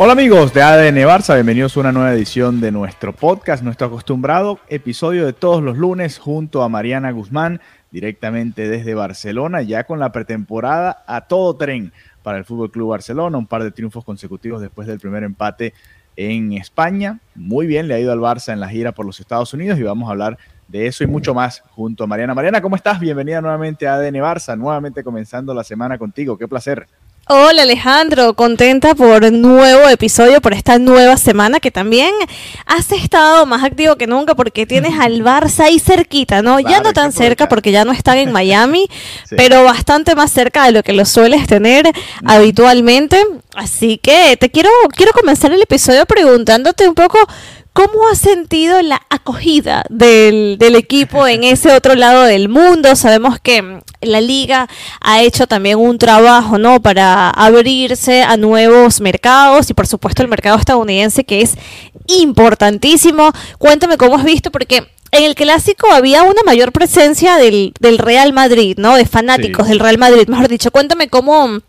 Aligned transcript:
Hola 0.00 0.12
amigos 0.12 0.54
de 0.54 0.62
ADN 0.62 0.94
Barça, 1.08 1.34
bienvenidos 1.34 1.76
a 1.76 1.80
una 1.80 1.90
nueva 1.90 2.12
edición 2.12 2.60
de 2.60 2.70
nuestro 2.70 3.12
podcast, 3.12 3.64
nuestro 3.64 3.88
acostumbrado 3.88 4.60
episodio 4.68 5.26
de 5.26 5.32
todos 5.32 5.60
los 5.60 5.76
lunes 5.76 6.18
junto 6.18 6.62
a 6.62 6.68
Mariana 6.68 7.10
Guzmán, 7.10 7.60
directamente 7.90 8.68
desde 8.68 8.94
Barcelona, 8.94 9.62
ya 9.62 9.82
con 9.82 9.98
la 9.98 10.12
pretemporada 10.12 11.02
a 11.08 11.22
todo 11.22 11.56
tren 11.56 11.92
para 12.22 12.38
el 12.38 12.44
Fútbol 12.44 12.70
Club 12.70 12.90
Barcelona, 12.90 13.38
un 13.38 13.48
par 13.48 13.64
de 13.64 13.72
triunfos 13.72 14.04
consecutivos 14.04 14.60
después 14.62 14.86
del 14.86 15.00
primer 15.00 15.24
empate 15.24 15.74
en 16.14 16.52
España. 16.52 17.18
Muy 17.34 17.66
bien 17.66 17.88
le 17.88 17.94
ha 17.94 17.98
ido 17.98 18.12
al 18.12 18.20
Barça 18.20 18.52
en 18.52 18.60
la 18.60 18.68
gira 18.68 18.92
por 18.92 19.04
los 19.04 19.18
Estados 19.18 19.52
Unidos 19.52 19.80
y 19.80 19.82
vamos 19.82 20.08
a 20.08 20.12
hablar 20.12 20.38
de 20.68 20.86
eso 20.86 21.02
y 21.02 21.08
mucho 21.08 21.34
más 21.34 21.64
junto 21.70 22.04
a 22.04 22.06
Mariana. 22.06 22.34
Mariana, 22.34 22.62
¿cómo 22.62 22.76
estás? 22.76 23.00
Bienvenida 23.00 23.40
nuevamente 23.40 23.88
a 23.88 23.94
ADN 23.94 24.14
Barça, 24.18 24.56
nuevamente 24.56 25.02
comenzando 25.02 25.52
la 25.54 25.64
semana 25.64 25.98
contigo. 25.98 26.38
Qué 26.38 26.46
placer. 26.46 26.86
Hola 27.30 27.62
Alejandro, 27.62 28.32
contenta 28.32 28.94
por 28.94 29.22
un 29.22 29.42
nuevo 29.42 29.86
episodio, 29.90 30.40
por 30.40 30.54
esta 30.54 30.78
nueva 30.78 31.18
semana 31.18 31.60
que 31.60 31.70
también 31.70 32.14
has 32.64 32.90
estado 32.90 33.44
más 33.44 33.62
activo 33.64 33.96
que 33.96 34.06
nunca 34.06 34.34
porque 34.34 34.64
tienes 34.64 34.98
al 34.98 35.22
Barça 35.22 35.64
ahí 35.64 35.78
cerquita, 35.78 36.40
¿no? 36.40 36.58
ya 36.58 36.80
no 36.80 36.94
tan 36.94 37.12
cerca 37.12 37.46
porque 37.46 37.70
ya 37.70 37.84
no 37.84 37.92
están 37.92 38.16
en 38.16 38.32
Miami, 38.32 38.88
Sí. 39.28 39.34
pero 39.36 39.62
bastante 39.62 40.14
más 40.14 40.32
cerca 40.32 40.64
de 40.64 40.72
lo 40.72 40.82
que 40.82 40.94
lo 40.94 41.04
sueles 41.04 41.46
tener 41.46 41.86
habitualmente. 42.24 43.22
Así 43.54 43.98
que 43.98 44.36
te 44.38 44.50
quiero, 44.50 44.70
quiero 44.96 45.12
comenzar 45.12 45.52
el 45.52 45.60
episodio 45.60 46.06
preguntándote 46.06 46.88
un 46.88 46.94
poco 46.94 47.18
¿Cómo 47.72 48.08
has 48.10 48.18
sentido 48.18 48.82
la 48.82 49.00
acogida 49.08 49.84
del, 49.88 50.56
del 50.58 50.74
equipo 50.74 51.28
en 51.28 51.44
ese 51.44 51.72
otro 51.72 51.94
lado 51.94 52.24
del 52.24 52.48
mundo? 52.48 52.96
Sabemos 52.96 53.38
que 53.40 53.62
mm, 53.62 53.80
la 54.00 54.20
liga 54.20 54.68
ha 55.00 55.22
hecho 55.22 55.46
también 55.46 55.78
un 55.78 55.96
trabajo, 55.96 56.58
¿no? 56.58 56.82
Para 56.82 57.30
abrirse 57.30 58.22
a 58.24 58.36
nuevos 58.36 59.00
mercados 59.00 59.70
y 59.70 59.74
por 59.74 59.86
supuesto 59.86 60.22
el 60.22 60.28
mercado 60.28 60.58
estadounidense 60.58 61.22
que 61.24 61.40
es 61.40 61.54
importantísimo. 62.08 63.30
Cuéntame 63.58 63.96
cómo 63.96 64.16
has 64.16 64.24
visto 64.24 64.50
porque 64.50 64.88
en 65.12 65.24
el 65.24 65.36
clásico 65.36 65.90
había 65.92 66.24
una 66.24 66.42
mayor 66.44 66.72
presencia 66.72 67.36
del, 67.36 67.72
del 67.78 67.98
Real 67.98 68.32
Madrid, 68.32 68.74
¿no? 68.76 68.96
De 68.96 69.06
fanáticos 69.06 69.66
Sí. 69.66 69.70
del 69.70 69.80
Real 69.80 69.98
Madrid, 69.98 70.26
mejor 70.26 70.48
dicho. 70.48 70.70
Cuéntame 70.72 71.08
cómo... 71.08 71.60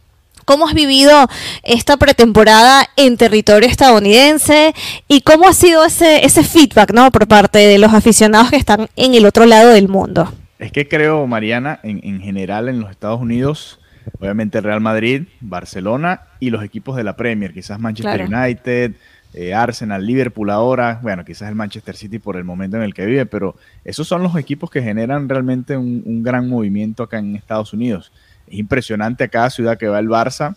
¿Cómo 0.49 0.67
has 0.67 0.73
vivido 0.73 1.27
esta 1.61 1.97
pretemporada 1.97 2.83
en 2.95 3.17
territorio 3.17 3.69
estadounidense 3.69 4.73
y 5.07 5.21
cómo 5.21 5.47
ha 5.47 5.53
sido 5.53 5.85
ese, 5.85 6.25
ese 6.25 6.43
feedback 6.43 6.91
¿no? 6.91 7.11
por 7.11 7.27
parte 7.27 7.59
de 7.59 7.77
los 7.77 7.93
aficionados 7.93 8.49
que 8.49 8.55
están 8.55 8.87
en 8.95 9.13
el 9.13 9.27
otro 9.27 9.45
lado 9.45 9.69
del 9.69 9.87
mundo? 9.87 10.33
Es 10.57 10.71
que 10.71 10.87
creo, 10.87 11.27
Mariana, 11.27 11.79
en, 11.83 12.01
en 12.03 12.19
general 12.19 12.67
en 12.67 12.79
los 12.79 12.89
Estados 12.89 13.21
Unidos, 13.21 13.79
obviamente 14.19 14.59
Real 14.59 14.81
Madrid, 14.81 15.27
Barcelona 15.39 16.21
y 16.39 16.49
los 16.49 16.63
equipos 16.63 16.95
de 16.95 17.03
la 17.03 17.15
Premier, 17.15 17.53
quizás 17.53 17.79
Manchester 17.79 18.25
Claro. 18.25 18.43
United, 18.43 18.93
eh, 19.35 19.53
Arsenal, 19.53 20.03
Liverpool 20.03 20.49
ahora, 20.49 20.99
bueno, 21.03 21.23
quizás 21.25 21.47
el 21.49 21.53
Manchester 21.53 21.95
City 21.95 22.17
por 22.17 22.37
el 22.37 22.43
momento 22.43 22.75
en 22.75 22.81
el 22.81 22.95
que 22.95 23.05
vive, 23.05 23.27
pero 23.27 23.55
esos 23.85 24.07
son 24.07 24.23
los 24.23 24.35
equipos 24.35 24.71
que 24.71 24.81
generan 24.81 25.29
realmente 25.29 25.77
un, 25.77 26.01
un 26.07 26.23
gran 26.23 26.49
movimiento 26.49 27.03
acá 27.03 27.19
en 27.19 27.35
Estados 27.35 27.71
Unidos. 27.71 28.11
Es 28.49 28.57
impresionante 28.57 29.23
a 29.23 29.27
cada 29.27 29.49
ciudad 29.49 29.77
que 29.77 29.87
va 29.87 29.99
el 29.99 30.07
Barça, 30.09 30.55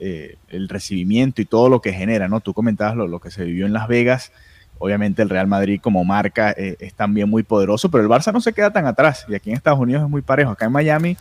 eh, 0.00 0.36
el 0.48 0.68
recibimiento 0.68 1.40
y 1.40 1.44
todo 1.44 1.68
lo 1.68 1.80
que 1.80 1.92
genera, 1.92 2.28
¿no? 2.28 2.40
Tú 2.40 2.52
comentabas 2.54 2.96
lo, 2.96 3.06
lo 3.06 3.20
que 3.20 3.30
se 3.30 3.44
vivió 3.44 3.66
en 3.66 3.72
Las 3.72 3.88
Vegas, 3.88 4.32
Obviamente 4.78 5.22
el 5.22 5.30
Real 5.30 5.46
Madrid 5.46 5.80
como 5.82 6.04
marca 6.04 6.50
eh, 6.50 6.76
es 6.80 6.92
también 6.92 7.30
muy 7.30 7.42
poderoso, 7.42 7.90
pero 7.90 8.02
el 8.04 8.10
Barça 8.10 8.30
no 8.30 8.42
se 8.42 8.52
queda 8.52 8.70
tan 8.70 8.86
atrás. 8.86 9.24
Y 9.26 9.34
aquí 9.34 9.48
en 9.48 9.56
Estados 9.56 9.78
Unidos 9.80 10.02
es 10.04 10.10
muy 10.10 10.20
parejo. 10.20 10.50
Acá 10.50 10.66
en 10.66 10.72
Miami, 10.72 11.16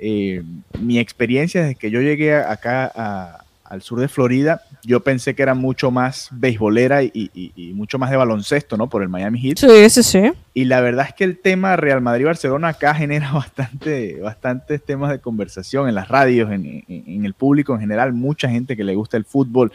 eh, 0.00 0.42
mi 0.80 0.98
experiencia 0.98 1.60
desde 1.62 1.74
que 1.76 1.92
yo 1.92 2.00
llegué 2.00 2.34
acá 2.34 2.90
a- 2.92 3.44
al 3.68 3.82
sur 3.82 4.00
de 4.00 4.08
Florida, 4.08 4.62
yo 4.82 5.00
pensé 5.04 5.34
que 5.34 5.42
era 5.42 5.54
mucho 5.54 5.90
más 5.90 6.28
beisbolera 6.32 7.02
y, 7.02 7.10
y- 7.14 7.52
y 7.54 7.72
mucho 7.74 7.98
más 7.98 8.10
de 8.10 8.16
baloncesto, 8.16 8.76
¿no? 8.76 8.88
Por 8.88 9.02
el 9.02 9.08
Miami 9.08 9.40
Heat. 9.40 9.58
Sí, 9.58 9.90
sí, 9.90 10.02
sí. 10.02 10.32
Y 10.54 10.64
la 10.64 10.80
verdad 10.80 11.06
es 11.08 11.14
que 11.14 11.24
el 11.24 11.38
tema 11.38 11.76
Real 11.76 12.00
Madrid-Barcelona 12.00 12.68
acá 12.68 12.94
genera 12.94 13.30
bastante, 13.32 14.18
bastantes 14.20 14.82
temas 14.84 15.10
de 15.10 15.18
conversación 15.20 15.88
en 15.88 15.94
las 15.94 16.08
radios, 16.08 16.50
en, 16.50 16.64
en- 16.88 17.04
en 17.06 17.24
el 17.26 17.34
público 17.34 17.74
en 17.74 17.80
general, 17.80 18.12
mucha 18.14 18.48
gente 18.48 18.76
que 18.76 18.84
le 18.84 18.94
gusta 18.94 19.16
el 19.16 19.24
fútbol. 19.24 19.72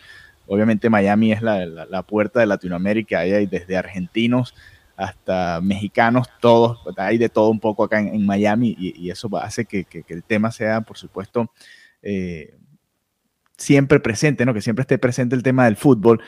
Obviamente 0.48 0.90
Miami 0.90 1.32
es 1.32 1.42
la, 1.42 1.66
la- 1.66 1.86
la 1.86 2.02
puerta 2.04 2.40
de 2.40 2.48
Latinoamérica, 2.48 3.20
ahí 3.20 3.32
hay 3.32 3.46
desde 3.46 3.78
argentinos 3.78 4.54
hasta 4.98 5.60
mexicanos, 5.62 6.28
todos, 6.40 6.80
hay 6.98 7.18
de 7.18 7.30
todo 7.30 7.50
un 7.50 7.60
poco 7.60 7.84
acá 7.84 8.00
en, 8.00 8.10
en 8.10 8.26
Miami 8.26 8.76
y, 8.78 9.00
y 9.00 9.10
eso 9.12 9.30
hace 9.38 9.66
que, 9.66 9.86
que- 9.86 10.04
que 10.04 10.14
el 10.14 10.24
tema 10.24 10.52
sea, 10.52 10.82
por 10.82 10.98
supuesto, 10.98 11.50
eh, 12.02 12.56
siempre 13.58 14.00
presente, 14.00 14.46
¿no? 14.46 14.54
Que 14.54 14.62
siempre 14.62 14.82
esté 14.82 14.98
presente 14.98 15.36
el 15.36 15.44
tema 15.44 15.66
del 15.66 15.76
fútbol, 15.78 16.22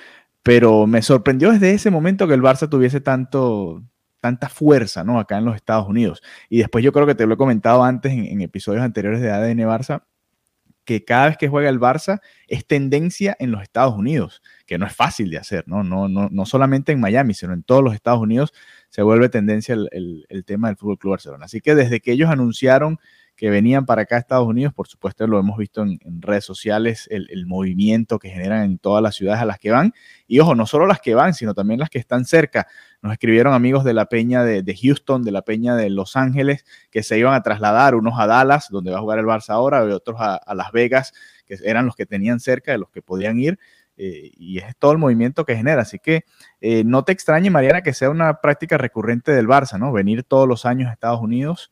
pero 0.43 0.87
me 0.87 1.01
sorprendió 1.01 1.51
desde 1.51 1.71
ese 1.73 1.89
momento 1.91 2.27
que 2.27 2.33
el 2.35 2.41
Barça 2.41 2.69
tuviese 2.69 3.01
tanto, 3.01 3.83
tanta 4.19 4.49
fuerza, 4.49 5.03
¿no? 5.03 5.19
Acá 5.19 5.37
en 5.37 5.45
los 5.45 5.55
Estados 5.55 5.87
Unidos. 5.87 6.21
Y 6.49 6.59
después 6.59 6.83
yo 6.83 6.91
creo 6.91 7.07
que 7.07 7.15
te 7.15 7.25
lo 7.25 7.33
he 7.33 7.37
comentado 7.37 7.83
antes 7.83 8.11
en, 8.13 8.41
episodios 8.41 8.83
anteriores 8.83 9.21
de 9.21 9.31
ADN 9.31 9.59
Barça, 9.67 10.03
que 10.83 11.03
cada 11.03 11.27
vez 11.29 11.37
que 11.37 11.47
juega 11.47 11.67
el 11.69 11.79
Barça 11.79 12.19
es 12.47 12.67
tendencia 12.67 13.35
en 13.39 13.49
los 13.51 13.63
Estados 13.63 13.95
Unidos, 13.95 14.43
que 14.67 14.77
no 14.77 14.85
es 14.85 14.95
fácil 14.95 15.31
de 15.31 15.39
hacer, 15.39 15.63
¿no? 15.67 15.83
No, 15.83 16.07
no, 16.07 16.29
no 16.31 16.45
solamente 16.45 16.91
en 16.91 16.99
Miami, 16.99 17.33
sino 17.33 17.53
en 17.53 17.63
todos 17.63 17.83
los 17.83 17.95
Estados 17.95 18.19
Unidos 18.21 18.53
se 18.89 19.01
vuelve 19.01 19.29
tendencia 19.29 19.73
el, 19.73 19.89
el- 19.91 20.25
el 20.29 20.45
tema 20.45 20.67
del 20.67 20.77
Fútbol 20.77 20.99
Club 20.99 21.11
Barcelona. 21.13 21.45
Así 21.45 21.59
que 21.59 21.73
desde 21.73 22.01
que 22.01 22.11
ellos 22.11 22.29
anunciaron 22.29 22.99
que 23.35 23.49
venían 23.49 23.85
para 23.85 24.03
acá 24.03 24.15
a 24.15 24.19
Estados 24.19 24.47
Unidos, 24.47 24.73
por 24.73 24.87
supuesto 24.87 25.27
lo 25.27 25.37
hemos 25.39 25.57
visto 25.57 25.81
en, 25.81 25.99
redes 26.21 26.45
sociales, 26.45 27.07
el, 27.11 27.45
movimiento 27.45 28.17
que 28.17 28.29
generan 28.29 28.63
en 28.63 28.77
todas 28.77 29.03
las 29.03 29.15
ciudades 29.15 29.41
a 29.41 29.45
las 29.45 29.59
que 29.59 29.71
van. 29.71 29.93
Y 30.25 30.39
ojo, 30.39 30.55
no 30.55 30.65
solo 30.65 30.87
las 30.87 31.01
que 31.01 31.15
van, 31.15 31.33
sino 31.33 31.53
también 31.53 31.79
las 31.79 31.89
que 31.89 31.99
están 31.99 32.25
cerca. 32.25 32.67
Nos 33.01 33.11
escribieron 33.11 33.53
amigos 33.53 33.83
de 33.83 33.93
la 33.93 34.05
peña 34.05 34.43
de, 34.43 34.63
de 34.63 34.75
Houston, 34.75 35.23
de 35.23 35.31
la 35.31 35.41
peña 35.41 35.75
de 35.75 35.89
Los 35.89 36.15
Ángeles, 36.15 36.65
que 36.89 37.03
se 37.03 37.19
iban 37.19 37.33
a 37.33 37.43
trasladar, 37.43 37.95
unos 37.95 38.17
a 38.17 38.25
Dallas, 38.25 38.69
donde 38.69 38.91
va 38.91 38.97
a 38.97 39.01
jugar 39.01 39.19
el 39.19 39.25
Barça 39.25 39.49
ahora, 39.49 39.85
y 39.85 39.91
otros 39.91 40.19
a, 40.19 40.35
a 40.35 40.55
Las 40.55 40.71
Vegas, 40.71 41.13
que 41.45 41.57
eran 41.63 41.85
los 41.85 41.95
que 41.95 42.05
tenían 42.05 42.39
cerca, 42.39 42.71
de 42.71 42.77
los 42.77 42.89
que 42.89 43.01
podían 43.01 43.37
ir. 43.39 43.59
eh, 43.97 44.31
y 44.35 44.57
es 44.57 44.75
todo 44.77 44.91
el 44.91 44.97
movimiento 44.97 45.45
que 45.45 45.55
genera. 45.55 45.81
Así 45.81 45.99
que 45.99 46.25
eh, 46.61 46.83
no 46.83 47.03
te 47.03 47.11
extrañe, 47.13 47.49
Mariana, 47.49 47.81
que 47.81 47.93
sea 47.93 48.09
una 48.09 48.41
práctica 48.41 48.77
recurrente 48.77 49.31
del 49.31 49.47
Barça, 49.47 49.79
¿no? 49.79 49.91
Venir 49.93 50.23
todos 50.23 50.47
los 50.47 50.65
años 50.65 50.89
a 50.89 50.93
Estados 50.93 51.21
Unidos, 51.21 51.71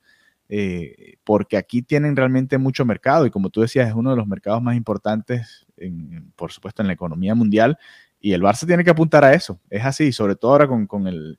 eh, 0.50 1.16
porque 1.24 1.58
aquí 1.58 1.82
tienen 1.82 2.16
realmente 2.16 2.58
mucho 2.58 2.86
mercado 2.86 3.26
y 3.26 3.32
como 3.32 3.50
tú 3.50 3.62
decías, 3.62 3.88
es 3.88 3.96
uno 3.96 4.12
de 4.12 4.18
los 4.18 4.28
mercados 4.28 4.62
más 4.62 4.76
importantes, 4.76 5.66
en- 5.78 6.32
por 6.36 6.52
supuesto, 6.52 6.82
en 6.82 6.88
la 6.88 6.94
economía 6.94 7.36
mundial. 7.36 7.78
Y 8.20 8.34
el 8.34 8.42
Barça 8.42 8.66
tiene 8.66 8.84
que 8.84 8.90
apuntar 8.90 9.24
a 9.24 9.34
eso. 9.34 9.60
Es 9.70 9.84
así, 9.84 10.12
sobre 10.12 10.36
todo 10.36 10.52
ahora 10.52 10.68
con, 10.68 11.08
el, 11.08 11.38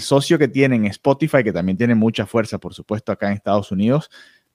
socio 0.00 0.38
que 0.38 0.48
tienen, 0.48 0.84
Spotify, 0.86 1.44
que 1.44 1.52
también 1.52 1.76
tiene 1.78 1.94
mucha 1.94 2.26
fuerza, 2.26 2.58
por 2.58 2.74
supuesto, 2.74 3.12
acá 3.12 3.28
en 3.28 3.34
Estados 3.34 3.70
Unidos, 3.70 4.10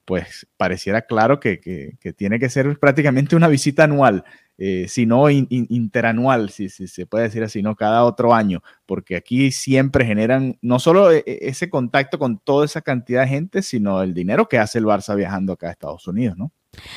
pues 0.06 0.48
pareciera 0.58 1.04
claro 1.04 1.40
que 1.40 1.96
tiene 2.18 2.40
que 2.40 2.50
ser 2.50 2.78
prácticamente 2.80 3.36
una 3.36 3.48
visita 3.48 3.84
anual, 3.84 4.26
eh, 4.64 4.86
si 4.88 5.08
no 5.08 5.28
in- 5.32 5.48
in- 5.50 5.66
interanual, 5.72 6.52
si, 6.52 6.70
si 6.70 6.88
se 6.88 7.08
puede 7.08 7.24
decir 7.24 7.42
así, 7.44 7.64
¿no? 7.64 7.76
Cada 7.76 8.04
otro 8.06 8.32
año, 8.36 8.62
porque 8.86 9.16
aquí 9.16 9.52
siempre 9.52 10.06
generan 10.06 10.58
no 10.62 10.78
solo 10.78 11.12
e- 11.12 11.24
e- 11.26 11.40
ese 11.50 11.68
contacto 11.68 12.20
con 12.20 12.38
toda 12.38 12.66
esa 12.66 12.82
cantidad 12.82 13.22
de 13.24 13.28
gente, 13.30 13.62
sino 13.64 14.04
el 14.04 14.14
dinero 14.14 14.48
que 14.48 14.60
hace 14.60 14.78
el 14.78 14.86
Barça 14.86 15.16
viajando 15.16 15.54
acá 15.54 15.70
a 15.70 15.72
Estados 15.72 16.08
Unidos, 16.08 16.38
¿no? 16.38 16.52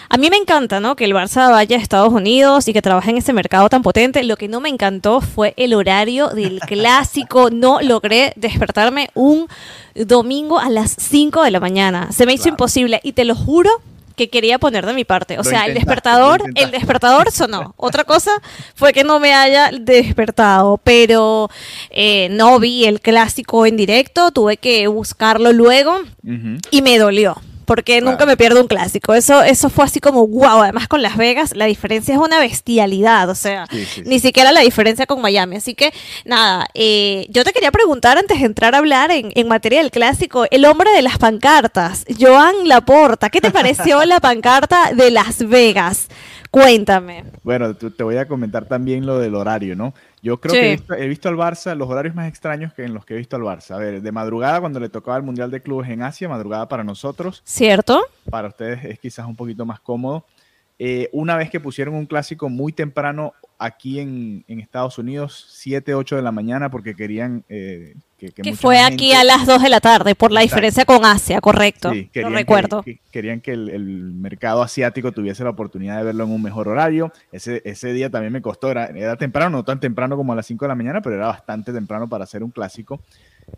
A 0.08 0.18
mí 0.18 0.30
me 0.30 0.36
encanta, 0.36 0.78
¿no? 0.78 0.94
Que 0.94 1.04
el 1.04 1.14
Barça 1.14 1.50
vaya 1.50 1.76
a 1.76 1.80
Estados 1.80 2.12
Unidos 2.12 2.68
y 2.68 2.72
que 2.72 2.80
trabaje 2.82 3.10
en 3.10 3.16
ese 3.16 3.32
mercado 3.32 3.68
tan 3.68 3.82
potente. 3.82 4.22
Lo 4.22 4.36
que 4.36 4.46
no 4.46 4.60
me 4.60 4.68
encantó 4.68 5.20
fue 5.20 5.52
el 5.56 5.74
horario 5.74 6.28
del 6.28 6.60
clásico. 6.68 7.50
No 7.50 7.80
logré 7.80 8.34
despertarme 8.36 9.08
un 9.14 9.48
domingo 9.94 10.60
a 10.60 10.70
las 10.70 10.94
5 10.98 11.42
de 11.42 11.50
la 11.50 11.58
mañana. 11.60 12.12
Se 12.12 12.24
me 12.26 12.34
hizo 12.34 12.44
Claro. 12.44 12.54
imposible 12.54 13.00
y 13.02 13.12
te 13.14 13.24
lo 13.24 13.34
juro 13.34 13.70
que 14.16 14.30
quería 14.30 14.58
poner 14.58 14.86
de 14.86 14.94
mi 14.94 15.04
parte. 15.04 15.34
O 15.34 15.38
Lo 15.38 15.44
sea, 15.44 15.66
el 15.66 15.74
despertador, 15.74 16.42
el 16.54 16.70
despertador 16.70 17.30
sonó. 17.30 17.74
Otra 17.76 18.04
cosa 18.04 18.30
fue 18.74 18.92
que 18.92 19.04
no 19.04 19.20
me 19.20 19.34
haya 19.34 19.70
despertado, 19.72 20.78
pero 20.82 21.50
eh, 21.90 22.28
no 22.30 22.58
vi 22.60 22.84
el 22.84 23.00
clásico 23.00 23.66
en 23.66 23.76
directo, 23.76 24.30
tuve 24.30 24.56
que 24.56 24.86
buscarlo 24.86 25.52
luego 25.52 26.00
y 26.70 26.82
me 26.82 26.98
dolió. 26.98 27.36
Porque 27.64 27.98
Claro. 27.98 28.10
nunca 28.12 28.26
me 28.26 28.36
pierdo 28.36 28.60
un 28.60 28.66
clásico. 28.68 29.14
Eso, 29.14 29.42
eso 29.42 29.70
fue 29.70 29.84
así 29.84 30.00
como 30.00 30.26
wow. 30.26 30.62
Además, 30.62 30.88
con 30.88 31.02
Las 31.02 31.16
Vegas, 31.16 31.54
la 31.56 31.64
diferencia 31.66 32.14
es 32.14 32.20
una 32.20 32.38
bestialidad. 32.40 33.28
O 33.30 33.34
sea, 33.34 33.66
Sí, 33.70 33.84
sí, 33.84 34.02
ni 34.06 34.18
siquiera 34.20 34.52
la 34.52 34.60
diferencia 34.60 35.06
con 35.06 35.20
Miami. 35.20 35.56
Así 35.56 35.74
que, 35.74 35.92
nada, 36.24 36.66
eh, 36.74 37.26
yo 37.30 37.44
te 37.44 37.52
quería 37.52 37.70
preguntar 37.72 38.18
antes 38.18 38.38
de 38.40 38.46
entrar 38.46 38.74
a 38.74 38.78
hablar 38.78 39.10
en, 39.10 39.32
en 39.34 39.48
materia 39.48 39.80
del 39.80 39.90
clásico, 39.90 40.46
el 40.50 40.64
hombre 40.64 40.90
de 40.92 41.02
las 41.02 41.18
pancartas, 41.18 42.04
Joan 42.20 42.68
Laporta, 42.68 43.30
¿qué 43.30 43.40
te 43.40 43.50
pareció 43.50 44.04
la 44.06 44.20
pancarta 44.20 44.92
de 44.94 45.10
Las 45.10 45.46
Vegas? 45.48 46.08
Cuéntame. 46.54 47.24
Bueno, 47.42 47.74
te 47.74 48.02
voy 48.04 48.16
a 48.16 48.28
comentar 48.28 48.66
también 48.66 49.04
lo 49.06 49.18
del 49.18 49.34
horario, 49.34 49.74
¿no? 49.74 49.92
Yo 50.22 50.40
creo 50.40 50.54
que 50.54 50.68
he 50.68 50.76
visto, 50.76 50.94
he 50.94 51.08
visto 51.08 51.28
al 51.28 51.36
Barça 51.36 51.74
los 51.76 51.90
horarios 51.90 52.14
más 52.14 52.28
extraños 52.28 52.72
que 52.72 52.84
en 52.84 52.94
los 52.94 53.04
que 53.04 53.14
he 53.14 53.16
visto 53.16 53.36
al 53.36 53.42
Barça. 53.42 53.72
A 53.74 53.78
ver, 53.78 54.00
de 54.00 54.12
madrugada 54.12 54.60
cuando 54.60 54.80
le 54.80 54.88
tocaba 54.88 55.16
el 55.16 55.22
Mundial 55.22 55.50
de 55.50 55.60
Clubes 55.60 55.90
en 55.90 56.02
Asia, 56.02 56.28
madrugada 56.28 56.68
para 56.68 56.84
nosotros, 56.84 57.42
¿Cierto? 57.44 58.06
para 58.30 58.48
ustedes 58.48 58.84
es 58.84 58.98
quizás 58.98 59.26
un 59.26 59.36
poquito 59.36 59.66
más 59.66 59.80
cómodo. 59.80 60.24
Eh, 60.78 61.08
una 61.12 61.36
vez 61.36 61.50
que 61.50 61.60
pusieron 61.60 61.94
un 61.94 62.06
clásico 62.06 62.48
muy 62.48 62.72
temprano 62.72 63.32
aquí 63.58 64.00
en, 64.00 64.44
en 64.48 64.58
Estados 64.60 64.98
Unidos, 64.98 65.46
7, 65.50 65.94
8 65.94 66.16
de 66.16 66.22
la 66.22 66.32
mañana, 66.32 66.68
porque 66.70 66.96
querían 66.96 67.44
eh, 67.48 67.94
que, 68.18 68.30
que 68.30 68.42
Que 68.42 68.50
mucha 68.50 68.60
fue 68.60 68.76
más 68.78 68.86
aquí 68.90 69.10
gente- 69.10 69.16
a 69.16 69.24
las 69.24 69.46
2 69.46 69.62
de 69.62 69.68
la 69.68 69.80
tarde, 69.80 70.16
por 70.16 70.32
la 70.32 70.40
Exacto. 70.42 70.56
diferencia 70.56 70.84
con 70.84 71.04
Asia, 71.04 71.40
correcto. 71.40 71.92
Sí, 71.92 72.02
Lo 72.06 72.10
querían 72.10 72.32
que- 72.32 72.36
recuerdo. 72.38 72.82
que- 72.82 72.98
querían 73.12 73.40
que 73.40 73.52
el, 73.52 73.68
el 73.68 73.84
mercado 74.14 74.62
asiático 74.62 75.12
tuviese 75.12 75.44
la 75.44 75.50
oportunidad 75.50 75.98
de 75.98 76.04
verlo 76.04 76.24
en 76.24 76.32
un 76.32 76.42
mejor 76.42 76.66
horario. 76.66 77.12
Ese, 77.30 77.62
ese 77.64 77.92
día 77.92 78.10
también 78.10 78.32
me 78.32 78.42
costó, 78.42 78.68
era, 78.72 78.86
era 78.86 79.14
temprano, 79.16 79.50
no 79.58 79.64
tan 79.64 79.78
temprano 79.78 80.16
como 80.16 80.32
a 80.32 80.36
las 80.36 80.46
5 80.46 80.64
de 80.64 80.68
la 80.70 80.74
mañana, 80.74 81.00
pero 81.00 81.14
era 81.14 81.28
bastante 81.28 81.72
temprano 81.72 82.08
para 82.08 82.24
hacer 82.24 82.42
un 82.42 82.50
clásico. 82.50 83.00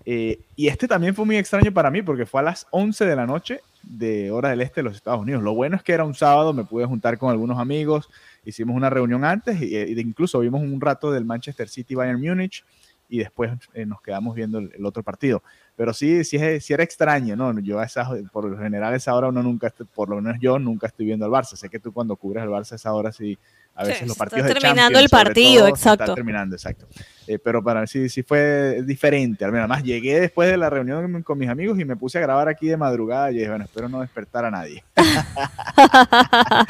Eh, 0.04 0.40
y 0.54 0.68
este 0.68 0.88
también 0.88 1.14
fue 1.14 1.24
muy 1.24 1.36
extraño 1.36 1.72
para 1.72 1.90
mí 1.90 2.02
porque 2.02 2.26
fue 2.26 2.40
a 2.40 2.44
las 2.44 2.66
11 2.70 3.04
de 3.04 3.16
la 3.16 3.26
noche 3.26 3.60
de 3.82 4.30
hora 4.30 4.50
del 4.50 4.60
este 4.60 4.80
de 4.80 4.84
los 4.84 4.96
Estados 4.96 5.20
Unidos. 5.20 5.42
Lo 5.42 5.54
bueno 5.54 5.76
es 5.76 5.82
que 5.82 5.92
era 5.92 6.04
un 6.04 6.14
sábado, 6.14 6.52
me 6.52 6.64
pude 6.64 6.86
juntar 6.86 7.18
con 7.18 7.30
algunos 7.30 7.58
amigos, 7.58 8.08
hicimos 8.44 8.76
una 8.76 8.90
reunión 8.90 9.24
antes 9.24 9.60
y, 9.60 9.76
y 9.76 10.00
incluso 10.00 10.40
vimos 10.40 10.62
un 10.62 10.80
rato 10.80 11.10
del 11.10 11.24
Manchester 11.24 11.68
City 11.68 11.94
Bayern 11.94 12.20
Múnich 12.20 12.64
y 13.08 13.18
después 13.18 13.52
eh, 13.74 13.86
nos 13.86 14.00
quedamos 14.00 14.34
viendo 14.34 14.58
el, 14.58 14.84
otro 14.84 15.02
partido. 15.02 15.42
Pero 15.76 15.92
sí, 15.92 16.24
sí, 16.24 16.38
sí 16.60 16.72
era 16.72 16.82
extraño, 16.82 17.36
¿no? 17.36 17.58
Yo 17.60 17.78
a 17.78 17.84
esa, 17.84 18.08
por 18.32 18.44
lo 18.46 18.58
general 18.58 18.92
a 18.92 18.96
esa 18.96 19.14
hora 19.14 19.28
uno 19.28 19.42
nunca, 19.42 19.72
por 19.94 20.08
lo 20.08 20.20
menos 20.20 20.38
yo 20.40 20.58
nunca 20.58 20.86
estoy 20.86 21.06
viendo 21.06 21.24
al 21.24 21.30
Barça. 21.30 21.56
Sé 21.56 21.68
que 21.68 21.78
tú 21.78 21.92
cuando 21.92 22.16
cubres 22.16 22.42
al 22.42 22.48
Barça 22.48 22.72
a 22.72 22.76
esa 22.76 22.92
hora 22.92 23.12
sí, 23.12 23.38
a 23.76 23.84
veces 23.84 24.08
los 24.08 24.16
partidos 24.16 24.46
de 24.46 24.54
terminando 24.54 24.98
Champions, 24.98 25.04
el 25.04 25.08
partido, 25.10 25.60
todo, 25.66 25.76
se 25.76 25.80
está 25.80 25.92
exacto. 25.92 26.14
terminando, 26.14 26.56
exacto. 26.56 26.86
Eh, 27.28 27.38
pero 27.38 27.62
para 27.62 27.80
mí 27.82 27.86
sí, 27.88 28.08
sí 28.08 28.22
fue 28.22 28.82
diferente. 28.84 29.44
Al 29.44 29.50
menos, 29.52 29.64
además 29.68 29.82
llegué 29.84 30.20
después 30.20 30.48
de 30.48 30.56
la 30.56 30.70
reunión 30.70 31.22
con- 31.22 31.36
mis 31.38 31.48
amigos 31.48 31.78
y 31.78 31.84
me 31.84 31.96
puse 31.96 32.18
a 32.18 32.20
grabar 32.22 32.48
aquí 32.48 32.68
de 32.68 32.76
madrugada 32.76 33.30
y 33.30 33.34
dije, 33.34 33.48
bueno, 33.48 33.64
espero 33.64 33.88
no 33.88 34.00
despertar 34.00 34.44
a 34.44 34.50
nadie. 34.50 34.82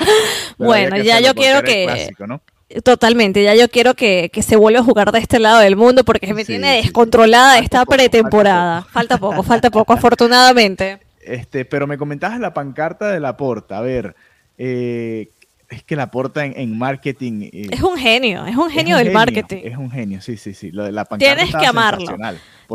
Bueno, 0.59 0.97
ya 0.99 1.21
yo 1.21 1.35
quiero 1.35 1.63
que- 1.63 1.85
clásico, 1.85 2.27
¿no? 2.27 2.41
Totalmente, 2.83 3.45
ya 3.45 3.55
yo 3.55 3.69
quiero 3.69 3.95
que, 3.95 4.29
que 4.33 4.43
se 4.43 4.57
vuelva 4.57 4.81
a 4.81 4.83
jugar 4.83 5.13
de 5.13 5.21
este 5.21 5.39
lado 5.39 5.61
del 5.61 5.77
mundo 5.77 6.03
porque 6.05 6.35
me 6.35 6.41
Sí, 6.41 6.49
tiene 6.49 6.79
sí. 6.81 6.83
descontrolada 6.87 7.59
esta 7.61 7.85
poco, 7.85 7.93
pretemporada. 7.95 8.83
Falta 8.91 9.19
poco, 9.19 9.43
falta 9.45 9.71
poco, 9.71 9.93
afortunadamente. 9.93 10.99
Este, 11.27 11.65
pero 11.65 11.89
me 11.89 11.99
comentabas 11.99 12.39
la 12.39 12.55
pancarta 12.55 13.09
de 13.11 13.19
la 13.19 13.37
porta. 13.37 13.79
A 13.79 13.81
ver, 13.81 14.15
eh, 14.59 15.29
es 15.69 15.83
que 15.83 15.97
la 15.97 16.11
porta 16.11 16.45
en, 16.45 16.55
en 16.57 16.79
marketing. 16.79 17.49
eh, 17.53 17.69
Es 17.73 17.83
un 17.83 17.97
genio, 17.97 18.47
es 18.47 18.57
un 18.57 18.69
es 18.69 18.75
genio 18.75 18.97
un 18.99 19.05
del 19.05 19.13
marketing. 19.13 19.63
Es 19.65 19.77
un 19.77 19.91
genio, 19.91 20.21
sí, 20.21 20.37
sí, 20.37 20.55
sí. 20.55 20.71
Lo 20.71 20.85
de 20.85 20.93
la 20.93 21.05
pancarta 21.05 21.35
Tienes 21.45 21.55
que 21.57 21.67
amarlo. 21.67 22.07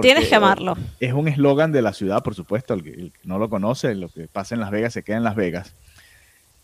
Tienes 0.02 0.28
que 0.28 0.36
amarlo. 0.36 0.76
Es 1.00 1.14
un 1.14 1.28
eslogan 1.28 1.72
de 1.72 1.82
la 1.82 1.94
ciudad, 1.94 2.22
por 2.24 2.36
supuesto. 2.36 2.74
El 2.74 2.84
que, 2.84 2.90
el 2.92 3.12
que 3.14 3.20
no 3.24 3.40
lo 3.40 3.50
conoce, 3.50 3.96
lo 3.96 4.10
que 4.10 4.28
pasa 4.28 4.56
en 4.56 4.62
Las 4.62 4.72
Vegas 4.72 4.94
se 4.94 5.04
queda 5.04 5.18
en 5.18 5.24
Las 5.24 5.36
Vegas. 5.36 5.74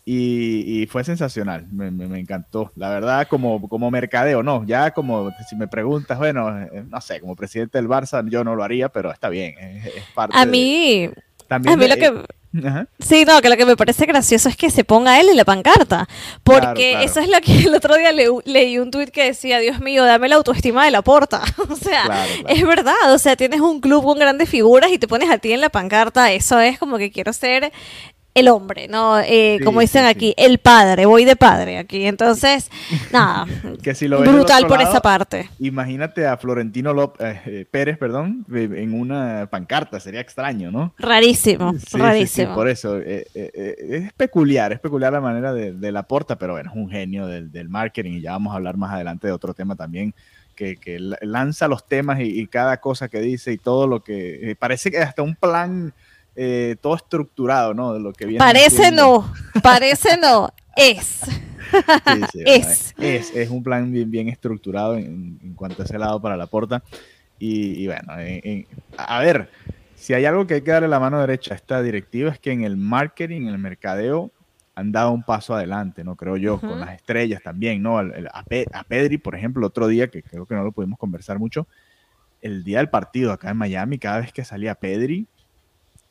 Y, 0.04 0.80
y 0.82 0.86
fue 0.86 1.04
sensacional, 1.04 1.66
me, 1.70 1.90
me- 1.90 2.06
me 2.06 2.18
encantó. 2.18 2.72
La 2.76 2.88
verdad, 2.88 3.28
como, 3.28 3.68
como 3.68 3.90
mercadeo, 3.90 4.42
no, 4.42 4.64
ya 4.64 4.92
como 4.92 5.30
si 5.46 5.54
me 5.54 5.68
preguntas, 5.68 6.16
bueno, 6.16 6.48
eh, 6.62 6.82
no 6.88 6.98
sé, 7.02 7.20
como 7.20 7.36
presidente 7.36 7.76
del 7.76 7.88
Barça, 7.88 8.26
yo 8.26 8.42
no 8.42 8.54
lo 8.56 8.64
haría, 8.64 8.88
pero 8.88 9.12
está 9.12 9.28
bien, 9.28 9.54
es, 9.58 9.84
es 9.84 10.04
parte 10.14 10.34
A 10.38 10.46
de- 10.46 10.50
mí, 10.50 11.10
también 11.46 11.74
a 11.74 11.76
mí 11.76 11.82
de- 11.86 11.88
lo 11.90 11.96
que... 11.96 12.24
Ajá. 12.64 12.86
Sí, 12.98 13.24
no, 13.26 13.40
que 13.42 13.48
lo 13.50 13.56
que 13.56 13.66
me 13.66 13.76
parece 13.76 14.06
gracioso 14.06 14.48
es 14.48 14.56
que 14.56 14.70
se 14.70 14.82
ponga 14.84 15.20
él 15.20 15.28
en 15.28 15.36
la 15.36 15.44
pancarta. 15.44 16.08
Porque 16.42 16.60
Claro, 16.60 16.74
claro. 16.80 17.04
eso 17.04 17.20
es 17.20 17.28
lo 17.28 17.40
que 17.40 17.58
el 17.68 17.74
otro 17.74 17.96
día 17.96 18.10
le- 18.12 18.28
leí 18.46 18.78
un 18.78 18.90
tuit 18.90 19.10
que 19.10 19.24
decía, 19.24 19.58
Dios 19.58 19.80
mío, 19.80 20.04
dame 20.04 20.28
la 20.28 20.36
autoestima 20.36 20.84
de 20.84 20.90
la 20.90 21.02
porta. 21.02 21.42
o 21.68 21.76
sea, 21.76 22.04
Claro, 22.04 22.30
es 22.48 22.66
verdad. 22.66 23.12
O 23.12 23.18
sea, 23.18 23.36
tienes 23.36 23.60
un 23.60 23.80
club 23.80 24.02
con 24.04 24.18
grandes 24.18 24.48
figuras 24.48 24.90
y 24.90 24.98
te 24.98 25.06
pones 25.06 25.30
a 25.30 25.38
ti 25.38 25.52
en 25.52 25.60
la 25.60 25.68
pancarta. 25.68 26.32
Eso 26.32 26.58
es 26.60 26.78
como 26.78 26.96
que 26.98 27.10
quiero 27.10 27.32
ser 27.32 27.70
el 28.38 28.48
hombre, 28.48 28.88
¿no? 28.88 29.18
Eh, 29.20 29.56
Sí, 29.58 29.64
como 29.64 29.80
dicen 29.80 30.02
sí, 30.04 30.08
aquí, 30.08 30.26
sí. 30.28 30.34
el 30.36 30.58
padre, 30.58 31.06
voy 31.06 31.24
de 31.24 31.36
padre 31.36 31.78
aquí. 31.78 32.04
Entonces, 32.06 32.70
nada, 33.12 33.46
Que 33.82 33.94
si 33.94 34.08
lo 34.08 34.20
brutal 34.20 34.66
por 34.66 34.78
lado, 34.78 34.90
esa 34.90 35.00
parte. 35.00 35.48
Imagínate 35.58 36.26
a 36.26 36.36
Florentino 36.36 36.92
Lop- 36.94 37.16
eh, 37.20 37.40
eh, 37.46 37.66
Pérez, 37.70 37.98
perdón, 37.98 38.44
eh, 38.54 38.68
en 38.76 38.94
una 38.98 39.48
pancarta, 39.50 40.00
sería 40.00 40.20
extraño, 40.20 40.70
¿no? 40.70 40.94
Rarísimo, 40.98 41.74
rarísimo. 41.92 42.54
por 42.54 42.68
eso. 42.68 42.98
eh, 42.98 43.26
es 43.34 44.12
peculiar, 44.14 44.72
es 44.72 44.80
peculiar 44.80 45.12
la 45.12 45.20
manera 45.20 45.52
de, 45.52 45.72
de 45.72 45.92
la 45.92 46.02
porta, 46.04 46.36
pero 46.36 46.52
bueno, 46.54 46.70
es 46.70 46.76
un 46.76 46.90
genio 46.90 47.26
del, 47.26 47.50
del 47.50 47.68
marketing 47.68 48.12
y 48.14 48.20
ya 48.20 48.32
vamos 48.32 48.52
a 48.52 48.56
hablar 48.56 48.76
más 48.76 48.92
adelante 48.92 49.26
de 49.26 49.32
otro 49.32 49.54
tema 49.54 49.76
también, 49.76 50.14
que, 50.54 50.76
que 50.76 50.98
la- 50.98 51.18
lanza 51.20 51.68
los 51.68 51.86
temas 51.86 52.20
y, 52.20 52.24
y 52.40 52.46
cada 52.46 52.78
cosa 52.78 53.08
que 53.08 53.20
dice 53.20 53.52
y 53.52 53.58
todo 53.58 53.86
lo 53.86 54.02
que... 54.02 54.50
eh, 54.50 54.56
parece 54.56 54.90
que 54.90 54.98
hasta 54.98 55.22
un 55.22 55.34
plan 55.36 55.92
eh, 56.40 56.76
todo 56.80 56.94
estructurado, 56.94 57.74
¿no? 57.74 57.92
De 57.94 58.00
lo 58.00 58.12
que 58.12 58.24
viene 58.24 58.38
Parece 58.38 58.82
haciendo. 58.82 59.26
no, 59.54 59.60
parece 59.62 60.16
no, 60.16 60.50
es. 60.76 61.20
Sí, 61.22 62.22
sí, 62.32 62.42
Es. 62.46 62.94
es. 62.98 63.34
Es 63.34 63.50
un 63.50 63.62
plan 63.64 63.90
bien, 63.92 64.08
bien 64.10 64.28
estructurado 64.28 64.96
en, 64.96 65.38
en 65.42 65.54
cuanto 65.54 65.82
a 65.82 65.84
ese 65.84 65.98
lado 65.98 66.20
para 66.22 66.36
la 66.36 66.46
porta. 66.46 66.82
Y, 67.40 67.82
y 67.82 67.86
bueno, 67.88 68.18
en- 68.20 68.40
en- 68.44 68.66
a 68.96 69.18
ver, 69.20 69.50
si 69.96 70.14
hay 70.14 70.24
algo 70.26 70.46
que 70.46 70.54
hay 70.54 70.60
que 70.62 70.70
darle 70.70 70.86
la 70.88 71.00
mano 71.00 71.20
derecha 71.20 71.54
a 71.54 71.56
esta 71.56 71.82
directiva 71.82 72.30
es 72.30 72.38
que 72.38 72.52
en 72.52 72.62
el 72.62 72.76
marketing, 72.76 73.42
en 73.42 73.48
el 73.48 73.58
mercadeo, 73.58 74.30
han 74.76 74.92
dado 74.92 75.10
un 75.10 75.24
paso 75.24 75.54
adelante, 75.56 76.04
¿no? 76.04 76.14
Creo 76.14 76.36
yo, 76.36 76.54
Ujú. 76.54 76.68
con 76.68 76.78
las 76.80 76.94
estrellas 76.94 77.42
también, 77.42 77.82
¿no? 77.82 77.98
Al- 77.98 78.14
el- 78.14 78.28
a, 78.32 78.44
Pe- 78.44 78.66
a 78.72 78.84
Pedri, 78.84 79.18
por 79.18 79.34
ejemplo, 79.34 79.66
otro 79.66 79.88
día, 79.88 80.06
que 80.08 80.22
creo 80.22 80.46
que 80.46 80.54
no 80.54 80.62
lo 80.62 80.70
pudimos 80.70 80.98
conversar 81.00 81.40
mucho, 81.40 81.66
el 82.40 82.62
día 82.62 82.78
del 82.78 82.88
partido 82.88 83.32
acá 83.32 83.50
en 83.50 83.56
Miami, 83.56 83.98
cada 83.98 84.20
vez 84.20 84.32
que 84.32 84.44
salía 84.44 84.76
Pedri, 84.76 85.26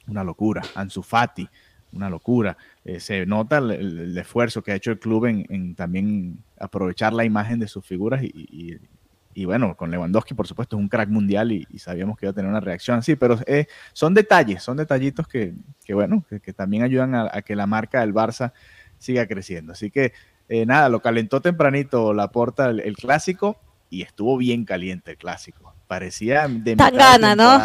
una 0.07 0.23
locura. 0.23 0.61
Ansu 0.75 1.03
Fati, 1.03 1.47
una 1.93 2.09
locura. 2.09 2.57
Eh, 2.83 2.99
se 2.99 3.25
nota 3.25 3.57
el, 3.57 4.17
esfuerzo 4.17 4.61
que 4.61 4.71
ha 4.71 4.75
hecho 4.75 4.91
el 4.91 4.99
club 4.99 5.25
en, 5.25 5.75
también 5.75 6.39
aprovechar 6.59 7.13
la 7.13 7.25
imagen 7.25 7.59
de 7.59 7.67
sus 7.67 7.85
figuras 7.85 8.21
y, 8.23 9.45
bueno, 9.45 9.77
con 9.77 9.91
Lewandowski 9.91 10.33
por 10.33 10.47
supuesto 10.47 10.75
es 10.75 10.81
un 10.81 10.89
crack 10.89 11.09
mundial 11.09 11.51
y, 11.51 11.65
sabíamos 11.77 12.17
que 12.17 12.25
iba 12.25 12.31
a 12.31 12.33
tener 12.33 12.49
una 12.49 12.59
reacción 12.59 12.97
así, 12.97 13.15
pero 13.15 13.39
eh, 13.45 13.67
son 13.93 14.15
detalles, 14.15 14.63
son 14.63 14.77
detallitos 14.77 15.27
que, 15.27 15.53
que 15.85 15.93
bueno, 15.93 16.25
que, 16.43 16.53
también 16.53 16.83
ayudan 16.83 17.13
a, 17.13 17.41
que 17.43 17.55
la 17.55 17.67
marca 17.67 17.99
del 18.01 18.13
Barça 18.13 18.53
siga 18.97 19.27
creciendo. 19.27 19.73
Así 19.73 19.91
que 19.91 20.13
eh, 20.49 20.65
nada, 20.65 20.89
lo 20.89 21.01
calentó 21.01 21.41
tempranito 21.41 22.13
la 22.13 22.31
porta 22.31 22.69
el 22.69 22.95
clásico 22.95 23.59
y 23.89 24.01
estuvo 24.01 24.37
bien 24.37 24.65
caliente 24.65 25.11
el 25.11 25.17
clásico. 25.17 25.76
Parecía 25.87 26.41
de 26.41 26.49
mitad 26.49 26.91
de 26.91 26.95
Tangana, 26.97 27.35
¿no? 27.35 27.55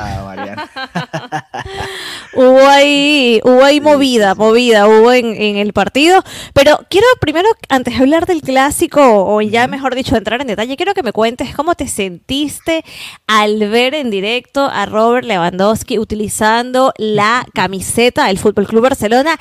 Hubo 2.34 2.66
ahí, 2.66 3.40
hubo 3.44 3.64
ahí 3.64 3.80
movida, 3.80 4.34
movida, 4.34 4.86
hubo 4.86 5.12
en, 5.12 5.34
en 5.34 5.56
el 5.56 5.72
partido. 5.72 6.22
Pero 6.54 6.78
quiero 6.88 7.06
primero, 7.20 7.48
antes 7.68 7.94
de 7.94 8.00
hablar 8.00 8.26
del 8.26 8.40
clásico, 8.40 9.00
o 9.02 9.40
ya 9.42 9.66
mejor 9.66 9.94
dicho, 9.94 10.16
entrar 10.16 10.40
en 10.40 10.46
detalle, 10.46 10.76
quiero 10.76 10.94
que 10.94 11.02
me 11.02 11.12
cuentes 11.12 11.54
cómo 11.54 11.74
te 11.74 11.88
sentiste 11.88 12.84
al 13.26 13.58
ver 13.68 13.94
en 13.94 14.10
directo 14.10 14.68
a 14.72 14.86
Robert 14.86 15.26
Lewandowski 15.26 15.98
utilizando 15.98 16.92
la 16.98 17.44
camiseta 17.52 18.26
del 18.26 18.38
Fútbol 18.38 18.66
Club 18.66 18.84
Barcelona 18.84 19.36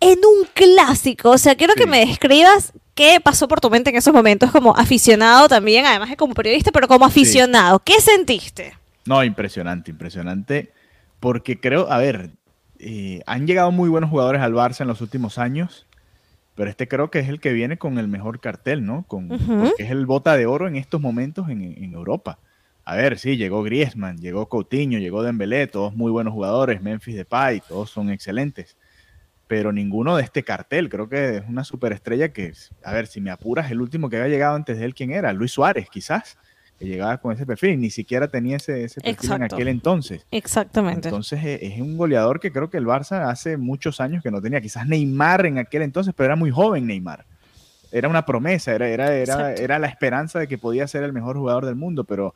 en 0.00 0.18
un 0.18 0.46
clásico. 0.52 1.30
O 1.30 1.38
sea, 1.38 1.54
quiero 1.54 1.74
que 1.74 1.86
me 1.86 2.04
describas 2.06 2.72
qué 2.96 3.20
pasó 3.22 3.46
por 3.46 3.60
tu 3.60 3.70
mente 3.70 3.90
en 3.90 3.96
esos 3.96 4.12
momentos 4.12 4.50
como 4.50 4.74
aficionado 4.76 5.46
también, 5.48 5.86
además 5.86 6.08
de 6.10 6.16
como 6.16 6.34
periodista, 6.34 6.72
pero 6.72 6.88
como 6.88 7.04
aficionado. 7.04 7.78
¿Qué 7.78 8.00
sentiste? 8.00 8.72
No, 9.04 9.22
impresionante, 9.22 9.92
impresionante. 9.92 10.72
Porque 11.20 11.60
creo, 11.60 11.90
a 11.92 11.98
ver, 11.98 12.30
eh, 12.78 13.20
han 13.26 13.46
llegado 13.46 13.70
muy 13.70 13.88
buenos 13.88 14.10
jugadores 14.10 14.42
al 14.42 14.54
Barça 14.54 14.80
en 14.80 14.88
los 14.88 15.00
últimos 15.00 15.38
años, 15.38 15.86
pero 16.54 16.70
este 16.70 16.88
creo 16.88 17.10
que 17.10 17.20
es 17.20 17.28
el 17.28 17.38
que 17.38 17.52
viene 17.52 17.76
con 17.76 17.98
el 17.98 18.08
mejor 18.08 18.40
cartel, 18.40 18.84
¿no? 18.84 19.04
Con, 19.06 19.30
Ujú. 19.30 19.68
Porque 19.68 19.84
es 19.84 19.90
el 19.90 20.06
bota 20.06 20.36
de 20.36 20.46
oro 20.46 20.66
en 20.66 20.76
estos 20.76 21.00
momentos 21.00 21.48
en, 21.50 21.62
en 21.62 21.92
Europa. 21.92 22.38
A 22.84 22.96
ver, 22.96 23.18
sí, 23.18 23.36
llegó 23.36 23.62
Griezmann, 23.62 24.18
llegó 24.18 24.48
Coutinho, 24.48 24.98
llegó 24.98 25.22
Dembélé, 25.22 25.66
todos 25.66 25.94
muy 25.94 26.10
buenos 26.10 26.32
jugadores, 26.32 26.80
Memphis 26.80 27.16
Depay, 27.16 27.60
todos 27.68 27.90
son 27.90 28.10
excelentes. 28.10 28.76
Pero 29.46 29.72
ninguno 29.72 30.16
de 30.16 30.22
este 30.22 30.42
cartel. 30.42 30.88
Creo 30.88 31.08
que 31.08 31.36
es 31.36 31.44
una 31.48 31.64
superestrella 31.64 32.32
que, 32.32 32.52
a 32.82 32.92
ver, 32.92 33.06
si 33.06 33.20
me 33.20 33.30
apuras, 33.30 33.70
el 33.70 33.80
último 33.80 34.10
que 34.10 34.16
había 34.16 34.28
llegado 34.28 34.56
antes 34.56 34.78
de 34.78 34.84
él, 34.84 34.94
¿quién 34.94 35.12
era? 35.12 35.32
Luis 35.32 35.52
Suárez, 35.52 35.88
quizás, 35.90 36.36
que 36.78 36.86
llegaba 36.86 37.18
con 37.18 37.32
ese 37.32 37.46
perfil, 37.46 37.80
ni 37.80 37.90
siquiera 37.90 38.28
tenía 38.28 38.56
ese, 38.56 38.84
ese 38.84 39.00
perfil 39.00 39.32
en 39.32 39.42
aquel 39.44 39.68
entonces. 39.68 40.26
Exactamente. 40.30 41.08
Entonces 41.08 41.42
es, 41.44 41.62
es, 41.62 41.80
un 41.80 41.96
goleador 41.96 42.40
que 42.40 42.52
creo 42.52 42.68
que 42.68 42.76
el 42.76 42.86
Barça 42.86 43.30
hace 43.30 43.56
muchos 43.56 44.00
años 44.00 44.22
que 44.22 44.30
no 44.30 44.42
tenía. 44.42 44.60
Quizás 44.60 44.86
Neymar 44.86 45.46
en 45.46 45.58
aquel 45.58 45.82
entonces, 45.82 46.12
pero 46.16 46.26
era 46.26 46.36
muy 46.36 46.50
joven 46.50 46.86
Neymar. 46.86 47.24
Era 47.92 48.08
una 48.08 48.26
promesa, 48.26 48.74
era, 48.74 48.88
era, 48.88 49.14
era, 49.14 49.54
era 49.54 49.78
la 49.78 49.86
esperanza 49.86 50.40
de 50.40 50.48
que 50.48 50.58
podía 50.58 50.88
ser 50.88 51.04
el 51.04 51.12
mejor 51.12 51.36
jugador 51.36 51.64
del 51.64 51.76
mundo, 51.76 52.04
pero 52.04 52.34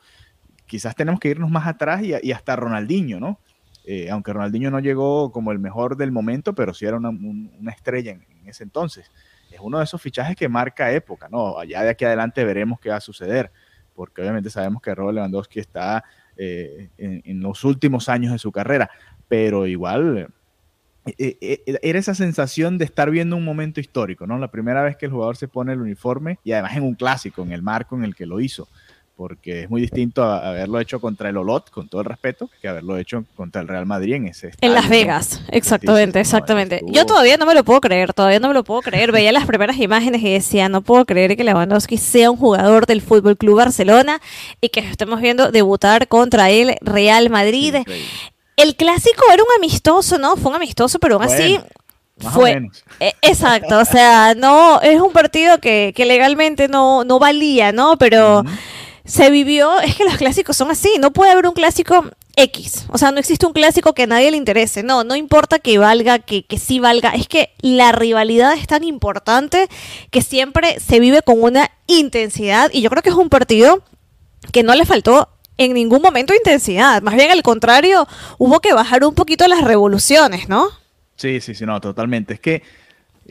quizás 0.64 0.94
tenemos 0.94 1.18
que 1.18 1.28
irnos 1.28 1.50
más 1.50 1.66
atrás 1.66 2.02
y, 2.02 2.14
y 2.22 2.32
hasta 2.32 2.54
Ronaldinho, 2.54 3.18
¿no? 3.18 3.40
Eh, 3.84 4.10
aunque 4.10 4.32
Ronaldinho 4.32 4.70
no 4.70 4.78
llegó 4.78 5.32
como 5.32 5.52
el 5.52 5.58
mejor 5.58 5.96
del 5.96 6.12
momento, 6.12 6.54
pero 6.54 6.74
sí 6.74 6.84
era 6.84 6.96
una, 6.96 7.10
estrella 7.72 8.12
en, 8.12 8.24
ese 8.46 8.64
entonces. 8.64 9.10
Es 9.50 9.60
uno 9.60 9.78
de 9.78 9.84
esos 9.84 10.00
fichajes 10.00 10.36
que 10.36 10.48
marca 10.48 10.92
época, 10.92 11.28
¿no? 11.30 11.58
Allá 11.58 11.82
de 11.82 11.90
aquí 11.90 12.04
adelante 12.04 12.44
veremos 12.44 12.78
qué 12.80 12.90
va 12.90 12.96
a 12.96 13.00
suceder, 13.00 13.50
porque 13.94 14.22
obviamente 14.22 14.50
sabemos 14.50 14.82
que 14.82 14.94
Robert 14.94 15.16
Lewandowski 15.16 15.60
está 15.60 16.04
eh, 16.36 16.90
en, 16.98 17.22
en, 17.24 17.40
los 17.40 17.64
últimos 17.64 18.08
años 18.08 18.32
de 18.32 18.38
su 18.38 18.52
carrera, 18.52 18.90
pero 19.28 19.66
igual 19.66 20.28
eh, 21.06 21.38
eh, 21.40 21.78
era 21.82 21.98
esa 21.98 22.14
sensación 22.14 22.76
de 22.76 22.84
estar 22.84 23.10
viendo 23.10 23.34
un 23.36 23.44
momento 23.44 23.80
histórico, 23.80 24.26
¿no? 24.26 24.38
La 24.38 24.50
primera 24.50 24.82
vez 24.82 24.96
que 24.96 25.06
el 25.06 25.12
jugador 25.12 25.36
se 25.36 25.48
pone 25.48 25.72
el 25.72 25.80
uniforme 25.80 26.38
y 26.44 26.52
además 26.52 26.76
en 26.76 26.82
un 26.82 26.94
clásico, 26.94 27.42
en 27.42 27.52
el 27.52 27.62
marco 27.62 27.96
en 27.96 28.04
el 28.04 28.14
que 28.14 28.26
lo 28.26 28.40
hizo 28.40 28.68
porque 29.20 29.64
es 29.64 29.70
muy 29.70 29.82
distinto 29.82 30.24
a 30.24 30.48
haberlo 30.48 30.80
hecho 30.80 30.98
contra 30.98 31.28
el 31.28 31.36
Olot, 31.36 31.68
con 31.68 31.88
todo 31.88 32.00
el 32.00 32.06
respeto, 32.06 32.48
que 32.62 32.68
haberlo 32.68 32.96
hecho 32.96 33.22
contra 33.36 33.60
el 33.60 33.68
Real 33.68 33.84
Madrid 33.84 34.14
en 34.14 34.28
ese 34.28 34.48
estadio, 34.48 34.66
En 34.66 34.74
Las 34.74 34.88
Vegas, 34.88 35.42
¿no? 35.42 35.48
exactamente, 35.50 36.20
exactamente. 36.20 36.80
Yo 36.86 37.04
todavía 37.04 37.36
no 37.36 37.44
me 37.44 37.52
lo 37.52 37.62
puedo 37.62 37.82
creer, 37.82 38.14
todavía 38.14 38.40
no 38.40 38.48
me 38.48 38.54
lo 38.54 38.64
puedo 38.64 38.80
creer. 38.80 39.12
Veía 39.12 39.30
las 39.30 39.44
primeras 39.44 39.76
imágenes 39.76 40.22
y 40.22 40.32
decía, 40.32 40.70
no 40.70 40.80
puedo 40.80 41.04
creer 41.04 41.36
que 41.36 41.44
Lewandowski 41.44 41.98
sea 41.98 42.30
un 42.30 42.38
jugador 42.38 42.86
del 42.86 43.02
Fútbol 43.02 43.36
Club 43.36 43.58
Barcelona 43.58 44.22
y 44.58 44.70
que 44.70 44.80
estemos 44.80 45.20
viendo 45.20 45.50
debutar 45.50 46.08
contra 46.08 46.48
el 46.48 46.76
Real 46.80 47.28
Madrid. 47.28 47.74
El 48.56 48.74
clásico 48.74 49.22
era 49.30 49.42
un 49.42 49.50
amistoso, 49.58 50.16
¿no? 50.16 50.36
Fue 50.36 50.48
un 50.48 50.56
amistoso, 50.56 50.98
pero 50.98 51.16
aún 51.16 51.26
bueno. 51.26 51.44
así 51.44 51.60
más 52.22 52.32
fue 52.32 52.52
o 52.52 52.54
menos. 52.54 52.84
Eh, 53.00 53.12
exacto, 53.20 53.80
o 53.80 53.84
sea, 53.84 54.34
no 54.34 54.80
es 54.80 54.98
un 54.98 55.12
partido 55.12 55.58
que, 55.58 55.92
que 55.94 56.06
legalmente 56.06 56.68
no, 56.68 57.04
no 57.04 57.18
valía, 57.18 57.70
¿no? 57.70 57.98
Pero 57.98 58.40
uh 58.40 58.44
-huh 58.44 58.79
se 59.04 59.30
vivió, 59.30 59.80
es 59.80 59.96
que 59.96 60.04
los 60.04 60.16
clásicos 60.16 60.56
son 60.56 60.70
así, 60.70 60.90
no 61.00 61.12
puede 61.12 61.32
haber 61.32 61.46
un 61.46 61.54
clásico 61.54 62.04
X, 62.36 62.86
o 62.88 62.98
sea, 62.98 63.10
no 63.10 63.18
existe 63.18 63.46
un 63.46 63.52
clásico 63.52 63.92
que 63.92 64.04
a 64.04 64.06
nadie 64.06 64.30
le 64.30 64.36
interese, 64.36 64.82
no, 64.82 65.04
no 65.04 65.16
importa 65.16 65.58
que 65.58 65.78
valga, 65.78 66.20
que, 66.20 66.44
que 66.44 66.58
sí 66.58 66.80
valga, 66.80 67.10
es 67.10 67.28
que 67.28 67.50
la 67.60 67.92
rivalidad 67.92 68.54
es 68.54 68.66
tan 68.66 68.84
importante 68.84 69.68
que 70.10 70.22
siempre 70.22 70.78
se 70.80 71.00
vive 71.00 71.22
con 71.22 71.42
una 71.42 71.70
intensidad 71.86 72.70
y 72.72 72.82
yo 72.82 72.90
creo 72.90 73.02
que 73.02 73.10
es 73.10 73.16
un 73.16 73.28
partido 73.28 73.82
que 74.52 74.62
no 74.62 74.74
le 74.74 74.86
faltó 74.86 75.28
en 75.58 75.74
ningún 75.74 76.00
momento 76.00 76.34
intensidad, 76.34 77.02
más 77.02 77.14
bien 77.14 77.30
al 77.30 77.42
contrario, 77.42 78.06
hubo 78.38 78.60
que 78.60 78.72
bajar 78.72 79.04
un 79.04 79.14
poquito 79.14 79.46
las 79.46 79.62
revoluciones, 79.62 80.48
¿no? 80.48 80.68
Sí, 81.16 81.40
sí, 81.40 81.54
sí, 81.54 81.66
no, 81.66 81.80
totalmente, 81.80 82.34
es 82.34 82.40
que 82.40 82.62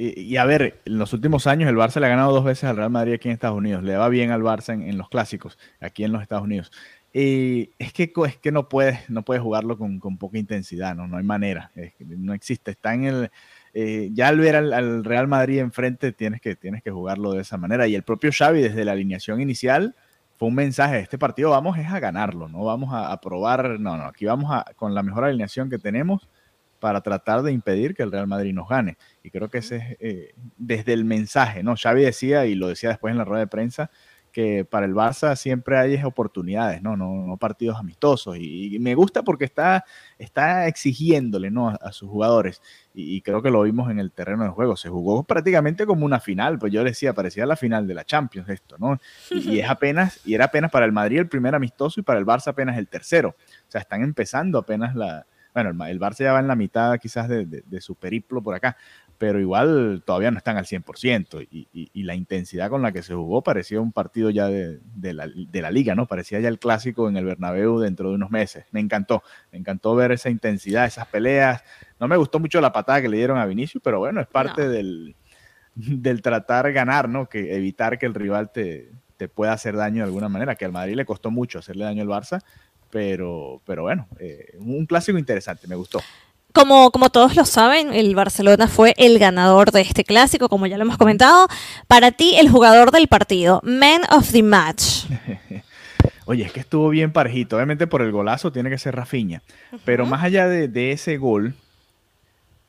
y, 0.02 0.22
y, 0.22 0.38
a 0.38 0.46
ver, 0.46 0.80
en 0.86 0.98
los 0.98 1.12
últimos 1.12 1.46
años 1.46 1.70
el 1.70 1.76
Barça 1.76 2.00
le 2.00 2.06
ha 2.06 2.10
ganado 2.10 2.32
dos 2.32 2.46
veces 2.46 2.64
al 2.64 2.78
Real 2.78 2.90
Madrid 2.90 3.16
aquí 3.16 3.28
en 3.28 3.34
Estados 3.34 3.58
Unidos. 3.58 3.84
Le 3.84 3.98
va 3.98 4.08
bien 4.08 4.32
al 4.32 4.42
Barça 4.42 4.72
en, 4.72 4.98
los 4.98 5.10
clásicos, 5.10 5.60
aquí 5.82 6.06
en 6.06 6.14
los 6.14 6.22
Estados 6.22 6.46
Unidos. 6.46 6.72
Y 7.12 7.72
es 7.80 7.92
que, 7.92 8.10
no 8.50 8.70
puedes 8.70 9.10
no 9.10 9.26
puede 9.26 9.42
jugarlo 9.42 9.78
con, 9.78 10.00
con, 10.00 10.18
poca 10.18 10.38
intensidad, 10.38 10.96
¿no? 10.96 11.06
No 11.06 11.18
hay 11.18 11.26
manera. 11.26 11.72
No 12.00 12.34
existe. 12.34 12.72
Está 12.72 12.94
en 12.94 13.04
el. 13.04 13.32
Eh, 13.74 14.10
ya 14.14 14.30
al 14.30 14.40
ver 14.40 14.56
al, 14.56 14.72
al, 14.72 15.04
Real 15.04 15.28
Madrid 15.28 15.60
enfrente, 15.60 16.14
tienes 16.14 16.40
que, 16.40 16.56
tienes 16.56 16.82
que 16.82 16.92
jugarlo 16.92 17.34
de 17.34 17.42
esa 17.42 17.58
manera. 17.58 17.86
Y 17.86 17.96
el 17.96 18.04
propio 18.04 18.32
Xavi, 18.32 18.62
desde 18.62 18.86
la 18.86 18.94
alineación 18.94 19.42
inicial, 19.42 19.96
fue 20.38 20.48
un 20.48 20.56
mensaje: 20.56 21.00
este 21.00 21.18
partido 21.18 21.50
vamos 21.50 21.78
es 21.78 21.88
a 21.88 22.00
ganarlo, 22.00 22.48
no 22.48 22.64
vamos 22.64 22.94
a, 22.94 23.12
a 23.12 23.20
probar. 23.20 23.82
No, 23.82 23.98
no, 23.98 24.06
aquí 24.06 24.24
vamos 24.24 24.64
con 24.78 24.96
la 24.96 25.04
mejor 25.04 25.26
alineación 25.26 25.70
que 25.70 25.78
tenemos 25.78 26.30
para 26.80 27.02
tratar 27.02 27.42
de 27.44 27.52
impedir 27.52 27.96
que 27.96 28.04
el 28.04 28.12
Real 28.12 28.28
Madrid 28.28 28.54
nos 28.54 28.68
gane. 28.68 28.98
Y 29.24 29.30
creo 29.30 29.50
que 29.50 29.60
ese 29.60 29.76
es 29.78 29.98
eh, 30.00 30.34
desde 30.58 30.94
el 30.94 31.06
mensaje, 31.06 31.64
¿no? 31.64 31.76
Xavi 31.76 32.04
decía, 32.04 32.46
y 32.46 32.56
lo 32.56 32.68
decía 32.68 32.90
después 32.90 33.12
en 33.12 33.18
la 33.18 33.26
rueda 33.26 33.42
de 33.42 33.48
prensa, 33.48 33.92
que 34.32 34.66
para 34.66 34.86
el 34.86 34.94
Barça 34.94 35.36
siempre 35.36 35.78
hay 35.78 36.02
oportunidades, 36.04 36.82
¿no? 36.82 36.96
No, 36.96 37.26
no 37.26 37.38
partidos 37.38 37.78
amistosos. 37.78 38.38
Y, 38.38 38.76
y, 38.76 38.80
me 38.80 38.96
gusta 38.96 39.24
porque 39.24 39.46
está, 39.46 39.86
está 40.18 40.68
exigiéndole, 40.68 41.52
¿no? 41.52 41.70
A, 41.70 41.76
a 41.76 41.92
sus 41.92 42.10
jugadores. 42.10 42.62
Y, 42.94 43.16
y, 43.16 43.22
creo 43.22 43.42
que 43.42 43.50
lo 43.50 43.64
vimos 43.64 43.90
en 43.90 44.00
el 44.00 44.12
terreno 44.12 44.44
de 44.44 44.50
juego. 44.50 44.76
Se 44.76 44.90
jugó 44.90 45.24
prácticamente 45.24 45.86
como 45.86 46.06
una 46.06 46.20
final. 46.20 46.60
Pues 46.60 46.72
yo 46.72 46.84
decía, 46.84 47.14
parecía 47.14 47.46
la 47.46 47.56
final 47.56 47.88
de 47.88 47.94
la 47.94 48.06
Champions 48.06 48.50
esto, 48.50 48.78
¿no? 48.78 49.00
Y, 49.32 49.56
y 49.56 49.60
es 49.60 49.70
apenas, 49.70 50.20
y 50.26 50.36
era 50.36 50.46
apenas 50.46 50.72
para 50.72 50.86
el 50.86 50.92
Madrid 50.92 51.20
el 51.20 51.30
primer 51.30 51.56
amistoso 51.56 52.00
y 52.00 52.04
para 52.04 52.20
el 52.20 52.26
Barça 52.26 52.50
apenas 52.50 52.78
el 52.78 52.88
tercero. 52.88 53.30
O 53.30 53.72
sea, 53.72 53.82
están 53.82 54.04
empezando 54.04 54.60
apenas 54.60 54.96
la, 54.96 55.26
bueno, 55.64 55.86
el 55.86 56.00
Barça 56.00 56.24
ya 56.24 56.34
va 56.34 56.40
en 56.40 56.48
la 56.48 56.56
mitad 56.56 56.98
quizás 57.00 57.28
de, 57.28 57.46
de, 57.46 57.64
de, 57.66 57.82
su 57.82 57.96
periplo 57.96 58.42
por 58.42 58.56
acá, 58.56 58.78
pero 59.18 59.40
igual 59.40 60.02
todavía 60.06 60.32
no 60.32 60.38
están 60.38 60.58
al 60.58 60.66
100% 60.66 61.48
y, 61.52 61.68
y, 61.74 61.92
y, 61.94 62.04
la 62.04 62.16
intensidad 62.16 62.70
con 62.70 62.82
la 62.82 62.92
que 62.94 63.04
se 63.04 63.14
jugó 63.14 63.44
parecía 63.44 63.82
un 63.82 63.92
partido 63.92 64.30
ya 64.30 64.48
de, 64.48 64.80
de, 64.96 65.14
la, 65.14 65.28
de 65.28 65.62
la 65.62 65.72
liga, 65.72 65.94
¿no? 65.94 66.08
Parecía 66.08 66.40
ya 66.40 66.48
el 66.48 66.58
clásico 66.58 67.10
en 67.10 67.18
el 67.18 67.26
Bernabéu 67.26 67.80
dentro 67.80 68.10
de 68.10 68.16
unos 68.16 68.32
meses. 68.32 68.66
Me 68.72 68.80
encantó, 68.80 69.22
me 69.52 69.60
encantó 69.60 69.94
ver 69.94 70.14
esa 70.14 70.30
intensidad, 70.30 70.86
esas 70.86 71.08
peleas. 71.08 71.64
No 72.00 72.08
me 72.08 72.16
gustó 72.16 72.40
mucho 72.40 72.62
la 72.62 72.72
patada 72.72 73.02
que 73.02 73.10
le 73.10 73.18
dieron 73.18 73.38
a 73.38 73.46
Vinicius, 73.46 73.84
pero 73.84 74.00
bueno, 74.00 74.22
es 74.22 74.28
parte 74.28 74.64
no. 74.64 74.70
del, 74.70 75.16
del 75.76 76.22
tratar 76.22 76.72
ganar, 76.72 77.10
¿no? 77.10 77.28
Que 77.28 77.56
evitar 77.56 78.00
que 78.00 78.06
el 78.06 78.14
rival 78.14 78.52
te, 78.54 78.90
te 79.20 79.28
pueda 79.28 79.52
hacer 79.52 79.76
daño 79.76 79.98
de 79.98 80.04
alguna 80.06 80.30
manera, 80.30 80.56
que 80.56 80.64
al 80.64 80.72
Madrid 80.72 80.96
le 80.96 81.06
costó 81.06 81.30
mucho 81.30 81.60
hacerle 81.60 81.84
daño 81.84 82.04
al 82.04 82.08
Barça, 82.08 82.42
pero, 82.92 83.62
pero 83.66 83.84
bueno, 83.84 84.08
eh, 84.20 84.58
un 84.60 84.86
clásico 84.86 85.18
interesante, 85.18 85.68
me 85.68 85.76
gustó. 85.76 86.02
Como, 86.52 86.90
como 86.92 87.12
todos 87.12 87.36
lo 87.36 87.46
saben, 87.46 87.94
el 87.94 88.16
Barcelona 88.16 88.68
fue 88.68 88.96
el 88.98 89.20
ganador 89.20 89.72
de 89.72 89.82
este 89.82 90.04
clásico, 90.04 90.50
como 90.50 90.66
ya 90.66 90.78
lo 90.78 90.84
hemos 90.84 90.98
comentado. 90.98 91.48
Para 91.88 92.12
ti, 92.12 92.36
el 92.38 92.50
jugador 92.50 92.92
del 92.92 93.08
partido, 93.08 93.62
Man 93.64 94.02
of 94.10 94.32
the 94.32 94.42
Match. 94.42 95.06
Oye, 96.26 96.44
es 96.44 96.52
que 96.52 96.60
estuvo 96.60 96.90
bien 96.90 97.12
parejito. 97.12 97.56
Obviamente 97.56 97.88
por 97.88 98.02
el 98.02 98.12
golazo 98.12 98.52
tiene 98.52 98.70
que 98.70 98.78
ser 98.78 98.96
Rafinha. 98.96 99.42
Uh 99.72 99.76
-huh. 99.76 99.82
Pero 99.86 100.06
más 100.06 100.24
allá 100.24 100.48
de, 100.48 100.68
de 100.68 100.92
ese 100.92 101.18
gol, 101.18 101.56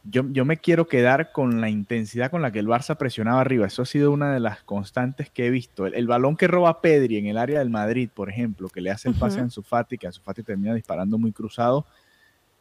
yo, 0.05 0.25
yo, 0.31 0.45
me 0.45 0.57
quiero 0.57 0.89
quedar 0.89 1.31
con 1.33 1.61
la 1.61 1.69
intensidad 1.69 2.31
con 2.31 2.41
la 2.41 2.51
que 2.51 2.59
el 2.59 2.67
Barça 2.67 2.97
presionaba 2.97 3.41
arriba. 3.41 3.67
Eso 3.67 3.83
ha 3.83 3.87
sido 3.87 4.13
una 4.13 4.33
de 4.33 4.41
las 4.41 4.63
constantes 4.63 5.31
que 5.31 5.47
he 5.47 5.51
visto. 5.51 5.87
El, 5.87 5.95
el 5.95 6.07
balón 6.07 6.37
que 6.37 6.49
roba 6.49 6.81
Pedri 6.81 7.19
en 7.19 7.27
el 7.27 7.37
área 7.37 7.59
del 7.59 7.71
Madrid, 7.71 8.09
por 8.13 8.31
ejemplo, 8.31 8.69
que 8.69 8.81
le 8.81 8.91
hace 8.91 9.09
el 9.09 9.15
pase 9.15 9.37
uh 9.37 9.39
-huh. 9.39 9.43
a 9.43 9.45
Ansu 9.45 9.63
Fati, 9.63 9.99
que 9.99 10.07
Ansu 10.07 10.23
Fati 10.23 10.43
termina 10.43 10.75
disparando 10.75 11.19
muy 11.19 11.33
cruzado. 11.33 11.87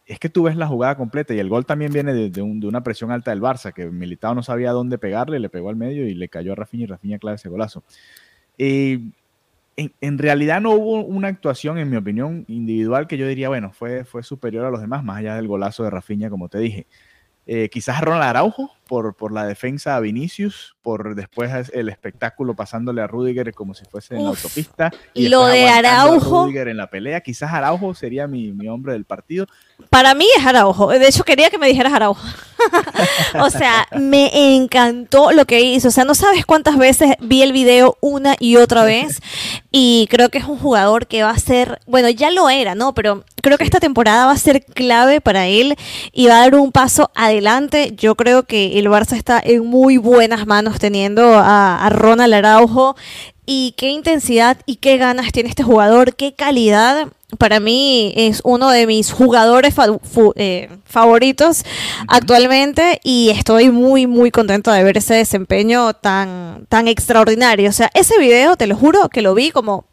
Es 0.05 0.19
que 0.19 0.27
tú 0.27 0.43
ves 0.43 0.55
la 0.55 0.67
jugada 0.67 0.95
completa 0.95 1.33
y 1.33 1.39
el 1.39 1.49
gol 1.49 1.65
también 1.65 1.93
viene 1.93 2.13
de, 2.13 2.29
de, 2.29 2.41
un, 2.41 2.59
de 2.59 2.67
una 2.67 2.83
presión 2.83 3.11
alta 3.11 3.31
del 3.31 3.41
Barça, 3.41 3.71
que 3.71 3.85
Militao 3.85 4.35
no 4.35 4.43
sabía 4.43 4.71
dónde 4.71 4.97
pegarle, 4.97 5.39
le 5.39 5.49
pegó 5.49 5.69
al 5.69 5.75
medio 5.75 6.07
y 6.07 6.15
le 6.15 6.27
cayó 6.29 6.53
a 6.53 6.55
Rafinha 6.55 6.83
y 6.83 6.87
Rafinha 6.87 7.19
clave 7.19 7.35
ese 7.35 7.47
golazo. 7.47 7.83
Eh, 8.57 8.99
en, 9.77 9.93
en, 10.01 10.17
realidad 10.17 10.59
no 10.59 10.71
hubo 10.71 11.05
una 11.05 11.29
actuación, 11.29 11.77
en 11.77 11.89
mi 11.89 11.95
opinión, 11.95 12.43
individual 12.49 13.07
que 13.07 13.17
yo 13.17 13.27
diría, 13.27 13.47
bueno, 13.47 13.71
fue, 13.71 14.03
fue 14.03 14.23
superior 14.23 14.65
a 14.65 14.71
los 14.71 14.81
demás, 14.81 15.05
más 15.05 15.19
allá 15.19 15.35
del 15.35 15.47
golazo 15.47 15.83
de 15.83 15.89
Rafinha, 15.89 16.29
como 16.29 16.49
te 16.49 16.57
dije. 16.57 16.85
Eh, 17.51 17.67
quizás 17.71 17.99
Ronald 18.01 18.25
Araujo 18.25 18.71
por, 18.87 19.15
por, 19.15 19.31
la 19.31 19.43
defensa 19.43 19.95
a 19.95 19.99
Vinicius, 19.99 20.75
por 20.83 21.15
después 21.15 21.71
el 21.73 21.89
espectáculo 21.89 22.53
pasándole 22.53 23.01
a 23.01 23.07
Rudiger 23.07 23.55
como 23.55 23.73
si 23.73 23.85
fuese 23.85 24.13
en 24.13 24.21
Uf, 24.21 24.25
la 24.25 24.29
autopista. 24.29 24.91
Y 25.15 25.29
lo 25.29 25.47
de 25.47 25.67
Araujo. 25.67 26.43
Rudiger 26.43 26.67
en 26.67 26.77
la 26.77 26.91
pelea. 26.91 27.21
Quizás 27.21 27.51
Araujo 27.51 27.95
sería 27.95 28.27
mi, 28.27 28.51
mi, 28.51 28.67
hombre 28.67 28.93
del 28.93 29.05
partido. 29.05 29.47
Para 29.89 30.13
mí 30.13 30.27
es 30.37 30.45
Araujo. 30.45 30.89
De 30.89 31.07
hecho, 31.07 31.23
quería 31.23 31.49
que 31.49 31.57
me 31.57 31.67
dijeras 31.67 31.91
Araujo. 31.91 32.21
o 33.39 33.49
sea, 33.49 33.87
me 33.97 34.55
encantó 34.55 35.31
lo 35.31 35.45
que 35.45 35.61
hizo. 35.61 35.89
O 35.89 35.91
sea, 35.91 36.05
no 36.05 36.15
sabes 36.15 36.45
cuántas 36.45 36.77
veces 36.77 37.15
vi 37.19 37.41
el 37.41 37.53
video 37.53 37.97
una 38.01 38.35
y 38.39 38.57
otra 38.57 38.83
vez. 38.83 39.21
Y 39.71 40.07
creo 40.09 40.29
que 40.29 40.39
es 40.39 40.45
un 40.45 40.57
jugador 40.57 41.07
que 41.07 41.23
va 41.23 41.31
a 41.31 41.39
ser, 41.39 41.79
bueno, 41.85 42.09
ya 42.09 42.31
lo 42.31 42.49
era, 42.49 42.75
¿no? 42.75 42.93
Pero 42.93 43.23
creo 43.41 43.57
que 43.57 43.63
esta 43.63 43.79
temporada 43.79 44.25
va 44.25 44.31
a 44.31 44.37
ser 44.37 44.63
clave 44.65 45.21
para 45.21 45.47
él 45.47 45.75
y 46.11 46.27
va 46.27 46.37
a 46.37 46.39
dar 46.41 46.55
un 46.55 46.71
paso 46.71 47.11
adelante. 47.15 47.93
Yo 47.95 48.15
creo 48.15 48.43
que 48.43 48.79
el 48.79 48.87
Barça 48.87 49.15
está 49.15 49.41
en 49.43 49.65
muy 49.65 49.97
buenas 49.97 50.47
manos 50.47 50.79
teniendo 50.79 51.37
a, 51.37 51.85
a 51.85 51.89
Ronald 51.89 52.33
Araujo 52.33 52.95
y 53.45 53.73
qué 53.77 53.89
intensidad 53.89 54.57
y 54.65 54.75
qué 54.75 54.97
ganas 54.97 55.31
tiene 55.31 55.49
este 55.49 55.63
jugador, 55.63 56.15
qué 56.15 56.33
calidad. 56.33 57.07
Para 57.37 57.59
mí 57.59 58.11
es 58.15 58.41
uno 58.43 58.71
de 58.71 58.87
mis 58.87 59.11
jugadores 59.11 59.75
fa 59.75 59.85
eh, 60.35 60.69
favoritos 60.85 61.59
uh 61.59 61.63
-huh. 61.63 62.05
actualmente 62.07 62.99
y 63.03 63.29
estoy 63.29 63.69
muy, 63.69 64.07
muy 64.07 64.31
contento 64.31 64.71
de 64.71 64.83
ver 64.83 64.97
ese 64.97 65.13
desempeño 65.13 65.93
tan, 65.93 66.65
tan 66.69 66.87
extraordinario. 66.87 67.69
O 67.69 67.73
sea, 67.73 67.91
ese 67.93 68.17
video, 68.17 68.55
te 68.57 68.65
lo 68.65 68.75
juro, 68.75 69.09
que 69.09 69.21
lo 69.21 69.35
vi 69.35 69.51
como 69.51 69.85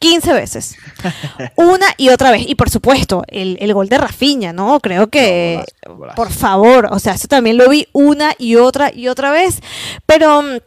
15 0.00 0.32
veces. 0.32 0.76
Una 1.56 1.86
y 1.96 2.08
otra 2.10 2.30
vez. 2.30 2.42
Y 2.46 2.54
por 2.56 2.70
supuesto, 2.70 3.22
el, 3.28 3.56
el 3.60 3.72
gol 3.72 3.88
de 3.88 3.98
Rafiña, 3.98 4.52
¿no? 4.52 4.80
Creo 4.80 5.08
que, 5.08 5.64
No, 5.86 6.14
por 6.14 6.30
favor, 6.30 6.88
o 6.90 6.98
sea, 6.98 7.14
eso 7.14 7.28
también 7.28 7.56
lo 7.56 7.68
vi 7.68 7.86
una 7.92 8.34
y 8.38 8.56
otra 8.56 8.92
y 8.92 9.08
otra 9.08 9.30
vez. 9.30 9.60
Pero 10.06 10.42
mm, 10.42 10.58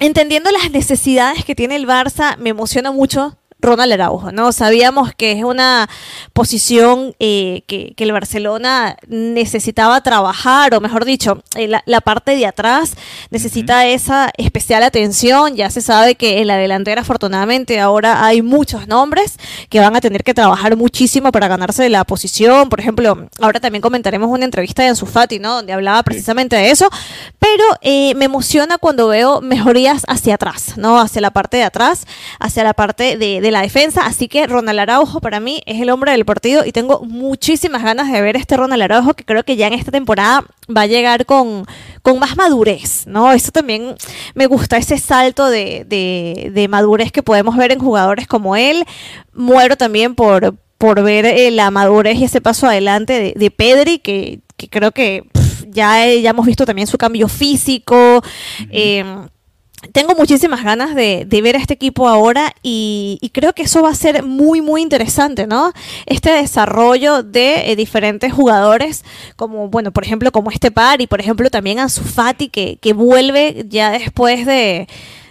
entendiendo 0.00 0.50
las 0.50 0.70
necesidades 0.70 1.44
que 1.44 1.54
tiene 1.54 1.76
el 1.76 1.86
Barça, 1.86 2.36
me 2.38 2.50
emociona 2.50 2.92
mucho. 2.92 3.37
Ronald 3.60 3.92
Araujo, 3.92 4.32
¿no? 4.32 4.52
Sabíamos 4.52 5.12
que 5.14 5.32
es 5.32 5.44
una 5.44 5.88
posición 6.32 7.14
eh, 7.18 7.62
que, 7.66 7.94
que 7.96 8.04
el 8.04 8.12
Barcelona 8.12 8.96
necesitaba 9.08 10.00
trabajar, 10.02 10.74
o 10.74 10.80
mejor 10.80 11.04
dicho, 11.04 11.42
eh, 11.56 11.66
la, 11.66 11.82
la 11.86 12.00
parte 12.00 12.36
de 12.36 12.46
atrás 12.46 12.94
necesita 13.30 13.86
esa 13.86 14.30
especial 14.36 14.82
atención. 14.82 15.56
Ya 15.56 15.70
se 15.70 15.80
sabe 15.80 16.14
que 16.14 16.40
en 16.40 16.46
la 16.46 16.56
delantera, 16.56 17.02
afortunadamente, 17.02 17.80
ahora 17.80 18.24
hay 18.24 18.42
muchos 18.42 18.86
nombres 18.86 19.38
que 19.68 19.80
van 19.80 19.96
a 19.96 20.00
tener 20.00 20.22
que 20.22 20.34
trabajar 20.34 20.76
muchísimo 20.76 21.32
para 21.32 21.48
ganarse 21.48 21.88
la 21.88 22.04
posición. 22.04 22.68
Por 22.68 22.80
ejemplo, 22.80 23.28
ahora 23.40 23.60
también 23.60 23.82
comentaremos 23.82 24.28
una 24.30 24.44
entrevista 24.44 24.82
de 24.82 24.90
Ansu 24.90 25.06
Fati, 25.06 25.38
¿no? 25.38 25.54
Donde 25.56 25.72
hablaba 25.72 26.02
precisamente 26.02 26.56
de 26.56 26.70
eso. 26.70 26.88
Pero 27.38 27.64
eh, 27.80 28.14
me 28.14 28.26
emociona 28.26 28.78
cuando 28.78 29.08
veo 29.08 29.40
mejorías 29.40 30.02
hacia 30.06 30.34
atrás, 30.34 30.74
¿no? 30.76 31.00
Hacia 31.00 31.20
la 31.20 31.32
parte 31.32 31.56
de 31.56 31.64
atrás, 31.64 32.06
hacia 32.38 32.62
la 32.62 32.74
parte 32.74 33.16
de, 33.16 33.40
de 33.40 33.47
la 33.50 33.62
defensa. 33.62 34.06
Así 34.06 34.28
que 34.28 34.46
Ronald 34.46 34.78
Araujo 34.80 35.20
para 35.20 35.40
mí 35.40 35.62
es 35.66 35.80
el 35.80 35.90
hombre 35.90 36.12
del 36.12 36.24
partido 36.24 36.64
y 36.64 36.72
tengo 36.72 37.00
muchísimas 37.00 37.82
ganas 37.82 38.10
de 38.12 38.20
ver 38.20 38.36
este 38.36 38.56
Ronald 38.56 38.82
Araujo 38.82 39.14
que 39.14 39.24
creo 39.24 39.44
que 39.44 39.56
ya 39.56 39.66
en 39.66 39.72
esta 39.74 39.90
temporada 39.90 40.44
va 40.74 40.82
a 40.82 40.86
llegar 40.86 41.26
con, 41.26 41.64
con 42.02 42.18
más 42.18 42.36
madurez, 42.36 43.06
¿no? 43.06 43.32
Eso 43.32 43.50
también 43.52 43.94
me 44.34 44.46
gusta, 44.46 44.76
ese 44.76 44.98
salto 44.98 45.46
de, 45.48 45.84
de- 45.86 46.50
de 46.52 46.68
madurez 46.68 47.10
que 47.12 47.22
podemos 47.22 47.56
ver 47.56 47.72
en 47.72 47.78
jugadores 47.78 48.26
como 48.26 48.56
él. 48.56 48.84
Muero 49.32 49.76
también 49.76 50.14
por, 50.14 50.54
por 50.78 51.02
ver 51.02 51.26
eh, 51.26 51.50
la 51.50 51.70
madurez 51.70 52.18
y 52.18 52.24
ese 52.24 52.40
paso 52.40 52.66
adelante 52.66 53.12
de, 53.14 53.32
de 53.36 53.50
Pedri, 53.50 53.98
que, 53.98 54.40
que 54.56 54.68
creo 54.68 54.92
que 54.92 55.24
ya, 55.68 56.04
ya 56.14 56.30
hemos 56.30 56.46
visto 56.46 56.64
también 56.66 56.86
su 56.88 56.98
cambio 56.98 57.28
físico. 57.28 58.22
eh, 58.70 59.04
tengo 59.92 60.14
muchísimas 60.14 60.64
ganas 60.64 60.94
de, 60.94 61.26
ver 61.42 61.56
a 61.56 61.58
este 61.58 61.74
equipo 61.74 62.08
ahora 62.08 62.54
y, 62.62 63.30
creo 63.32 63.52
que 63.52 63.62
eso 63.62 63.82
va 63.82 63.90
a 63.90 63.94
ser 63.94 64.24
muy, 64.24 64.60
muy 64.60 64.82
interesante, 64.82 65.46
¿no? 65.46 65.72
Este 66.06 66.30
desarrollo 66.30 67.22
de 67.22 67.70
eh, 67.70 67.76
diferentes 67.76 68.32
jugadores, 68.32 69.04
como, 69.36 69.68
bueno, 69.68 69.92
por 69.92 70.04
ejemplo, 70.04 70.32
como 70.32 70.50
este 70.50 70.70
par 70.70 71.00
y, 71.00 71.06
por 71.06 71.20
ejemplo, 71.20 71.50
también 71.50 71.78
a 71.78 71.88
Fati, 71.88 72.48
que, 72.48 72.92
vuelve 72.92 73.66
ya 73.68 73.90
después 73.90 74.44
de, 74.46 74.88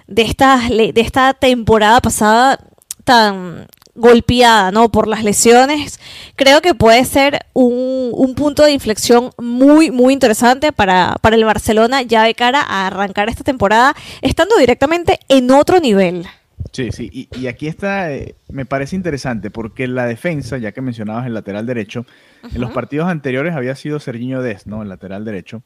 de, 0.08 0.22
esta, 0.22 0.62
de 0.70 0.94
esta 0.96 1.34
temporada 1.34 2.00
pasada 2.02 2.60
tan 3.04 3.68
golpeada, 3.98 4.72
¿no? 4.72 4.90
Por 4.90 5.08
las 5.08 5.24
lesiones, 5.24 6.00
creo 6.36 6.62
que 6.62 6.74
puede 6.74 7.04
ser 7.04 7.46
un, 7.54 8.12
un 8.14 8.36
punto 8.36 8.64
de 8.64 8.72
inflexión 8.72 9.32
muy, 9.38 9.92
muy 9.92 10.14
interesante 10.14 10.72
para, 10.72 11.16
para 11.22 11.36
el 11.36 11.44
Barcelona 11.44 12.04
ya 12.04 12.24
de 12.24 12.34
cara 12.36 12.62
a 12.62 12.88
arrancar 12.88 13.28
esta 13.28 13.44
temporada, 13.44 13.96
estando 14.22 14.56
directamente 14.58 15.20
en 15.28 15.52
otro 15.52 15.80
nivel. 15.80 16.26
Sí, 16.72 16.92
sí, 16.92 17.10
y, 17.12 17.30
y 17.40 17.48
aquí 17.48 17.68
está, 17.68 18.12
eh, 18.14 18.36
me 18.50 18.66
parece 18.66 18.96
interesante 18.96 19.50
porque 19.50 19.88
la 19.88 20.06
defensa, 20.06 20.58
ya 20.58 20.72
que 20.72 20.82
mencionabas 20.82 21.26
el 21.26 21.34
lateral 21.34 21.66
derecho, 21.66 22.06
en 22.44 22.62
los 22.62 22.72
partidos 22.72 23.10
anteriores 23.10 23.56
había 23.56 23.76
sido 23.76 24.00
Serginho 24.00 24.42
Dest, 24.42 24.68
¿no? 24.68 24.84
El 24.84 24.90
lateral 24.90 25.26
derecho. 25.26 25.64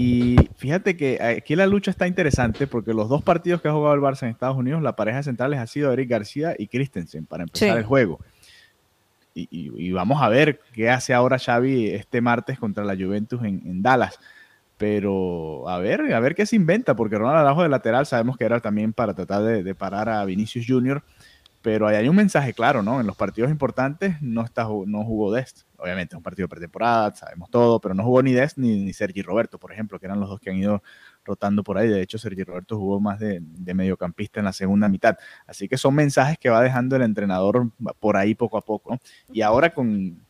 Y 0.00 0.36
fíjate 0.56 0.96
que 0.96 1.20
aquí 1.20 1.56
la 1.56 1.66
lucha 1.66 1.90
está 1.90 2.06
interesante 2.06 2.66
porque 2.68 2.94
los 2.94 3.08
dos 3.08 3.22
partidos 3.22 3.60
que 3.60 3.68
ha 3.68 3.72
jugado 3.72 3.94
el 3.94 4.00
Barça 4.00 4.22
en 4.22 4.28
Estados 4.28 4.56
Unidos, 4.56 4.80
la 4.80 4.94
pareja 4.94 5.22
centrales 5.24 5.58
ha 5.58 5.66
sido 5.66 5.92
Eric 5.92 6.08
García 6.08 6.54
y 6.56 6.68
Christensen 6.68 7.26
para 7.26 7.42
empezar 7.42 7.70
Sí. 7.72 7.76
el 7.78 7.84
juego. 7.84 8.20
Y, 9.34 9.48
y- 9.50 9.88
y 9.88 9.92
vamos 9.92 10.22
a 10.22 10.28
ver 10.28 10.60
qué 10.72 10.88
hace 10.90 11.14
ahora 11.14 11.38
Xavi 11.38 11.88
este 11.88 12.20
martes 12.20 12.58
contra 12.60 12.84
la 12.84 12.94
Juventus 12.94 13.40
en, 13.42 13.60
en 13.66 13.82
Dallas. 13.82 14.18
Pero 14.76 15.68
a 15.68 15.78
ver, 15.80 16.12
a 16.14 16.20
ver 16.20 16.36
qué 16.36 16.46
se 16.46 16.54
inventa, 16.54 16.94
porque 16.94 17.18
Ronald 17.18 17.38
Araujo 17.38 17.64
de 17.64 17.68
lateral 17.68 18.06
sabemos 18.06 18.36
que 18.36 18.44
era 18.44 18.60
también 18.60 18.92
para 18.92 19.12
tratar 19.14 19.42
de, 19.42 19.64
de 19.64 19.74
parar 19.74 20.08
a 20.08 20.24
Vinicius 20.24 20.66
Junior, 20.68 21.02
pero 21.62 21.88
ahí 21.88 21.96
hay 21.96 22.08
un 22.08 22.16
mensaje 22.16 22.52
claro, 22.52 22.82
¿no? 22.82 23.00
En 23.00 23.06
los 23.06 23.16
partidos 23.16 23.50
importantes 23.50 24.20
no, 24.20 24.44
está, 24.44 24.62
no 24.64 25.04
jugó 25.04 25.32
Dest. 25.32 25.62
Obviamente 25.76 26.14
es 26.14 26.16
un 26.16 26.22
partido 26.22 26.48
pretemporada, 26.48 27.14
sabemos 27.14 27.50
todo, 27.50 27.80
pero 27.80 27.94
no 27.94 28.04
jugó 28.04 28.22
ni 28.22 28.32
Dest 28.32 28.58
ni, 28.58 28.84
ni 28.84 28.92
Sergi 28.92 29.22
Roberto, 29.22 29.58
por 29.58 29.72
ejemplo, 29.72 29.98
que 29.98 30.06
eran 30.06 30.20
los 30.20 30.28
dos 30.28 30.40
que 30.40 30.50
han 30.50 30.56
ido 30.56 30.82
rotando 31.24 31.62
por 31.64 31.78
ahí. 31.78 31.88
De 31.88 32.00
hecho, 32.00 32.18
Sergi 32.18 32.44
Roberto 32.44 32.76
jugó 32.76 33.00
más 33.00 33.18
de, 33.18 33.40
de 33.40 33.74
mediocampista 33.74 34.40
en 34.40 34.46
la 34.46 34.52
segunda 34.52 34.88
mitad. 34.88 35.16
Así 35.46 35.68
que 35.68 35.76
son 35.76 35.94
mensajes 35.94 36.38
que 36.38 36.48
va 36.48 36.62
dejando 36.62 36.96
el 36.96 37.02
entrenador 37.02 37.70
por 38.00 38.16
ahí 38.16 38.34
poco 38.34 38.56
a 38.56 38.62
poco. 38.62 38.92
¿no? 38.92 39.00
Y 39.32 39.42
ahora 39.42 39.70
con 39.70 40.22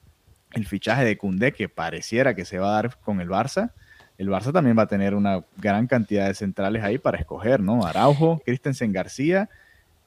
el 0.53 0.67
fichaje 0.67 1.05
de 1.05 1.19
Cundé, 1.19 1.53
que 1.53 1.69
pareciera 1.69 2.35
que 2.35 2.45
se 2.45 2.59
va 2.59 2.71
a 2.71 2.83
dar 2.83 2.99
con 3.01 3.21
el 3.21 3.29
Barça, 3.29 3.73
el 4.19 4.29
Barça 4.29 4.53
también 4.53 4.77
va 4.77 4.83
a 4.83 4.89
tener 4.89 5.15
una 5.15 5.45
gran 5.57 5.87
cantidad 5.87 6.27
de 6.27 6.35
centrales 6.35 6.83
ahí 6.83 6.99
para 6.99 7.19
escoger, 7.19 7.61
¿no? 7.61 7.87
Araujo, 7.87 8.41
Christensen 8.45 8.93
García. 8.93 9.49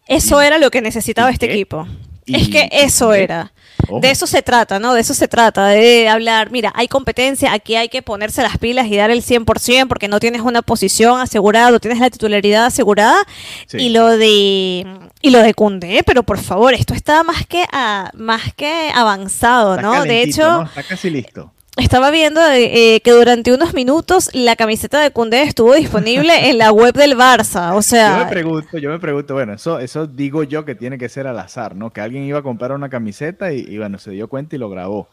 Eso 0.07 0.41
¿Y- 0.41 0.45
era 0.45 0.57
lo 0.57 0.71
que 0.71 0.81
necesitaba 0.81 1.29
este 1.29 1.47
qué? 1.47 1.53
equipo. 1.53 1.87
y- 2.25 2.35
Es 2.35 2.49
que 2.49 2.69
eso 2.71 3.13
era. 3.13 3.51
Ojo. 3.89 3.99
De 3.99 4.11
eso 4.11 4.27
se 4.27 4.41
trata, 4.43 4.79
¿no? 4.79 4.93
De 4.93 5.01
eso 5.01 5.13
se 5.15 5.27
trata, 5.27 5.67
de 5.67 6.07
hablar, 6.07 6.51
mira, 6.51 6.71
hay 6.75 6.87
competencia, 6.87 7.51
aquí 7.51 7.75
hay 7.75 7.89
que 7.89 8.01
ponerse 8.03 8.43
las 8.43 8.57
pilas 8.59 8.85
y 8.87 8.95
dar 8.95 9.09
el 9.09 9.23
100% 9.23 9.87
porque 9.87 10.07
no 10.07 10.19
tienes 10.19 10.41
una 10.41 10.61
posición 10.61 11.19
asegurada, 11.19 11.71
no 11.71 11.79
tienes 11.79 11.99
la 11.99 12.09
titularidad 12.11 12.65
asegurada. 12.65 13.17
Sí. 13.65 13.77
Y 13.79 13.89
lo 13.89 14.07
de 14.17 14.85
y 15.23 15.29
lo 15.31 15.39
de 15.39 15.53
Cundé, 15.55 16.03
pero 16.05 16.21
por 16.23 16.37
favor, 16.37 16.73
esto 16.75 16.93
está 16.93 17.23
más 17.23 17.45
que 17.47 17.65
a- 17.71 18.11
más 18.13 18.53
que 18.55 18.91
avanzado, 18.93 19.75
Está 19.75 19.81
¿no? 19.81 20.03
De 20.03 20.21
hecho, 20.21 20.43
¿no? 20.47 20.63
Está 20.63 20.83
casi 20.83 21.09
listo. 21.09 21.51
Estaba 21.77 22.11
viendo 22.11 22.41
eh, 22.51 23.01
que 23.03 23.11
durante 23.11 23.53
unos 23.53 23.73
minutos 23.73 24.29
la 24.33 24.55
camiseta 24.55 25.01
de 25.01 25.11
Cundé 25.11 25.43
estuvo 25.43 25.73
disponible 25.73 26.49
en 26.49 26.57
la 26.57 26.71
web 26.71 26.93
del 26.93 27.15
Barça, 27.15 27.71
o 27.71 27.75
Yo 27.75 27.81
sea, 27.81 28.23
me 28.25 28.29
pregunto, 28.29 28.77
yo 28.77 28.89
me 28.89 28.99
pregunto, 28.99 29.33
bueno, 29.33 29.53
eso, 29.53 29.79
eso 29.79 30.05
digo 30.07 30.43
yo 30.43 30.65
que 30.65 30.75
tiene 30.75 30.97
que 30.97 31.09
ser 31.09 31.27
al 31.27 31.39
azar, 31.39 31.75
¿no? 31.75 31.91
Que 31.91 32.01
alguien 32.01 32.23
iba 32.23 32.39
a 32.39 32.43
comprar 32.43 32.73
una 32.73 32.89
camiseta 32.89 33.53
y, 33.53 33.59
y, 33.61 33.77
bueno, 33.77 33.97
se 33.99 34.11
dio 34.11 34.27
cuenta 34.27 34.55
y 34.55 34.59
lo 34.59 34.69
grabó. 34.69 35.09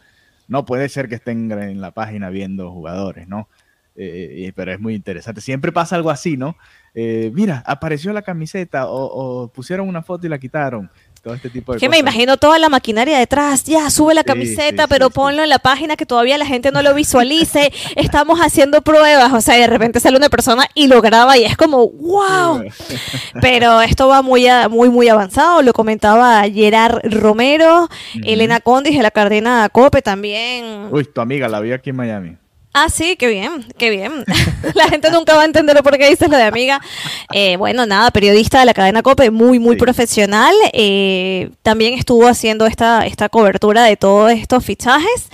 No 0.49 0.64
puede 0.64 0.88
ser 0.88 1.09
que 1.09 1.16
estén 1.16 1.53
en 1.53 1.81
la 1.81 1.92
página 1.92 2.31
viendo 2.31 2.71
jugadores, 2.71 3.29
¿no? 3.29 3.49
Eh, 4.01 4.47
eh, 4.47 4.53
pero 4.55 4.73
es 4.73 4.79
muy 4.79 4.94
interesante. 4.94 5.40
Siempre 5.40 5.73
pasa 5.73 5.97
algo 5.97 6.11
así, 6.11 6.37
¿no? 6.37 6.57
Eh, 6.94 7.33
mira, 7.35 7.64
apareció 7.66 8.12
la 8.12 8.23
camiseta 8.23 8.87
o, 8.87 9.07
o 9.07 9.49
pusieron 9.49 9.88
una 9.88 10.03
foto 10.03 10.25
y 10.25 10.31
la 10.31 10.38
quitaron. 10.38 10.88
Todo 11.29 11.37
este 11.37 11.51
tipo 11.51 11.75
de 11.75 11.79
que 11.79 11.91
me 11.91 11.99
imagino 11.99 12.38
toda 12.38 12.59
la 12.59 12.71
maquinaria 12.71 13.19
detrás, 13.19 13.64
ya 13.64 13.91
sube 13.91 14.14
la 14.14 14.23
Sí, 14.23 14.27
camiseta, 14.29 14.85
sí, 14.85 14.88
pero 14.88 15.09
sí, 15.09 15.12
ponlo 15.12 15.43
en 15.43 15.51
la 15.51 15.59
página 15.59 15.95
que 15.95 16.07
todavía 16.07 16.38
la 16.38 16.47
gente 16.47 16.73
no 16.73 16.81
lo 16.81 16.95
visualice, 16.95 17.71
estamos 17.97 18.41
haciendo 18.41 18.81
pruebas, 18.81 19.31
o 19.35 19.41
sea, 19.43 19.57
de 19.57 19.67
repente 19.67 20.01
sale 20.01 20.17
una 20.17 20.31
persona 20.31 20.67
y 20.75 20.87
lo 20.87 21.03
graba 21.03 21.37
y 21.37 21.45
es 21.45 21.55
como, 21.57 21.87
wow, 21.91 22.62
pero 23.41 23.83
esto 23.83 24.09
va 24.09 24.23
muy, 24.23 24.47
a- 24.47 24.69
muy, 24.71 24.88
muy 24.88 25.09
avanzado, 25.11 25.61
lo 25.62 25.73
comentaba 25.75 26.43
Gerard 26.51 27.01
Romero, 27.05 27.88
Elena 28.25 28.61
Condis 28.61 28.97
de 28.97 29.03
la 29.03 29.11
Cardena 29.11 29.69
Cope 29.71 30.01
también. 30.03 30.88
Uy, 30.91 31.05
tu 31.05 31.21
amiga 31.21 31.47
la 31.49 31.61
vi 31.61 31.73
aquí 31.73 31.91
en 31.91 31.97
Miami. 31.97 32.37
Ah, 32.81 32.88
sí, 32.88 33.17
qué 33.17 33.27
bien, 33.27 33.67
qué 33.77 33.91
bien. 33.91 34.25
La 34.75 34.88
gente 34.88 35.11
nunca 35.11 35.35
va 35.35 35.43
a 35.43 35.45
entender 35.47 35.83
por 35.83 35.99
qué 35.99 36.09
dices 36.09 36.29
lo 36.29 36.37
de 36.37 36.45
amiga. 36.45 36.81
Eh, 37.33 37.57
bueno, 37.57 37.87
nada, 37.87 38.11
periodista 38.12 38.61
de 38.61 38.67
la 38.67 38.75
cadena 38.75 39.03
COPE, 39.03 39.31
muy, 39.33 39.59
muy 39.59 39.75
Sí. 39.75 39.81
profesional. 39.81 40.55
Eh, 40.73 41.51
también 41.62 41.95
estuvo 41.95 42.29
haciendo 42.29 42.67
esta, 42.67 43.05
esta 43.05 43.29
cobertura 43.29 43.83
de 43.83 43.97
todos 43.97 44.31
estos 44.31 44.64
fichajes. 44.64 45.29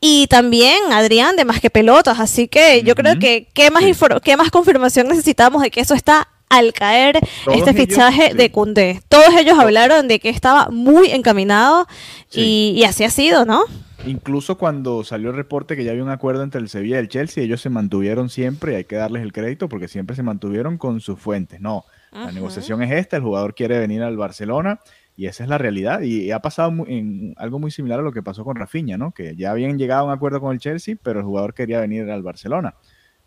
Y 0.00 0.28
también 0.28 0.92
Adrián 0.92 1.34
de 1.34 1.44
Más 1.44 1.60
que 1.60 1.68
Pelotas. 1.70 2.20
Así 2.20 2.46
que 2.46 2.82
yo 2.84 2.94
creo 2.94 3.18
que 3.18 3.48
qué 3.54 3.70
más, 3.72 3.82
Sí. 3.82 3.92
qué 4.22 4.36
más 4.36 4.50
confirmación 4.50 5.08
necesitamos 5.08 5.62
de 5.62 5.70
que 5.72 5.80
eso 5.80 5.94
está 5.94 6.28
al 6.48 6.72
caer 6.72 7.18
Todos 7.44 7.58
este 7.58 7.70
ellos, 7.70 7.86
fichaje 7.88 8.30
sí. 8.30 8.36
de 8.36 8.50
Cundé. 8.52 9.00
Todos 9.08 9.34
ellos 9.36 9.58
hablaron 9.58 10.06
de 10.06 10.20
que 10.20 10.28
estaba 10.28 10.68
muy 10.70 11.10
encaminado 11.10 11.88
Sí. 12.28 12.74
y, 12.76 12.80
y 12.80 12.84
así 12.84 13.02
ha 13.02 13.10
sido, 13.10 13.44
¿no? 13.44 13.64
Incluso 14.06 14.58
cuando 14.58 15.02
salió 15.02 15.30
el 15.30 15.36
reporte 15.36 15.76
que 15.76 15.84
ya 15.84 15.92
había 15.92 16.02
un 16.02 16.10
acuerdo 16.10 16.42
entre 16.42 16.60
el 16.60 16.68
Sevilla 16.68 16.96
y 16.96 16.98
el 16.98 17.08
Chelsea, 17.08 17.42
ellos 17.42 17.62
se 17.62 17.70
mantuvieron 17.70 18.28
siempre, 18.28 18.72
y 18.72 18.76
hay 18.76 18.84
que 18.84 18.96
darles 18.96 19.22
el 19.22 19.32
crédito 19.32 19.68
porque 19.68 19.88
siempre 19.88 20.14
se 20.14 20.22
mantuvieron 20.22 20.76
con 20.76 21.00
sus 21.00 21.18
fuentes. 21.18 21.60
No, 21.62 21.84
la 22.12 22.30
negociación 22.30 22.82
es 22.82 22.92
esta, 22.92 23.16
el 23.16 23.22
jugador 23.22 23.54
quiere 23.54 23.78
venir 23.78 24.02
al 24.02 24.16
Barcelona 24.18 24.80
y 25.16 25.26
esa 25.26 25.44
es 25.44 25.48
la 25.48 25.56
realidad. 25.56 26.02
Y, 26.02 26.30
ha 26.32 26.40
pasado 26.40 26.70
en 26.86 27.34
algo 27.38 27.58
muy 27.58 27.70
similar 27.70 28.00
a 28.00 28.02
lo 28.02 28.12
que 28.12 28.22
pasó 28.22 28.44
con 28.44 28.56
Rafinha, 28.56 28.98
¿no? 28.98 29.12
Que 29.12 29.36
ya 29.36 29.50
habían 29.50 29.78
llegado 29.78 30.02
a 30.02 30.04
un 30.04 30.12
acuerdo 30.12 30.38
con 30.40 30.52
el 30.52 30.58
Chelsea, 30.58 30.96
pero 31.02 31.20
el 31.20 31.24
jugador 31.24 31.54
quería 31.54 31.80
venir 31.80 32.10
al 32.10 32.22
Barcelona. 32.22 32.74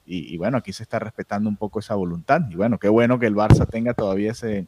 Y, 0.06 0.34
y 0.34 0.38
bueno, 0.38 0.58
aquí 0.58 0.74
se 0.74 0.84
está 0.84 1.00
respetando 1.00 1.50
un 1.50 1.58
poco 1.58 1.80
esa 1.80 1.96
voluntad. 1.96 2.42
Y 2.50 2.56
bueno, 2.56 2.78
qué 2.78 2.88
bueno 2.88 3.18
que 3.18 3.26
el 3.26 3.36
Barça 3.36 3.68
tenga 3.68 3.94
todavía 3.94 4.32
ese, 4.32 4.68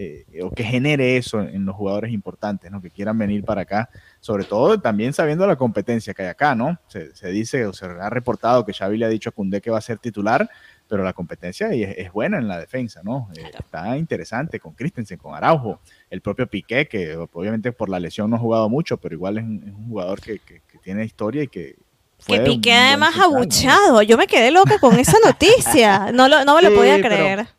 eh, 0.00 0.24
o 0.44 0.52
que 0.52 0.62
genere 0.62 1.16
eso 1.16 1.40
en 1.40 1.64
los 1.64 1.74
jugadores 1.74 2.12
importantes, 2.12 2.70
¿no? 2.70 2.80
Que 2.80 2.88
quieran 2.88 3.18
venir 3.18 3.42
para 3.42 3.62
acá, 3.62 3.90
sobre 4.20 4.44
todo 4.44 4.80
también 4.80 5.12
sabiendo 5.12 5.44
la 5.44 5.56
competencia 5.56 6.14
que 6.14 6.22
hay 6.22 6.28
acá, 6.28 6.54
¿no? 6.54 6.78
Se, 6.86 7.10
dice 7.32 7.66
o 7.66 7.72
se 7.72 7.86
ha 7.86 8.08
reportado 8.08 8.64
que 8.64 8.72
Xavi 8.72 8.96
le 8.96 9.06
ha 9.06 9.08
dicho 9.08 9.30
a 9.30 9.32
Cundé 9.32 9.60
que 9.60 9.72
va 9.72 9.78
a 9.78 9.80
ser 9.80 9.98
titular, 9.98 10.48
pero 10.86 11.02
la 11.02 11.12
competencia 11.12 11.72
es, 11.72 11.98
es 11.98 12.12
buena 12.12 12.38
en 12.38 12.46
la 12.46 12.60
defensa, 12.60 13.00
¿no? 13.02 13.28
Eh, 13.36 13.42
está 13.58 13.98
interesante 13.98 14.60
con 14.60 14.72
Christensen, 14.74 15.18
con 15.18 15.34
Araujo, 15.34 15.80
el 16.10 16.20
propio 16.20 16.46
Piqué, 16.46 16.86
que 16.86 17.16
obviamente 17.16 17.72
por 17.72 17.88
la 17.88 17.98
lesión 17.98 18.30
no 18.30 18.36
ha 18.36 18.38
jugado 18.38 18.68
mucho, 18.68 18.98
pero 18.98 19.16
igual 19.16 19.38
es 19.38 19.42
un, 19.42 19.88
jugador 19.88 20.20
que, 20.20 20.40
tiene 20.80 21.04
historia 21.04 21.42
y 21.42 21.48
que 21.48 21.74
que 22.24 22.38
Piqué 22.40 22.72
además 22.72 23.18
abuchado. 23.18 24.02
Yo 24.02 24.16
me 24.16 24.28
quedé 24.28 24.52
loca 24.52 24.78
con 24.78 24.96
esa 25.00 25.16
noticia. 25.24 26.12
No, 26.12 26.28
lo, 26.28 26.44
no 26.44 26.54
me 26.54 26.62
lo 26.62 26.72
podía 26.72 27.00
creer. 27.00 27.57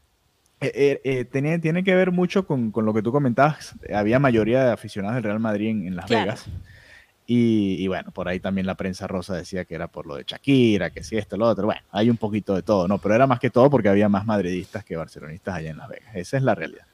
Eh, 0.61 0.71
eh, 0.75 1.01
eh, 1.05 1.25
tenía, 1.25 1.59
tiene 1.59 1.83
que 1.83 1.95
ver 1.95 2.11
mucho 2.11 2.45
con, 2.45 2.71
lo 2.75 2.93
que 2.93 3.01
tú 3.01 3.11
comentabas. 3.11 3.75
Había 3.93 4.19
mayoría 4.19 4.63
de 4.65 4.71
aficionados 4.71 5.15
del 5.15 5.23
Real 5.23 5.39
Madrid 5.39 5.69
en, 5.69 5.95
Las 5.95 6.09
Vegas. 6.09 6.45
Y, 7.31 7.87
bueno, 7.87 8.09
por 8.09 8.27
ahí 8.27 8.39
también 8.39 8.65
la 8.65 8.73
prensa 8.73 9.05
rosa 9.05 9.35
decía 9.35 9.63
que 9.63 9.75
era 9.75 9.87
por 9.87 10.07
lo 10.07 10.15
de 10.15 10.23
Shakira, 10.25 10.89
que 10.89 11.03
si 11.03 11.15
esto, 11.15 11.37
lo 11.37 11.47
otro. 11.47 11.67
Bueno, 11.67 11.81
hay 11.91 12.09
un 12.09 12.17
poquito 12.17 12.55
de 12.55 12.63
todo, 12.63 12.87
¿no? 12.87 12.97
Pero 12.97 13.13
era 13.13 13.27
más 13.27 13.39
que 13.39 13.51
todo 13.51 13.69
porque 13.69 13.87
había 13.87 14.09
más 14.09 14.25
madridistas 14.25 14.83
que 14.83 14.95
barcelonistas 14.95 15.55
allá 15.55 15.69
en 15.69 15.77
Las 15.77 15.89
Vegas. 15.89 16.15
Esa 16.15 16.37
es 16.37 16.43
la 16.43 16.55
realidad 16.55 16.88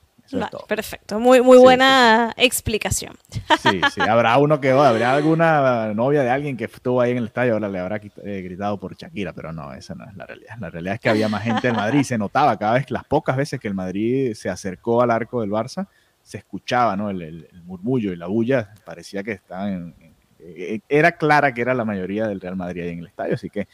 perfecto, 0.68 1.20
muy, 1.20 1.42
muy 1.42 1.58
buena 1.58 2.34
explicación. 2.38 3.16
Sí, 3.30 3.82
sí, 3.94 4.02
habrá 4.02 4.38
uno 4.38 4.60
que, 4.60 4.72
habrá 4.72 5.14
alguna 5.14 5.94
novia 5.94 6.24
de 6.24 6.30
alguien 6.30 6.58
que 6.58 6.66
estuvo 6.66 7.02
ahí 7.02 7.12
en 7.12 7.18
el 7.18 7.26
estadio, 7.26 7.54
ahora 7.54 7.70
le 7.70 7.80
habrá 7.80 7.98
eh, 7.98 8.42
gritado 8.42 8.80
por 8.80 8.96
Shakira, 8.96 9.34
pero 9.34 9.54
no, 9.54 9.74
esa 9.74 9.96
no 9.96 10.06
es 10.06 10.16
la 10.16 10.26
realidad. 10.26 10.56
La 10.60 10.70
realidad 10.70 10.96
es 10.96 11.00
que 11.00 11.10
había 11.10 11.30
más 11.30 11.44
gente 11.44 11.68
en 11.68 11.76
Madrid, 11.76 12.04
se 12.04 12.18
notaba 12.18 12.58
cada 12.58 12.74
vez, 12.74 12.90
las 12.92 13.04
pocas 13.04 13.38
veces 13.38 13.60
que 13.60 13.68
el 13.68 13.74
Madrid 13.74 14.34
se 14.34 14.50
acercó 14.50 15.02
al 15.02 15.12
arco 15.12 15.42
del 15.42 15.52
Barça, 15.52 15.88
se 16.22 16.40
escuchaba 16.40 16.96
¿no? 16.96 17.10
el, 17.10 17.48
murmullo 17.66 18.12
y 18.12 18.16
la 18.16 18.28
bulla, 18.28 18.74
parecía 18.84 19.24
que 19.24 19.34
estaban, 19.34 19.96
eh, 20.40 20.80
era 20.90 21.12
clara 21.14 21.54
que 21.54 21.62
era 21.62 21.74
la 21.74 21.86
mayoría 21.86 22.28
del 22.28 22.42
Real 22.42 22.56
Madrid 22.56 22.84
ahí 22.84 22.90
en 22.90 23.00
el 23.00 23.08
estadio, 23.08 23.36
así 23.36 23.50
que 23.50 23.68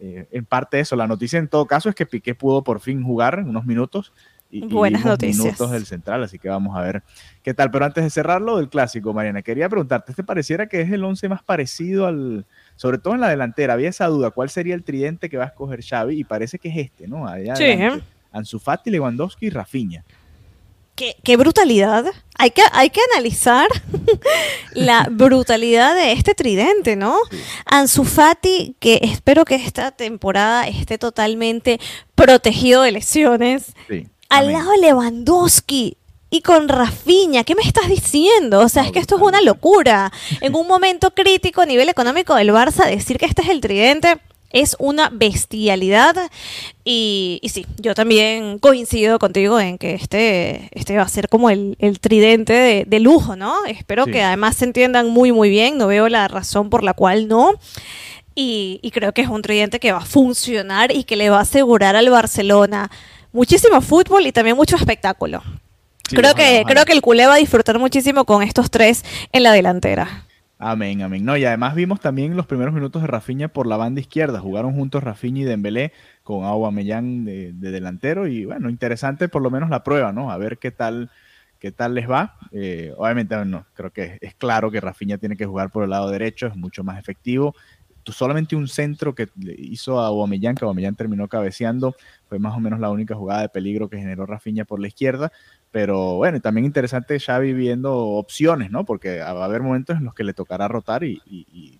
eh, 0.00 0.26
en 0.30 0.44
parte 0.44 0.80
eso, 0.80 0.96
la 0.96 1.06
noticia 1.06 1.38
en 1.38 1.48
todo 1.48 1.66
caso 1.66 1.88
es 1.88 1.94
que 1.94 2.04
Piqué 2.04 2.34
pudo 2.34 2.62
por 2.62 2.80
fin 2.80 3.02
jugar 3.02 3.38
unos 3.38 3.64
minutos, 3.64 4.12
y, 4.54 4.60
Buenas 4.68 5.04
noticias. 5.04 5.44
minutos 5.44 5.72
del 5.72 5.84
central, 5.84 6.22
así 6.22 6.38
que 6.38 6.48
vamos 6.48 6.76
a 6.76 6.80
ver 6.80 7.02
qué 7.42 7.54
tal. 7.54 7.72
Pero 7.72 7.86
antes 7.86 8.04
de 8.04 8.10
cerrarlo 8.10 8.56
del 8.56 8.68
clásico, 8.68 9.12
Mariana, 9.12 9.42
quería 9.42 9.68
preguntarte, 9.68 10.14
¿te 10.14 10.22
pareciera 10.22 10.68
que 10.68 10.80
es 10.80 10.92
el 10.92 11.02
11 11.02 11.28
más 11.28 11.42
parecido 11.42 12.06
al, 12.06 12.46
sobre 12.76 12.98
todo 12.98 13.14
en 13.14 13.20
la 13.20 13.28
delantera, 13.28 13.72
había 13.72 13.88
esa 13.88 14.06
duda, 14.06 14.30
¿cuál 14.30 14.50
sería 14.50 14.76
el 14.76 14.84
tridente 14.84 15.28
que 15.28 15.38
va 15.38 15.44
a 15.44 15.48
escoger 15.48 15.82
Xavi? 15.82 16.20
Y 16.20 16.24
parece 16.24 16.60
que 16.60 16.68
es 16.68 16.76
este, 16.76 17.08
¿no? 17.08 17.26
Allá 17.26 17.56
sí. 17.56 17.64
Ansu 18.30 18.60
Fati, 18.60 18.90
Lewandowski 18.90 19.46
y 19.46 19.50
Rafinha. 19.50 20.04
Qué, 20.94 21.16
qué, 21.24 21.36
brutalidad. 21.36 22.04
Hay 22.38 22.52
que, 22.52 22.62
hay 22.72 22.90
que 22.90 23.00
analizar 23.12 23.66
la 24.74 25.08
brutalidad 25.10 25.96
de 25.96 26.12
este 26.12 26.36
tridente, 26.36 26.94
¿no? 26.94 27.18
Ansu 27.66 28.04
Fati, 28.04 28.76
que 28.78 29.00
espero 29.02 29.44
que 29.44 29.56
esta 29.56 29.90
temporada 29.90 30.68
esté 30.68 30.96
totalmente 30.96 31.80
protegido 32.14 32.82
de 32.82 32.92
lesiones. 32.92 33.74
Sí 33.88 34.06
al 34.28 34.52
lado 34.52 34.72
de 34.72 34.78
Lewandowski 34.78 35.96
y 36.30 36.40
con 36.40 36.68
Rafinha. 36.68 37.44
¿Qué 37.44 37.54
me 37.54 37.62
estás 37.62 37.88
diciendo? 37.88 38.60
O 38.60 38.68
sea, 38.68 38.84
es 38.84 38.92
que 38.92 38.98
esto 38.98 39.16
es 39.16 39.22
una 39.22 39.40
locura. 39.40 40.12
En 40.40 40.54
un 40.54 40.66
momento 40.66 41.12
crítico 41.12 41.60
a 41.60 41.66
nivel 41.66 41.88
económico 41.88 42.34
del 42.34 42.50
Barça, 42.50 42.86
decir 42.86 43.18
que 43.18 43.26
este 43.26 43.42
es 43.42 43.48
el 43.48 43.60
tridente 43.60 44.18
es 44.54 44.76
una 44.78 45.10
bestialidad. 45.10 46.14
Y, 46.84 47.40
sí, 47.52 47.66
yo 47.76 47.94
también 47.94 48.60
coincido 48.60 49.18
contigo 49.18 49.58
en 49.58 49.78
que 49.78 49.94
este, 49.94 50.68
este 50.70 50.96
va 50.96 51.02
a 51.02 51.08
ser 51.08 51.28
como 51.28 51.50
el, 51.50 51.76
tridente 52.00 52.86
de, 52.86 53.00
lujo, 53.00 53.34
¿no? 53.34 53.64
Espero 53.66 54.06
que 54.06 54.22
además 54.22 54.56
se 54.56 54.64
entiendan 54.64 55.10
muy, 55.10 55.32
muy 55.32 55.50
bien. 55.50 55.76
No 55.76 55.88
veo 55.88 56.08
la 56.08 56.28
razón 56.28 56.70
por 56.70 56.84
la 56.84 56.94
cual 56.94 57.26
no. 57.26 57.54
Y, 58.36 58.78
y 58.80 58.92
creo 58.92 59.12
que 59.12 59.22
es 59.22 59.28
un 59.28 59.42
tridente 59.42 59.80
que 59.80 59.90
va 59.90 59.98
a 59.98 60.04
funcionar 60.04 60.92
y 60.92 61.02
que 61.02 61.16
le 61.16 61.30
va 61.30 61.38
a 61.38 61.42
asegurar 61.42 61.96
al 61.96 62.08
Barcelona 62.10 62.92
muchísimo 63.34 63.82
fútbol 63.82 64.26
y 64.26 64.32
también 64.32 64.56
mucho 64.56 64.76
espectáculo. 64.76 65.42
creo, 66.08 66.34
que, 66.34 66.64
creo 66.66 66.84
que 66.86 66.92
el 66.92 67.02
culé 67.02 67.26
va 67.26 67.34
a 67.34 67.38
disfrutar 67.38 67.78
muchísimo 67.78 68.24
con 68.24 68.42
estos 68.42 68.70
tres 68.70 69.04
en 69.32 69.42
la 69.42 69.52
delantera. 69.52 70.24
Amén, 70.58 71.02
amén. 71.02 71.24
No, 71.24 71.36
y 71.36 71.44
además 71.44 71.74
vimos 71.74 72.00
también 72.00 72.36
los 72.36 72.46
primeros 72.46 72.72
minutos 72.72 73.02
de 73.02 73.08
Rafinha 73.08 73.48
por 73.48 73.66
la 73.66 73.76
banda 73.76 74.00
izquierda. 74.00 74.40
Jugaron 74.40 74.72
juntos 74.72 75.02
Rafinha 75.02 75.42
y 75.42 75.44
Dembélé 75.44 75.92
con 76.22 76.44
Aubameyang 76.44 77.24
de, 77.24 77.52
de 77.52 77.70
delantero 77.72 78.28
y 78.28 78.44
bueno, 78.44 78.70
interesante 78.70 79.28
por 79.28 79.42
lo 79.42 79.50
menos 79.50 79.68
la 79.68 79.82
prueba, 79.82 80.12
¿no? 80.12 80.30
A 80.30 80.38
ver 80.38 80.58
qué 80.58 80.70
tal 80.70 81.10
qué 81.58 81.72
tal 81.72 81.94
les 81.94 82.08
va. 82.08 82.36
Eh, 82.52 82.92
obviamente, 82.96 83.42
no, 83.44 83.66
creo 83.74 83.90
que 83.90 84.18
es 84.20 84.34
claro 84.34 84.70
que 84.70 84.80
Rafinha 84.80 85.18
tiene 85.18 85.36
que 85.36 85.46
jugar 85.46 85.70
por 85.70 85.82
el 85.82 85.90
lado 85.90 86.08
derecho, 86.08 86.46
es 86.46 86.56
mucho 86.56 86.84
más 86.84 86.98
efectivo 86.98 87.54
solamente 88.12 88.56
un 88.56 88.68
centro 88.68 89.14
que 89.14 89.28
hizo 89.58 90.00
a 90.00 90.06
Aubameyang, 90.06 90.54
que 90.54 90.64
Aubameyang 90.64 90.94
terminó 90.94 91.28
cabeceando, 91.28 91.96
fue 92.34 92.40
más 92.40 92.56
o 92.56 92.60
menos 92.60 92.80
la 92.80 92.90
única 92.90 93.14
jugada 93.14 93.42
de 93.42 93.48
peligro 93.48 93.88
que 93.88 93.96
generó 93.96 94.26
Rafinha 94.26 94.64
por 94.64 94.80
la 94.80 94.88
izquierda, 94.88 95.30
pero 95.70 96.16
bueno, 96.16 96.40
también 96.40 96.64
interesante 96.64 97.20
Xavi 97.20 97.52
viendo 97.52 97.96
opciones, 97.96 98.72
¿no? 98.72 98.84
Porque 98.84 99.20
va 99.20 99.30
a 99.30 99.44
haber 99.44 99.62
momentos 99.62 99.98
en 99.98 100.04
los 100.04 100.14
que 100.14 100.24
le 100.24 100.34
tocará 100.34 100.66
rotar 100.66 101.04
y, 101.04 101.20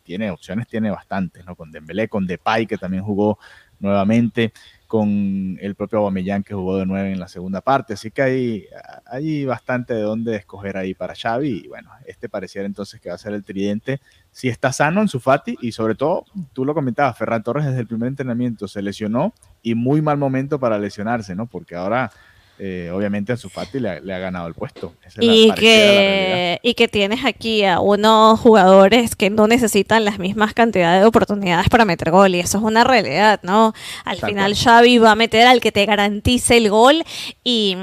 tiene 0.04 0.30
opciones, 0.30 0.68
tiene 0.68 0.92
bastantes, 0.92 1.44
¿no? 1.44 1.56
Con 1.56 1.72
Dembélé, 1.72 2.08
con 2.08 2.28
Depay, 2.28 2.68
que 2.68 2.78
también 2.78 3.02
jugó 3.02 3.40
nuevamente, 3.80 4.52
con 4.94 5.58
el 5.60 5.74
propio 5.74 5.98
Aubameyang, 5.98 6.44
que 6.44 6.54
jugó 6.54 6.78
de 6.78 6.86
nueve 6.86 7.10
en 7.10 7.18
la 7.18 7.26
segunda 7.26 7.62
parte, 7.62 7.94
así 7.94 8.12
que 8.12 8.22
hay, 8.22 8.64
hay 9.06 9.44
bastante 9.44 9.92
de 9.92 10.02
dónde 10.02 10.36
escoger 10.36 10.76
ahí 10.76 10.94
para 10.94 11.16
Xavi, 11.16 11.62
y 11.64 11.66
bueno, 11.66 11.90
este 12.06 12.28
pareciera 12.28 12.64
entonces 12.64 13.00
que 13.00 13.08
va 13.08 13.16
a 13.16 13.18
ser 13.18 13.32
el 13.32 13.42
tridente 13.42 14.00
si 14.30 14.48
está 14.48 14.72
sano 14.72 15.00
en 15.00 15.08
su 15.08 15.18
Fati. 15.18 15.56
Y 15.62 15.72
sobre 15.72 15.96
todo, 15.96 16.26
tú 16.52 16.64
lo 16.64 16.74
comentabas, 16.74 17.18
Ferran 17.18 17.42
Torres 17.42 17.64
desde 17.64 17.80
el 17.80 17.88
primer 17.88 18.06
entrenamiento 18.06 18.68
se 18.68 18.82
lesionó 18.82 19.34
y 19.64 19.74
muy 19.74 20.00
mal 20.00 20.16
momento 20.16 20.60
para 20.60 20.78
lesionarse, 20.78 21.34
¿no? 21.34 21.46
Porque 21.46 21.74
ahora 21.74 22.12
eh, 22.58 22.90
obviamente 22.92 23.32
a 23.32 23.36
su 23.36 23.48
Fati 23.48 23.80
le, 23.80 23.90
ha 23.90 24.18
ganado 24.18 24.46
el 24.46 24.54
puesto. 24.54 24.94
y, 25.18 25.52
que, 25.52 26.60
y 26.62 26.74
que 26.74 26.88
tienes 26.88 27.24
aquí 27.24 27.64
a 27.64 27.80
unos 27.80 28.38
jugadores 28.40 29.16
que 29.16 29.30
no 29.30 29.46
necesitan 29.46 30.04
las 30.04 30.18
mismas 30.18 30.54
cantidades 30.54 31.00
de 31.00 31.06
oportunidades 31.06 31.68
para 31.68 31.84
meter 31.84 32.10
gol 32.10 32.34
y 32.34 32.40
eso 32.40 32.58
es 32.58 32.64
una 32.64 32.84
realidad, 32.84 33.40
¿no? 33.42 33.74
Al 34.04 34.18
final 34.18 34.54
Xavi 34.54 34.98
va 34.98 35.12
a 35.12 35.16
meter 35.16 35.46
al 35.46 35.60
que 35.60 35.72
te 35.72 35.84
garantice 35.84 36.56
el 36.56 36.70
gol 36.70 37.04
y 37.42 37.76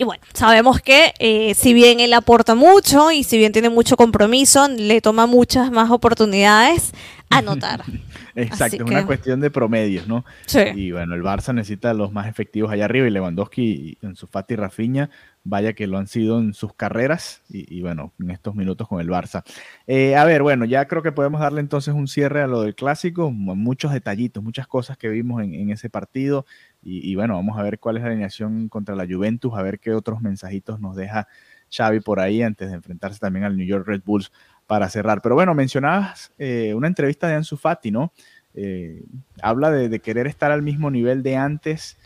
y 0.00 0.04
bueno, 0.04 0.22
sabemos 0.32 0.80
que 0.80 1.12
eh, 1.18 1.52
si 1.54 1.74
bien 1.74 2.00
él 2.00 2.14
aporta 2.14 2.54
mucho 2.54 3.10
y 3.10 3.22
si 3.22 3.36
bien 3.36 3.52
tiene 3.52 3.68
mucho 3.68 3.98
compromiso, 3.98 4.66
le 4.66 5.02
toma 5.02 5.26
muchas 5.26 5.70
más 5.70 5.90
oportunidades 5.90 6.92
anotar. 7.28 7.84
Exacto, 8.42 8.76
es 8.76 8.90
una 8.90 9.06
cuestión 9.06 9.40
de 9.40 9.50
promedios, 9.50 10.06
¿no? 10.06 10.24
Sí. 10.46 10.60
Y 10.74 10.92
bueno, 10.92 11.14
el 11.14 11.22
Barça 11.22 11.54
necesita 11.54 11.94
los 11.94 12.12
más 12.12 12.26
efectivos 12.26 12.70
allá 12.70 12.84
arriba 12.84 13.06
y 13.06 13.10
Lewandowski 13.10 13.98
en 14.02 14.16
su 14.16 14.26
Fati 14.26 14.54
y 14.54 14.56
Rafinha, 14.56 15.10
vaya 15.44 15.72
que 15.72 15.86
lo 15.86 15.98
han 15.98 16.06
sido 16.06 16.38
en 16.38 16.52
sus 16.54 16.74
carreras 16.74 17.42
y, 17.48 17.80
bueno, 17.80 18.12
en 18.20 18.30
estos 18.30 18.54
minutos 18.54 18.86
con 18.88 19.00
el 19.00 19.08
Barça. 19.08 19.42
Eh, 19.86 20.16
a 20.16 20.24
ver, 20.24 20.42
bueno, 20.42 20.64
ya 20.64 20.86
creo 20.86 21.02
que 21.02 21.12
podemos 21.12 21.40
darle 21.40 21.60
entonces 21.60 21.94
un 21.94 22.08
cierre 22.08 22.42
a 22.42 22.46
lo 22.46 22.62
del 22.62 22.74
clásico, 22.74 23.30
muchos 23.30 23.92
detallitos, 23.92 24.42
muchas 24.42 24.66
cosas 24.66 24.96
que 24.98 25.08
vimos 25.08 25.42
en, 25.42 25.54
en 25.54 25.70
ese 25.70 25.88
partido. 25.88 26.46
Y, 26.82 27.14
bueno, 27.14 27.34
vamos 27.34 27.58
a 27.58 27.62
ver 27.62 27.78
cuál 27.78 27.98
es 27.98 28.02
la 28.02 28.08
alineación 28.08 28.68
contra 28.68 28.94
la 28.94 29.06
Juventus, 29.06 29.52
a 29.54 29.62
ver 29.62 29.80
qué 29.80 29.92
otros 29.92 30.22
mensajitos 30.22 30.80
nos 30.80 30.96
deja 30.96 31.28
Xavi 31.70 32.00
por 32.00 32.20
ahí 32.20 32.42
antes 32.42 32.70
de 32.70 32.74
enfrentarse 32.74 33.18
también 33.18 33.44
al 33.44 33.56
New 33.56 33.66
York 33.66 33.86
Red 33.86 34.02
Bulls 34.04 34.32
para 34.70 34.88
cerrar. 34.88 35.20
Pero 35.20 35.34
bueno, 35.34 35.52
mencionabas 35.52 36.32
eh, 36.38 36.74
una 36.74 36.86
entrevista 36.86 37.26
de 37.26 37.34
Ansu 37.34 37.56
Fati, 37.56 37.90
¿no? 37.90 38.12
Eh, 38.54 39.02
habla 39.42 39.72
de, 39.72 39.98
querer 39.98 40.28
estar 40.28 40.52
al 40.52 40.62
mismo 40.62 40.92
nivel 40.92 41.24
de 41.24 41.34
antes 41.34 41.98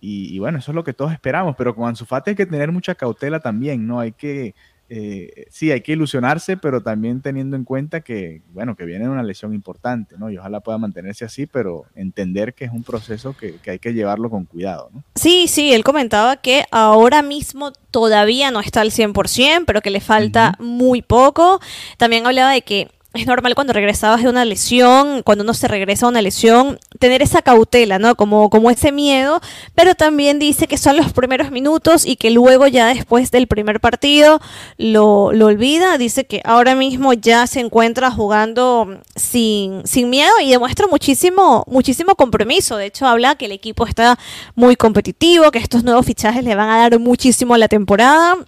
y, 0.00 0.34
y, 0.34 0.40
bueno, 0.40 0.58
eso 0.58 0.72
es 0.72 0.74
lo 0.74 0.82
que 0.82 0.92
todos 0.92 1.12
esperamos, 1.12 1.54
pero 1.56 1.72
con 1.72 1.88
Ansu 1.88 2.06
Fati 2.06 2.30
hay 2.30 2.34
que 2.34 2.46
tener 2.46 2.72
mucha 2.72 2.96
cautela 2.96 3.38
también, 3.38 3.86
¿no? 3.86 4.00
Hay 4.00 4.10
que 4.10 4.56
eh, 4.92 5.46
sí, 5.50 5.70
hay 5.70 5.82
que 5.82 5.92
ilusionarse, 5.92 6.56
pero 6.56 6.82
también 6.82 7.22
teniendo 7.22 7.54
en 7.54 7.62
cuenta 7.62 8.00
que, 8.00 8.42
bueno, 8.52 8.74
que 8.74 8.84
viene 8.84 9.08
una 9.08 9.22
lesión 9.22 9.54
importante, 9.54 10.16
¿no? 10.18 10.30
Y 10.30 10.36
ojalá 10.36 10.58
pueda 10.58 10.78
mantenerse 10.78 11.24
así, 11.24 11.46
pero 11.46 11.84
entender 11.94 12.54
que 12.54 12.64
es 12.64 12.72
un 12.72 12.82
proceso 12.82 13.36
que, 13.36 13.54
hay 13.70 13.78
que 13.78 13.94
llevarlo 13.94 14.30
con 14.30 14.46
cuidado, 14.46 14.90
¿no? 14.92 15.04
Sí, 15.14 15.46
sí, 15.46 15.72
él 15.72 15.84
comentaba 15.84 16.38
que 16.38 16.64
ahora 16.72 17.22
mismo 17.22 17.70
todavía 17.92 18.50
no 18.50 18.58
está 18.58 18.80
al 18.80 18.90
100%, 18.90 19.62
pero 19.64 19.80
que 19.80 19.90
le 19.90 20.00
falta 20.00 20.56
muy 20.58 21.02
poco. 21.02 21.60
También 21.96 22.26
hablaba 22.26 22.50
de 22.50 22.62
que 22.62 22.88
es 23.12 23.26
normal 23.26 23.56
cuando 23.56 23.72
regresabas 23.72 24.22
de 24.22 24.28
una 24.28 24.44
lesión, 24.44 25.22
cuando 25.22 25.42
uno 25.42 25.52
se 25.52 25.66
regresa 25.66 26.06
a 26.06 26.10
una 26.10 26.22
lesión, 26.22 26.78
tener 27.00 27.22
esa 27.22 27.42
cautela, 27.42 27.98
¿no? 27.98 28.14
Como, 28.14 28.50
como 28.50 28.70
ese 28.70 28.92
miedo, 28.92 29.40
pero 29.74 29.96
también 29.96 30.38
dice 30.38 30.68
que 30.68 30.78
son 30.78 30.96
los 30.96 31.12
primeros 31.12 31.50
minutos 31.50 32.06
y 32.06 32.14
que 32.14 32.30
luego 32.30 32.68
ya 32.68 32.86
después 32.86 33.32
del 33.32 33.48
primer 33.48 33.80
partido 33.80 34.40
lo, 34.78 35.32
lo 35.32 35.46
olvida, 35.46 35.98
dice 35.98 36.24
que 36.24 36.40
ahora 36.44 36.76
mismo 36.76 37.12
ya 37.12 37.48
se 37.48 37.58
encuentra 37.58 38.12
jugando 38.12 39.00
sin, 39.16 39.84
sin 39.86 40.08
miedo 40.08 40.32
y 40.40 40.50
demuestra 40.50 40.86
muchísimo, 40.86 41.64
muchísimo 41.66 42.14
compromiso, 42.14 42.76
de 42.76 42.86
hecho 42.86 43.06
habla 43.06 43.34
que 43.34 43.46
el 43.46 43.52
equipo 43.52 43.86
está 43.86 44.20
muy 44.54 44.76
competitivo, 44.76 45.50
que 45.50 45.58
estos 45.58 45.82
nuevos 45.82 46.06
fichajes 46.06 46.44
le 46.44 46.54
van 46.54 46.70
a 46.70 46.78
dar 46.78 47.00
muchísimo 47.00 47.54
a 47.54 47.58
la 47.58 47.66
temporada 47.66 48.38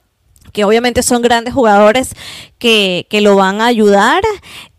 que 0.52 0.64
obviamente 0.64 1.02
son 1.02 1.22
grandes 1.22 1.54
jugadores 1.54 2.14
que, 2.58 3.06
que 3.10 3.20
lo 3.20 3.36
van 3.36 3.60
a 3.60 3.66
ayudar. 3.66 4.22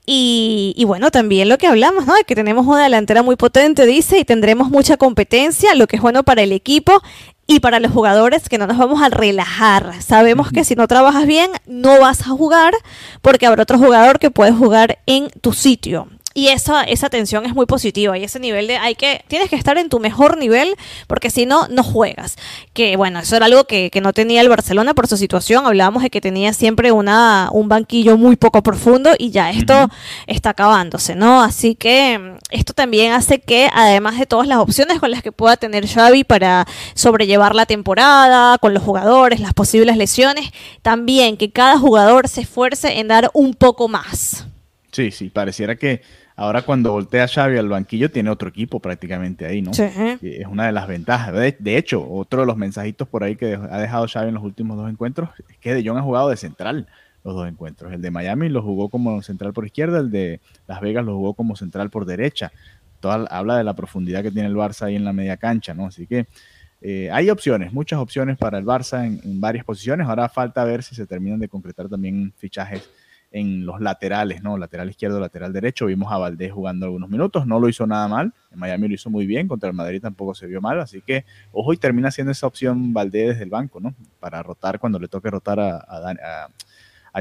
Y, 0.05 0.73
y, 0.75 0.83
bueno, 0.83 1.11
también 1.11 1.47
lo 1.47 1.57
que 1.57 1.67
hablamos, 1.67 2.05
¿no? 2.05 2.13
De 2.13 2.25
que 2.25 2.35
tenemos 2.35 2.67
una 2.67 2.83
delantera 2.83 3.23
muy 3.23 3.37
potente, 3.37 3.85
dice, 3.85 4.19
y 4.19 4.25
tendremos 4.25 4.69
mucha 4.69 4.97
competencia, 4.97 5.75
lo 5.75 5.87
que 5.87 5.95
es 5.95 6.01
bueno 6.01 6.23
para 6.23 6.41
el 6.41 6.51
equipo 6.51 7.01
y 7.47 7.59
para 7.59 7.79
los 7.79 7.91
jugadores 7.91 8.49
que 8.49 8.57
no 8.57 8.67
nos 8.67 8.77
vamos 8.77 9.01
a 9.01 9.09
relajar. 9.09 10.01
Sabemos 10.01 10.51
que 10.51 10.63
si 10.63 10.75
no 10.75 10.87
trabajas 10.87 11.25
bien, 11.25 11.51
no 11.65 11.99
vas 11.99 12.21
a 12.21 12.29
jugar 12.29 12.73
porque 13.21 13.45
habrá 13.45 13.63
otro 13.63 13.77
jugador 13.77 14.19
que 14.19 14.31
puede 14.31 14.51
jugar 14.51 14.99
en 15.05 15.29
tu 15.41 15.53
sitio. 15.53 16.07
Y 16.33 16.47
esa, 16.47 16.83
esa 16.83 17.09
tensión 17.09 17.45
es 17.45 17.53
muy 17.53 17.67
positiva 17.67 18.17
y 18.17 18.23
ese 18.23 18.39
nivel 18.39 18.67
de 18.67 18.77
hay 18.77 18.95
que, 18.95 19.23
tienes 19.27 19.49
que 19.49 19.55
estar 19.55 19.77
en 19.77 19.89
tu 19.89 19.99
mejor 19.99 20.37
nivel 20.37 20.75
porque 21.07 21.29
si 21.29 21.45
no, 21.45 21.67
no 21.67 21.83
juegas. 21.83 22.37
Que 22.73 22.95
bueno, 22.95 23.19
eso 23.19 23.35
era 23.35 23.45
algo 23.45 23.65
que, 23.65 23.91
que 23.91 24.01
no 24.01 24.13
tenía 24.13 24.41
el 24.41 24.49
Barcelona 24.49 24.95
por 24.95 25.07
su 25.07 25.17
situación. 25.17 25.67
Hablábamos 25.67 26.01
de 26.01 26.09
que 26.09 26.21
tenía 26.21 26.53
siempre 26.53 26.91
una, 26.91 27.49
un 27.51 27.69
banquillo 27.69 28.17
muy 28.17 28.35
poco 28.35 28.63
profundo 28.63 29.11
y 29.17 29.29
ya 29.29 29.51
esto 29.51 29.73
uh 29.73 29.87
-huh. 29.87 29.91
está 30.27 30.51
acabándose, 30.51 31.15
¿no? 31.15 31.43
Así 31.43 31.75
que 31.75 32.37
esto 32.49 32.73
también 32.73 33.13
hace 33.13 33.39
que, 33.39 33.69
además 33.71 34.17
de 34.17 34.25
todas 34.25 34.47
las 34.47 34.57
opciones 34.57 34.99
con 34.99 35.11
las 35.11 35.21
que 35.21 35.31
pueda 35.31 35.57
tener 35.57 35.87
Xavi 35.87 36.23
para 36.23 36.65
sobrellevar 36.95 37.53
la 37.53 37.65
temporada, 37.65 38.57
con 38.57 38.73
los 38.73 38.83
jugadores, 38.83 39.39
las 39.39 39.53
posibles 39.53 39.97
lesiones, 39.97 40.49
también 40.81 41.37
que 41.37 41.51
cada 41.51 41.77
jugador 41.77 42.27
se 42.27 42.41
esfuerce 42.41 42.99
en 42.99 43.07
dar 43.07 43.29
un 43.33 43.53
poco 43.53 43.87
más. 43.87 44.47
Sí, 44.93 45.11
sí, 45.11 45.29
pareciera 45.29 45.75
que 45.75 46.01
Ahora 46.35 46.63
cuando 46.63 46.91
voltea 46.91 47.27
Xavi 47.27 47.57
al 47.57 47.69
banquillo 47.69 48.09
tiene 48.09 48.29
otro 48.29 48.49
equipo 48.49 48.79
prácticamente 48.79 49.45
ahí, 49.45 49.61
¿no? 49.61 49.73
Sí. 49.73 49.83
Es 50.21 50.47
una 50.47 50.65
de 50.65 50.71
las 50.71 50.87
ventajas. 50.87 51.33
De, 51.33 51.55
de, 51.57 51.77
hecho, 51.77 52.09
otro 52.09 52.41
de 52.41 52.47
los 52.47 52.57
mensajitos 52.57 53.07
por 53.07 53.23
ahí 53.23 53.35
que 53.35 53.53
ha 53.53 53.77
dejado 53.77 54.07
Xavi 54.07 54.29
en 54.29 54.33
los 54.33 54.43
últimos 54.43 54.77
dos 54.77 54.89
encuentros 54.89 55.29
es 55.49 55.57
que 55.59 55.75
De 55.75 55.87
Jong 55.87 55.97
ha 55.99 56.01
jugado 56.01 56.29
de 56.29 56.37
central 56.37 56.87
los 57.23 57.35
dos 57.35 57.47
encuentros. 57.47 57.93
El 57.93 58.01
de 58.01 58.09
Miami 58.09 58.49
lo 58.49 58.63
jugó 58.63 58.89
como 58.89 59.21
central 59.21 59.53
por 59.53 59.65
izquierda, 59.65 59.99
el 59.99 60.09
de 60.09 60.41
Las 60.67 60.81
Vegas 60.81 61.05
lo 61.05 61.15
jugó 61.15 61.35
como 61.35 61.55
central 61.55 61.91
por 61.91 62.05
derecha. 62.05 62.51
Toda, 62.99 63.27
habla 63.29 63.57
de 63.57 63.63
la 63.63 63.75
profundidad 63.75 64.23
que 64.23 64.31
tiene 64.31 64.47
el 64.47 64.55
Barça 64.55 64.87
ahí 64.87 64.95
en 64.95 65.05
la 65.05 65.13
media 65.13 65.37
cancha, 65.37 65.73
¿no? 65.73 65.85
Así 65.85 66.07
que 66.07 66.25
eh, 66.81 67.09
hay 67.11 67.29
opciones, 67.29 67.71
muchas 67.73 67.99
opciones 67.99 68.37
para 68.37 68.57
el 68.57 68.65
Barça 68.65 69.05
en, 69.05 69.21
en 69.23 69.39
varias 69.39 69.65
posiciones. 69.65 70.07
Ahora 70.07 70.27
falta 70.29 70.63
ver 70.63 70.81
si 70.81 70.95
se 70.95 71.05
terminan 71.05 71.39
de 71.39 71.47
concretar 71.47 71.87
también 71.87 72.33
fichajes 72.37 72.89
en 73.33 73.65
los 73.65 73.81
laterales, 73.81 74.43
¿no? 74.43 74.59
Lateral 74.59 74.91
izquierdo, 74.91 75.19
lateral 75.19 75.51
derecho. 75.51 75.87
Vimos 75.87 76.13
a 76.13 76.19
Valdés 76.19 76.51
jugando 76.51 76.85
algunos 76.85 77.09
minutos, 77.09 77.47
no 77.47 77.59
lo 77.59 77.67
hizo 77.67 77.87
nada 77.87 78.07
mal. 78.07 78.31
En 78.51 78.59
Miami 78.59 78.87
lo 78.87 78.93
hizo 78.93 79.09
muy 79.09 79.25
bien, 79.25 79.47
contra 79.47 79.69
el 79.69 79.75
Madrid 79.75 79.99
tampoco 80.01 80.35
se 80.35 80.45
vio 80.45 80.61
mal. 80.61 80.79
Así 80.79 81.01
que, 81.01 81.25
ojo, 81.51 81.73
y 81.73 81.77
termina 81.77 82.11
siendo 82.11 82.31
esa 82.31 82.45
opción 82.45 82.93
Valdés 82.93 83.29
desde 83.29 83.43
el 83.43 83.49
banco, 83.49 83.79
¿no? 83.79 83.95
Para 84.19 84.43
rotar 84.43 84.79
cuando 84.79 84.99
le 84.99 85.07
toque 85.07 85.31
rotar 85.31 85.59
a, 85.59 86.47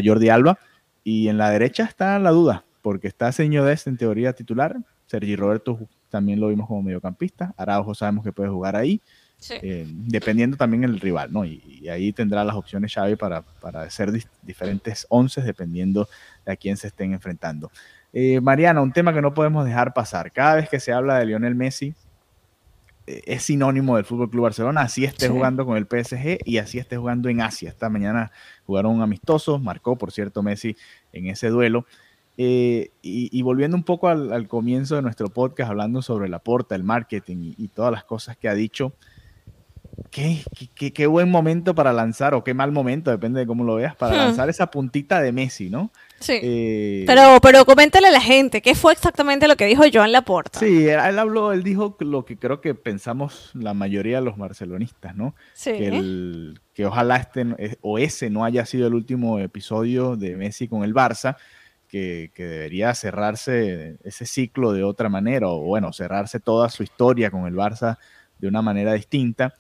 Jordi 0.05 0.29
Alba. 0.29 0.59
Y 1.03 1.29
en 1.29 1.39
la 1.39 1.51
derecha 1.51 1.85
está 1.85 2.19
la 2.19 2.31
duda, 2.31 2.65
porque 2.83 3.09
está 3.09 3.33
Señor 3.33 3.65
Dest 3.67 3.87
en 3.87 3.97
teoría 3.97 4.35
titular. 4.35 4.77
Sergi 5.07 5.35
Roberto 5.35 5.79
también 6.11 6.41
lo 6.41 6.49
vimos 6.49 6.69
como 6.69 6.83
mediocampista. 6.83 7.55
Araujo 7.57 7.95
sabemos 7.95 8.23
que 8.23 8.33
puede 8.33 8.51
jugar 8.51 8.77
ahí. 8.77 9.01
Sí. 9.43 9.55
Eh, 9.61 9.85
dependiendo 9.89 10.57
también 10.57 10.85
el 10.85 11.01
rival, 11.01 11.33
¿no? 11.33 11.45
Y, 11.45 11.61
y, 11.67 11.89
ahí 11.89 12.13
tendrá 12.13 12.45
las 12.45 12.55
opciones 12.55 12.95
Xavi 12.95 13.17
para, 13.17 13.43
para 13.43 13.83
hacer 13.83 14.13
di 14.13 14.23
diferentes 14.41 15.05
once 15.09 15.43
dependiendo 15.43 16.09
de 16.47 16.53
a 16.53 16.57
quién 16.57 16.77
se 16.77 16.87
estén 16.87 17.13
enfrentando. 17.13 17.73
Eh, 18.13 18.41
Mariana, 18.41 18.83
un 18.83 18.93
tema 18.93 19.13
que 19.13 19.21
no 19.21 19.35
podemos 19.35 19.65
dejar 19.65 19.95
pasar. 19.95 20.31
Cada 20.31 20.55
vez 20.55 20.69
que 20.69 20.79
se 20.79 20.93
habla 20.93 21.19
de 21.19 21.27
Lionel 21.27 21.57
Messi, 21.57 21.93
eh, 23.09 23.23
es 23.27 23.43
sinónimo 23.43 23.97
del 23.97 24.05
Fútbol 24.05 24.31
Club 24.31 24.45
Barcelona. 24.45 24.83
Así 24.83 25.05
esté 25.05 25.27
sí. 25.27 25.33
jugando 25.33 25.67
con 25.67 25.77
el 25.77 25.87
PSG 25.87 26.39
y 26.45 26.59
así 26.59 26.79
esté 26.79 26.97
jugando 26.97 27.29
en 27.29 27.41
Asia. 27.41 27.71
Esta 27.71 27.89
mañana 27.89 28.31
jugaron 28.65 28.95
un 28.95 29.03
amistoso, 29.03 29.59
marcó, 29.59 29.97
por 29.97 30.13
cierto, 30.13 30.43
Messi 30.45 30.77
en 31.13 31.27
ese 31.27 31.49
duelo. 31.49 31.85
Eh, 32.39 32.91
y, 33.03 33.29
y, 33.37 33.43
volviendo 33.43 33.77
un 33.77 33.83
poco 33.83 34.09
al, 34.09 34.33
al, 34.33 34.49
comienzo 34.49 34.97
de 34.97 35.03
nuestro 35.03 35.29
podcast, 35.29 35.71
hablando 35.71 36.01
sobre 36.01 36.31
la 36.31 36.39
porta, 36.39 36.75
el 36.75 36.83
marketing 36.83 37.37
y, 37.43 37.55
y 37.59 37.69
todas 37.69 37.93
las 37.93 38.05
cosas 38.05 38.39
que 38.39 38.49
ha 38.49 38.55
dicho, 38.55 38.95
Qué, 40.11 40.43
qué, 40.75 40.93
qué, 40.93 41.07
buen 41.07 41.31
momento 41.31 41.75
para 41.75 41.93
lanzar, 41.93 42.35
o 42.35 42.45
qué 42.45 42.55
mal 42.55 42.73
momento, 42.73 43.11
depende 43.11 43.41
de 43.41 43.47
cómo 43.47 43.65
lo 43.65 43.77
veas, 43.77 43.95
para 43.95 44.15
hmm. 44.15 44.19
lanzar 44.19 44.49
esa 44.51 44.71
puntita 44.71 45.21
de 45.21 45.33
Messi, 45.33 45.71
¿no? 45.71 45.91
Sí. 46.21 46.39
Eh, 46.43 47.05
pero, 47.07 47.39
pero 47.43 47.65
coméntale 47.65 48.09
a 48.09 48.11
la 48.11 48.21
gente, 48.21 48.63
¿qué 48.63 48.75
fue 48.75 48.93
exactamente 48.93 49.49
lo 49.49 49.57
que 49.57 49.67
dijo 49.67 49.83
Joan 49.93 50.13
Laporta? 50.13 50.61
Sí, 50.61 50.89
él 50.89 51.19
habló, 51.19 51.53
él 51.53 51.63
dijo 51.63 51.97
lo 52.01 52.25
que 52.25 52.37
creo 52.37 52.61
que 52.61 52.75
pensamos 52.75 53.51
la 53.55 53.75
mayoría 53.75 54.19
de 54.19 54.25
los 54.25 54.37
barcelonistas, 54.37 55.15
¿no? 55.15 55.35
Sí. 55.55 55.73
Que, 55.73 55.89
el, 55.89 56.61
que 56.75 56.87
ojalá 56.87 57.17
este, 57.17 57.79
o 57.81 57.99
ese 57.99 58.31
no 58.31 58.45
haya 58.45 58.65
sido 58.67 58.87
el 58.87 58.95
último 58.95 59.39
episodio 59.39 60.17
de 60.17 60.37
Messi 60.37 60.69
con 60.69 60.85
el 60.85 60.95
Barça, 60.95 61.37
que, 61.89 62.31
que, 62.35 62.45
debería 62.45 62.95
cerrarse 62.95 63.99
ese 64.05 64.25
ciclo 64.25 64.73
de 64.73 64.85
otra 64.85 65.09
manera, 65.11 65.49
o 65.49 65.61
bueno, 65.61 65.93
cerrarse 65.93 66.41
toda 66.41 66.71
su 66.71 66.83
historia 66.83 67.31
con 67.31 67.47
el 67.47 67.55
Barça 67.55 67.99
de 68.43 68.49
una 68.49 68.61
manera 68.61 68.93
distinta. 68.93 69.55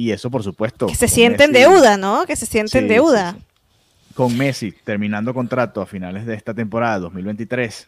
Y 0.00 0.12
eso, 0.12 0.30
por 0.30 0.42
supuesto. 0.42 0.86
Que 0.86 0.94
se 0.94 1.08
siente 1.08 1.44
en 1.44 1.52
deuda, 1.52 1.98
¿no? 1.98 2.24
Que 2.24 2.34
se 2.34 2.46
siente 2.46 2.78
en 2.78 2.88
deuda. 2.88 3.32
Sí, 3.32 3.38
sí. 3.38 4.14
Con 4.14 4.38
Messi 4.38 4.72
terminando 4.72 5.34
contrato 5.34 5.82
a 5.82 5.86
finales 5.86 6.24
de 6.24 6.34
esta 6.34 6.54
temporada 6.54 7.00
2023, 7.00 7.86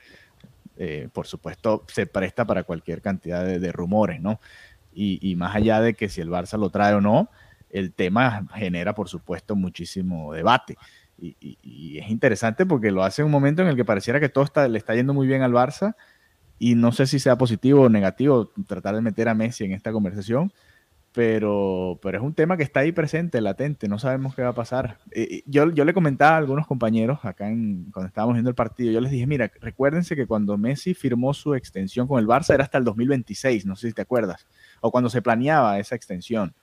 eh, 0.77 1.09
por 1.11 1.27
supuesto, 1.27 1.85
se 1.87 2.05
presta 2.05 2.45
para 2.45 2.65
cualquier 2.65 3.01
cantidad 3.01 3.47
de, 3.47 3.59
de 3.59 3.73
rumores, 3.73 4.21
¿no? 4.21 4.41
Y, 4.93 5.27
y, 5.27 5.37
más 5.37 5.57
allá 5.57 5.81
de 5.81 5.95
que 5.95 6.11
si 6.11 6.21
el 6.21 6.29
Barça 6.29 6.59
lo 6.59 6.69
trae 6.69 6.93
o 6.93 7.01
no, 7.01 7.31
el 7.71 7.95
tema 7.95 8.47
genera, 8.57 8.95
por 8.95 9.09
supuesto, 9.09 9.57
muchísimo 9.57 10.35
debate. 10.35 10.77
Y, 11.19 11.35
y, 11.41 11.57
y 11.63 11.99
es 11.99 12.11
interesante 12.11 12.67
porque 12.67 12.91
lo 12.91 13.05
hace 13.05 13.23
en 13.23 13.27
un 13.27 13.33
momento 13.33 13.63
en 13.63 13.69
el 13.69 13.77
que 13.77 13.87
pareciera 13.87 14.21
que 14.21 14.29
todo 14.29 14.45
está, 14.45 14.69
le 14.69 14.77
está 14.77 14.95
yendo 14.95 15.15
muy 15.15 15.27
bien 15.27 15.41
al 15.41 15.53
Barça. 15.53 15.97
Y 16.59 16.75
no 16.75 16.93
sé 16.93 17.07
si 17.07 17.19
sea 17.19 17.39
positivo 17.39 17.85
o 17.85 17.89
negativo 17.89 18.53
tratar 18.67 18.97
de 18.97 19.01
meter 19.01 19.31
a 19.31 19.35
Messi 19.35 19.65
en 19.65 19.73
esta 19.73 19.93
conversación 19.93 20.53
pero, 21.13 21.99
pero 22.03 22.19
es 22.19 22.25
un 22.25 22.33
tema 22.33 22.57
que 22.57 22.63
está 22.63 22.81
ahí 22.81 22.91
presente, 22.91 23.41
latente, 23.43 23.87
no 23.87 23.99
sabemos 23.99 24.35
qué 24.35 24.43
va 24.43 24.49
a 24.49 24.55
pasar. 24.55 24.99
Eh, 25.11 25.43
yo, 25.47 25.71
yo 25.71 25.85
le 25.85 25.93
comentaba 25.93 26.37
a 26.37 26.39
algunos 26.39 26.67
compañeros 26.67 27.19
acá 27.25 27.49
en, 27.49 27.91
cuando 27.93 28.09
estábamos 28.09 28.35
viendo 28.35 28.49
el 28.49 28.57
partido, 28.57 28.91
yo 28.93 29.01
les 29.01 29.11
dije, 29.11 29.27
mira, 29.27 29.51
recuérdense 29.61 30.17
que 30.17 30.27
cuando 30.27 30.57
Messi 30.57 30.95
firmó 30.95 31.35
su 31.35 31.55
extensión 31.55 32.09
con 32.09 32.19
el 32.19 32.27
Barça 32.27 32.55
era 32.55 32.65
hasta 32.65 32.79
el 32.79 32.85
2026, 32.85 33.67
no 33.67 33.77
sé 33.77 33.89
si 33.89 33.95
te 33.95 34.03
acuerdas, 34.03 34.47
o 34.81 34.91
cuando 34.91 35.11
se 35.11 35.21
planeaba 35.21 35.79
esa 35.79 35.95
extensión. 35.95 36.55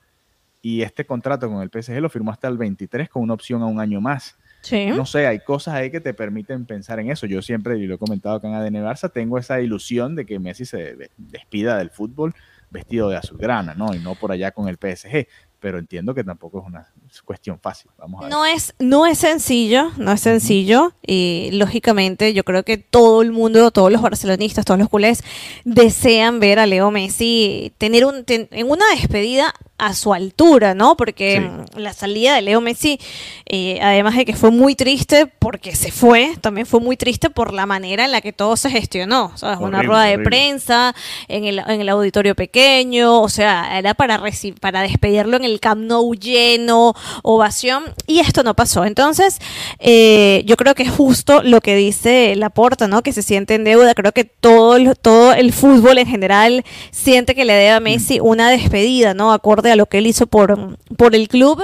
Y 0.62 0.82
este 0.82 1.06
contrato 1.06 1.48
con 1.48 1.62
el 1.62 1.70
PSG 1.70 2.00
lo 2.00 2.10
firmó 2.10 2.32
hasta 2.32 2.48
el 2.48 2.58
23 2.58 3.08
con 3.08 3.22
una 3.22 3.34
opción 3.34 3.62
a 3.62 3.66
un 3.66 3.80
año 3.80 4.00
más. 4.00 4.36
Sí. 4.62 4.88
No 4.88 5.06
sé, 5.06 5.26
hay 5.26 5.40
cosas 5.40 5.74
ahí 5.74 5.90
que 5.90 6.00
te 6.00 6.12
permiten 6.12 6.66
pensar 6.66 7.00
en 7.00 7.10
eso. 7.10 7.26
Yo 7.26 7.40
siempre, 7.40 7.78
y 7.78 7.86
lo 7.86 7.94
he 7.94 7.98
comentado 7.98 8.34
acá 8.34 8.48
en 8.48 8.54
ADN 8.54 8.84
Barça, 8.84 9.10
tengo 9.10 9.38
esa 9.38 9.60
ilusión 9.62 10.14
de 10.16 10.26
que 10.26 10.38
Messi 10.38 10.66
se 10.66 11.10
despida 11.16 11.78
del 11.78 11.88
fútbol 11.88 12.34
vestido 12.70 13.08
de 13.08 13.16
azulgrana, 13.16 13.74
¿no? 13.74 13.94
Y 13.94 13.98
no 13.98 14.14
por 14.14 14.32
allá 14.32 14.52
con 14.52 14.68
el 14.68 14.76
PSG. 14.76 15.26
Pero 15.58 15.78
entiendo 15.78 16.14
que 16.14 16.24
tampoco 16.24 16.60
es 16.60 16.66
una 16.66 16.90
cuestión 17.24 17.58
fácil. 17.60 17.90
Vamos 17.98 18.20
a 18.20 18.24
ver. 18.24 18.32
No 18.32 18.46
es, 18.46 18.74
no 18.78 19.06
es 19.06 19.18
sencillo, 19.18 19.90
no 19.98 20.12
es 20.12 20.20
sencillo. 20.22 20.94
Y 21.06 21.50
lógicamente 21.52 22.32
yo 22.32 22.44
creo 22.44 22.62
que 22.64 22.78
todo 22.78 23.20
el 23.20 23.30
mundo, 23.30 23.70
todos 23.70 23.92
los 23.92 24.00
barcelonistas, 24.00 24.64
todos 24.64 24.80
los 24.80 24.88
culés, 24.88 25.22
desean 25.64 26.40
ver 26.40 26.58
a 26.58 26.66
Leo 26.66 26.90
Messi 26.90 27.74
tener 27.76 28.06
un, 28.06 28.24
ten, 28.24 28.48
en 28.52 28.70
una 28.70 28.86
despedida 28.94 29.54
a 29.80 29.94
su 29.94 30.14
altura, 30.14 30.74
¿no? 30.74 30.96
Porque 30.96 31.40
sí. 31.40 31.80
la 31.80 31.92
salida 31.92 32.34
de 32.34 32.42
Leo 32.42 32.60
Messi, 32.60 32.98
eh, 33.46 33.78
además 33.82 34.16
de 34.16 34.24
que 34.24 34.34
fue 34.34 34.50
muy 34.50 34.74
triste 34.74 35.26
porque 35.26 35.74
se 35.74 35.90
fue, 35.90 36.36
también 36.40 36.66
fue 36.66 36.80
muy 36.80 36.96
triste 36.96 37.30
por 37.30 37.52
la 37.52 37.66
manera 37.66 38.04
en 38.04 38.12
la 38.12 38.20
que 38.20 38.32
todo 38.32 38.56
se 38.56 38.70
gestionó. 38.70 39.32
¿sabes? 39.36 39.58
Horrible, 39.58 39.78
Una 39.78 39.82
rueda 39.82 40.02
de 40.04 40.14
horrible. 40.14 40.24
prensa 40.24 40.94
en 41.28 41.44
el, 41.44 41.58
en 41.60 41.80
el, 41.80 41.88
auditorio 41.88 42.34
pequeño, 42.34 43.20
o 43.20 43.28
sea, 43.28 43.78
era 43.78 43.94
para, 43.94 44.22
para 44.60 44.82
despedirlo 44.82 45.36
en 45.36 45.44
el 45.44 45.60
Camp 45.60 45.82
Nou 45.82 46.14
lleno, 46.14 46.94
ovación, 47.22 47.84
y 48.06 48.20
esto 48.20 48.42
no 48.42 48.54
pasó. 48.54 48.84
Entonces, 48.84 49.38
eh, 49.78 50.42
yo 50.46 50.56
creo 50.56 50.74
que 50.74 50.84
es 50.84 50.90
justo 50.90 51.42
lo 51.42 51.60
que 51.60 51.74
dice 51.74 52.34
Laporta, 52.36 52.86
¿no? 52.86 53.02
Que 53.02 53.12
se 53.12 53.22
siente 53.22 53.54
en 53.54 53.64
deuda. 53.64 53.94
Creo 53.94 54.12
que 54.12 54.24
todo, 54.24 54.94
todo 54.94 55.32
el 55.32 55.52
fútbol 55.52 55.98
en 55.98 56.06
general 56.06 56.64
siente 56.90 57.34
que 57.34 57.44
le 57.44 57.54
debe 57.54 57.70
a 57.70 57.80
Messi 57.80 58.20
una 58.20 58.50
despedida, 58.50 59.14
¿no? 59.14 59.32
Acorde 59.32 59.50
acorde 59.50 59.69
a 59.70 59.76
lo 59.76 59.86
que 59.86 59.98
él 59.98 60.06
hizo 60.06 60.26
por, 60.26 60.78
por 60.96 61.14
el 61.14 61.28
club. 61.28 61.62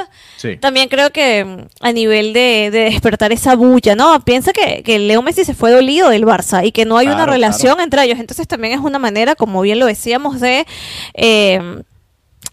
También 0.61 0.89
creo 0.89 1.11
que 1.11 1.67
a 1.81 1.93
nivel 1.93 2.33
de, 2.33 2.71
despertar 2.71 3.33
esa 3.33 3.57
bulla, 3.57 3.95
¿no? 3.95 4.25
Piensa 4.25 4.53
que, 4.53 4.83
que, 4.83 4.99
Leo 4.99 5.23
Messi 5.23 5.45
se 5.45 5.55
fue 5.55 5.71
dolido 5.73 6.09
del 6.09 6.25
Barça 6.25 6.65
y 6.65 6.73
que 6.73 6.85
no 6.85 6.99
hay 6.99 7.09
una 7.09 7.27
relación 7.27 7.81
entre 7.81 8.05
ellos. 8.05 8.19
Entonces 8.19 8.47
también 8.47 8.75
es 8.75 8.81
una 8.81 8.99
manera, 8.99 9.35
como 9.35 9.61
bien 9.63 9.79
lo 9.79 9.87
decíamos, 9.87 10.41
de... 10.41 10.67
Eh, 11.15 11.83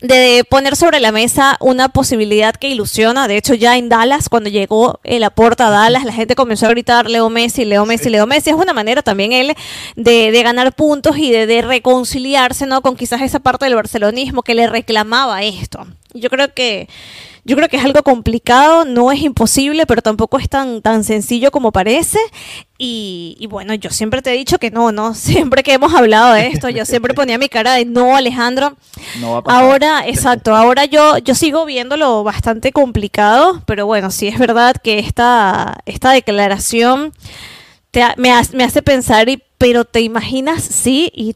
de 0.04 0.44
poner 0.50 0.76
sobre 0.76 1.00
la 1.00 1.14
mesa 1.14 1.56
una 1.62 1.88
posibilidad 1.88 2.54
que 2.54 2.68
ilusiona. 2.68 3.30
De 3.30 3.38
hecho, 3.38 3.54
ya 3.54 3.78
en 3.78 3.88
Dallas, 3.88 4.28
cuando 4.28 4.50
llegó 4.50 5.00
el 5.06 5.24
aporte 5.24 5.64
a 5.64 5.70
Dallas, 5.70 6.04
la 6.04 6.12
gente 6.12 6.36
comenzó 6.36 6.66
a 6.66 6.72
gritar 6.72 7.10
Leo 7.10 7.30
Messi, 7.30 7.64
Leo 7.64 7.86
Messi, 7.86 8.10
Leo 8.10 8.28
Messi. 8.28 8.50
Es 8.50 8.56
una 8.58 8.74
manera 8.74 9.02
también 9.02 9.32
él 9.32 9.56
de, 9.96 10.32
de 10.32 10.44
ganar 10.44 10.74
puntos 10.74 11.18
y 11.18 11.32
de, 11.32 11.48
de, 11.48 11.62
reconciliarse 11.62 12.66
¿no? 12.66 12.82
con 12.82 12.98
quizás 12.98 13.22
esa 13.22 13.40
parte 13.40 13.64
del 13.64 13.76
barcelonismo 13.76 14.44
que 14.44 14.56
le 14.56 14.68
reclamaba 14.68 15.42
esto. 15.42 15.88
Yo 16.14 16.30
creo 16.30 16.54
que 16.54 16.90
yo 17.46 17.58
creo 17.58 17.68
que 17.68 17.78
es 17.78 17.84
algo 17.84 18.04
complicado, 18.04 18.86
no 18.86 19.12
es 19.12 19.22
imposible, 19.22 19.86
pero 19.86 20.02
tampoco 20.02 20.40
es 20.40 20.48
tan, 20.48 20.82
tan 20.82 21.04
sencillo 21.04 21.52
como 21.52 21.72
parece. 21.72 22.20
Y, 22.78 23.48
bueno, 23.50 23.74
yo 23.74 23.90
siempre 23.90 24.22
te 24.22 24.32
he 24.32 24.38
dicho 24.38 24.60
que 24.60 24.72
no, 24.72 24.92
¿no? 24.92 25.14
Siempre 25.14 25.64
que 25.64 25.74
hemos 25.74 25.94
hablado 25.94 26.34
de 26.34 26.48
esto, 26.48 26.68
yo 26.70 26.86
siempre 26.86 27.14
ponía 27.14 27.38
mi 27.38 27.48
cara 27.48 27.76
de 27.76 27.86
no, 27.86 28.16
Alejandro. 28.16 28.76
No 29.22 29.34
va 29.34 29.38
a 29.38 29.44
pasar. 29.44 29.64
Ahora, 29.64 30.08
exacto, 30.08 30.56
ahora 30.56 30.86
yo, 30.86 31.18
yo 31.20 31.34
sigo 31.34 31.66
viéndolo 31.66 32.24
bastante 32.24 32.74
complicado, 32.74 33.62
pero 33.66 33.86
bueno, 33.86 34.12
sí 34.12 34.28
es 34.28 34.38
verdad 34.38 34.76
que 34.84 35.00
esta, 35.00 35.78
esta 35.86 36.12
declaración 36.12 37.14
me, 38.18 38.32
me 38.54 38.64
hace 38.64 38.82
pensar, 38.82 39.30
y, 39.30 39.42
pero 39.58 39.86
te 39.86 40.02
imaginas, 40.02 40.64
sí, 40.64 41.12
y 41.14 41.36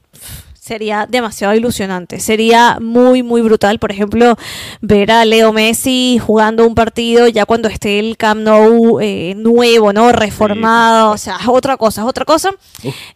sería 0.67 1.07
demasiado 1.07 1.55
ilusionante. 1.55 2.19
Sería 2.19 2.77
muy, 2.81 3.23
muy 3.23 3.41
brutal, 3.41 3.79
por 3.79 3.91
ejemplo, 3.91 4.37
ver 4.81 5.11
a 5.11 5.23
Leo 5.23 5.53
Messi 5.53 6.19
jugando 6.19 6.67
un 6.67 6.75
partido 6.75 7.27
ya 7.29 7.45
cuando 7.45 7.69
esté 7.69 7.99
el 7.99 8.17
Camp 8.17 8.41
Nou 8.41 8.99
eh, 8.99 9.33
nuevo, 9.35 9.93
¿no? 9.93 10.11
Reformado, 10.11 11.11
o 11.11 11.17
sea, 11.17 11.37
otra 11.47 11.77
cosa, 11.77 12.01
es 12.01 12.07
otra 12.07 12.25
cosa. 12.25 12.51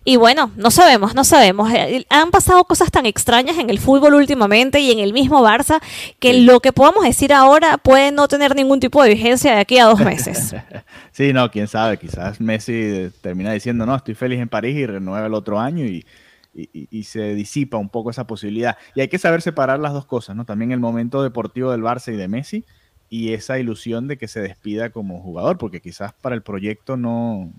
Y 0.05 0.15
bueno, 0.15 0.51
no 0.55 0.71
sabemos, 0.71 1.13
no 1.13 1.23
sabemos. 1.23 1.71
Eh, 1.73 2.05
han 2.09 2.31
pasado 2.31 2.63
cosas 2.63 2.89
tan 2.89 3.05
extrañas 3.05 3.57
en 3.57 3.69
el 3.69 3.79
fútbol 3.79 4.13
últimamente 4.13 4.79
y 4.79 4.91
en 4.91 4.99
el 4.99 5.11
mismo 5.11 5.41
Barça 5.43 5.81
que 6.19 6.33
lo 6.33 6.61
que 6.61 6.71
podamos 6.71 7.03
decir 7.03 7.33
ahora 7.33 7.77
puede 7.77 8.11
no 8.13 8.29
tener 8.29 8.55
ningún 8.55 8.79
tipo 8.79 9.03
de 9.03 9.09
vigencia 9.09 9.55
de 9.55 9.59
aquí 9.59 9.77
a 9.77 9.85
dos 9.85 9.99
meses. 9.99 10.55
sí, 11.11 11.33
no, 11.33 11.51
quién 11.51 11.67
sabe, 11.67 11.97
quizás 11.97 12.39
Messi 12.39 13.11
termina 13.19 13.51
diciendo, 13.51 13.85
no, 13.85 13.95
estoy 13.95 14.15
feliz 14.15 14.39
en 14.39 14.47
París 14.47 14.77
y 14.77 14.85
renueva 14.85 15.27
el 15.27 15.33
otro 15.33 15.59
año 15.59 15.85
y 15.85 16.05
y, 16.53 17.03
se 17.03 17.33
disipa 17.33 17.77
un 17.77 17.89
poco 17.89 18.09
esa 18.09 18.27
posibilidad. 18.27 18.77
Y 18.95 19.01
hay 19.01 19.07
que 19.07 19.17
saber 19.17 19.41
separar 19.41 19.79
las 19.79 19.93
dos 19.93 20.05
cosas, 20.05 20.35
¿no? 20.35 20.45
También 20.45 20.71
el 20.71 20.79
momento 20.79 21.23
deportivo 21.23 21.71
del 21.71 21.81
Barça 21.81 22.13
y 22.13 22.17
de 22.17 22.27
Messi 22.27 22.65
y 23.09 23.33
esa 23.33 23.59
ilusión 23.59 24.07
de 24.07 24.17
que 24.17 24.27
se 24.27 24.41
despida 24.41 24.89
como 24.89 25.21
jugador, 25.21 25.57
porque 25.57 25.81
quizás 25.81 26.13
para 26.13 26.35
el 26.35 26.41
proyecto 26.41 26.97
no, 26.97 27.51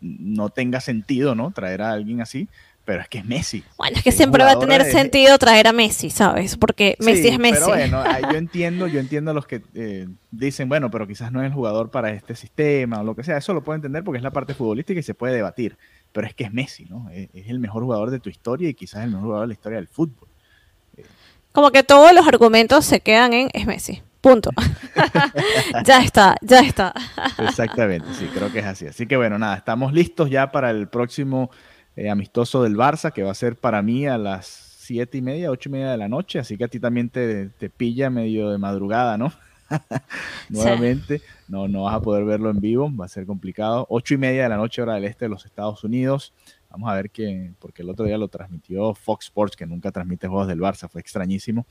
no 0.00 0.50
tenga 0.50 0.80
sentido, 0.80 1.34
¿no? 1.34 1.52
Traer 1.52 1.82
a 1.82 1.92
alguien 1.92 2.20
así, 2.20 2.48
pero 2.84 3.02
es 3.02 3.08
que 3.08 3.18
es 3.18 3.24
Messi. 3.24 3.62
Bueno, 3.76 3.96
es 3.96 4.02
que 4.02 4.10
siempre 4.10 4.42
va 4.42 4.52
a 4.52 4.58
tener 4.58 4.84
sentido 4.84 5.38
traer 5.38 5.68
a 5.68 5.72
Messi, 5.72 6.10
¿sabes? 6.10 6.56
Porque 6.56 6.96
Messi 6.98 7.28
es 7.28 7.38
Messi. 7.38 7.62
Pero 7.64 7.68
bueno, 7.68 8.02
yo 8.32 8.38
entiendo, 8.38 8.86
yo 8.88 8.98
entiendo 8.98 9.30
a 9.30 9.34
los 9.34 9.46
que 9.46 9.62
eh, 9.74 10.08
dicen, 10.30 10.68
bueno, 10.68 10.90
pero 10.90 11.06
quizás 11.06 11.30
no 11.30 11.40
es 11.40 11.46
el 11.46 11.52
jugador 11.52 11.90
para 11.90 12.10
este 12.10 12.34
sistema 12.34 13.00
o 13.00 13.04
lo 13.04 13.14
que 13.14 13.22
sea. 13.22 13.36
Eso 13.36 13.54
lo 13.54 13.62
puedo 13.62 13.76
entender 13.76 14.02
porque 14.02 14.18
es 14.18 14.24
la 14.24 14.32
parte 14.32 14.54
futbolística 14.54 14.98
y 14.98 15.04
se 15.04 15.14
puede 15.14 15.34
debatir 15.34 15.76
pero 16.12 16.26
es 16.26 16.34
que 16.34 16.44
es 16.44 16.52
Messi, 16.52 16.84
¿no? 16.86 17.08
Es, 17.10 17.28
el 17.32 17.58
mejor 17.58 17.82
jugador 17.82 18.10
de 18.10 18.20
tu 18.20 18.28
historia 18.28 18.68
y 18.68 18.74
quizás 18.74 19.04
el 19.04 19.10
mejor 19.10 19.24
jugador 19.24 19.44
de 19.44 19.48
la 19.48 19.54
historia 19.54 19.76
del 19.76 19.88
fútbol. 19.88 20.28
Como 21.52 21.70
que 21.70 21.82
todos 21.82 22.12
los 22.12 22.26
argumentos 22.26 22.84
se 22.84 23.00
quedan 23.00 23.32
en 23.32 23.50
es 23.52 23.66
Messi. 23.66 24.02
Punto. 24.20 24.50
ya 25.84 26.02
está, 26.02 26.36
ya 26.42 26.60
está. 26.60 26.92
Exactamente, 27.38 28.06
sí, 28.14 28.26
creo 28.32 28.52
que 28.52 28.58
es 28.60 28.66
así. 28.66 28.86
Así 28.86 29.06
que 29.06 29.16
bueno, 29.16 29.38
nada, 29.38 29.56
estamos 29.56 29.92
listos 29.92 30.30
ya 30.30 30.52
para 30.52 30.70
el 30.70 30.88
próximo 30.88 31.50
eh, 31.96 32.10
amistoso 32.10 32.62
del 32.62 32.76
Barça, 32.76 33.12
que 33.12 33.22
va 33.22 33.30
a 33.30 33.34
ser 33.34 33.56
para 33.56 33.82
mí 33.82 34.06
a 34.06 34.18
las 34.18 34.46
siete 34.46 35.18
y 35.18 35.22
media, 35.22 35.50
ocho 35.50 35.68
y 35.68 35.72
media 35.72 35.92
de 35.92 35.96
la 35.96 36.08
noche, 36.08 36.38
así 36.38 36.56
que 36.58 36.64
a 36.64 36.68
ti 36.68 36.80
también 36.80 37.08
te, 37.10 37.48
te 37.50 37.70
pilla 37.70 38.10
medio 38.10 38.50
de 38.50 38.58
madrugada, 38.58 39.16
¿no? 39.16 39.32
Nuevamente, 40.48 41.22
no, 41.48 41.68
no 41.68 41.84
vas 41.84 41.94
a 41.94 42.00
poder 42.00 42.24
verlo 42.24 42.50
en 42.50 42.60
vivo, 42.60 42.90
va 42.94 43.06
a 43.06 43.08
ser 43.08 43.26
complicado. 43.26 43.86
Ocho 43.88 44.14
y 44.14 44.18
media 44.18 44.44
de 44.44 44.48
la 44.48 44.56
noche, 44.56 44.82
hora 44.82 44.94
del 44.94 45.04
este 45.04 45.26
de 45.26 45.28
los 45.28 45.44
Estados 45.44 45.84
Unidos. 45.84 46.32
Vamos 46.70 46.88
a 46.88 46.94
ver 46.94 47.10
qué, 47.10 47.52
porque 47.58 47.82
el 47.82 47.90
otro 47.90 48.04
día 48.04 48.16
lo 48.16 48.28
transmitió 48.28 48.94
Fox 48.94 49.26
Sports, 49.26 49.56
que 49.56 49.66
nunca 49.66 49.90
transmite 49.90 50.28
juegos 50.28 50.46
del 50.46 50.60
Barça, 50.60 50.88
fue 50.88 51.00
extrañísimo. 51.00 51.66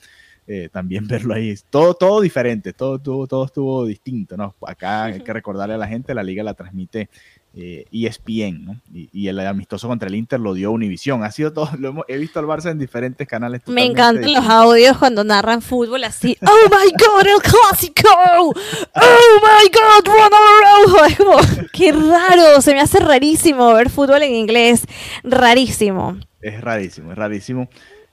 Eh, 0.46 0.68
también 0.70 1.08
verlo 1.08 1.34
ahí, 1.34 1.56
todo, 1.70 1.94
todo 1.94 2.22
diferente, 2.22 2.74
todo, 2.74 3.00
todo, 3.00 3.28
todo 3.28 3.46
estuvo 3.46 3.86
distinto, 3.86 4.36
¿no? 4.36 4.56
Acá 4.62 5.06
hay 5.06 5.22
que 5.22 5.34
recordarle 5.34 5.76
a 5.76 5.78
la 5.78 5.88
gente, 5.88 6.14
la 6.14 6.24
liga 6.24 6.44
la 6.44 6.54
transmite 6.54 7.10
eh, 7.56 7.86
ESPN, 7.92 8.64
¿no? 8.64 8.80
Y, 8.94 9.28
el 9.28 9.40
amistoso 9.40 9.88
contra 9.88 10.08
el 10.08 10.16
Inter 10.16 10.40
lo 10.40 10.54
dio 10.54 10.72
Univision. 10.72 11.24
Ha 11.24 11.32
sido 11.32 11.52
todo, 11.52 11.70
lo 11.80 11.90
hemos, 11.90 12.06
he 12.08 12.18
visto 12.18 12.40
al 12.40 12.46
Barça 12.46 12.72
en 12.72 12.78
diferentes 12.78 13.28
canales. 13.28 13.62
Me 13.68 13.86
encantan 13.86 14.32
los 14.32 14.46
audios 14.46 14.98
cuando 14.98 15.24
narran 15.24 15.62
fútbol 15.62 16.04
así. 16.04 16.38
¡Oh 16.46 16.70
my 16.70 16.92
god, 16.92 17.28
el 17.28 17.42
clásico! 17.42 18.10
¡Oh 18.16 18.54
my 18.54 19.70
god, 19.70 20.06
Ronald 20.06 21.12
Es 21.12 21.18
como, 21.18 21.68
qué 21.74 21.92
raro, 21.92 22.62
se 22.62 22.74
me 22.74 22.82
hace 22.82 23.00
rarísimo 23.00 23.74
ver 23.74 23.90
fútbol 23.90 24.22
en 24.24 24.36
inglés. 24.36 24.86
Rarísimo. 25.24 26.18
Es 26.42 26.62
rarísimo, 26.62 27.12
es 27.12 27.18
rarísimo. 27.18 27.70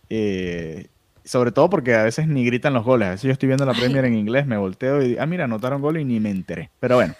Eh, 0.09 0.87
sobre 1.25 1.53
todo 1.53 1.68
porque 1.68 1.94
a 1.94 2.05
veces 2.05 2.27
ni 2.27 2.44
gritan 2.44 2.72
los 2.72 2.85
goles. 2.85 3.09
A 3.09 3.11
veces 3.12 3.25
yo 3.25 3.33
estoy 3.33 3.49
viendo 3.49 3.66
la 3.66 3.75
Premier 3.75 4.07
en 4.07 4.14
inglés, 4.14 4.46
me 4.46 4.57
volteo 4.57 5.03
y 5.03 5.09
digo, 5.09 5.22
ah, 5.22 5.27
mira, 5.27 5.44
anotaron 5.44 5.83
gol 5.83 5.99
y 5.99 6.05
ni 6.05 6.20
me 6.20 6.31
enteré. 6.31 6.70
Pero 6.81 6.96
bueno 6.96 7.14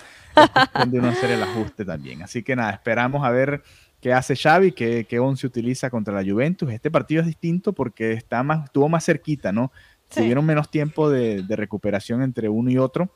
de 0.89 0.99
uno 0.99 1.09
hacer 1.09 1.31
el 1.31 1.43
ajuste 1.43 1.85
también. 1.85 2.23
Así 2.23 2.43
que 2.43 2.57
nada, 2.57 2.71
esperamos 2.71 3.25
a 3.25 3.31
ver 3.31 3.63
qué 4.01 4.13
hace 4.13 4.37
Xavi, 4.37 4.73
qué, 4.73 5.07
qué 5.09 5.19
once 5.19 5.47
utiliza 5.47 5.91
contra 5.91 6.15
la 6.15 6.29
Juventus. 6.29 6.71
Este 6.71 6.91
partido 6.91 7.21
es 7.21 7.27
distinto 7.27 7.73
porque 7.73 8.13
está 8.13 8.43
más, 8.43 8.65
estuvo 8.65 8.89
más 8.89 9.05
cerquita, 9.05 9.53
¿no? 9.53 9.73
Tuvieron 10.15 10.45
menos 10.47 10.71
tiempo 10.71 11.11
de, 11.11 11.45
recuperación 11.49 12.23
entre 12.23 12.49
uno 12.49 12.71
y 12.71 12.79
otro, 12.79 13.11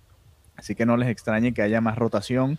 así 0.56 0.74
que 0.74 0.84
no 0.84 0.96
les 0.96 1.08
extrañe 1.08 1.54
que 1.54 1.62
haya 1.62 1.80
más 1.80 1.96
rotación, 1.96 2.58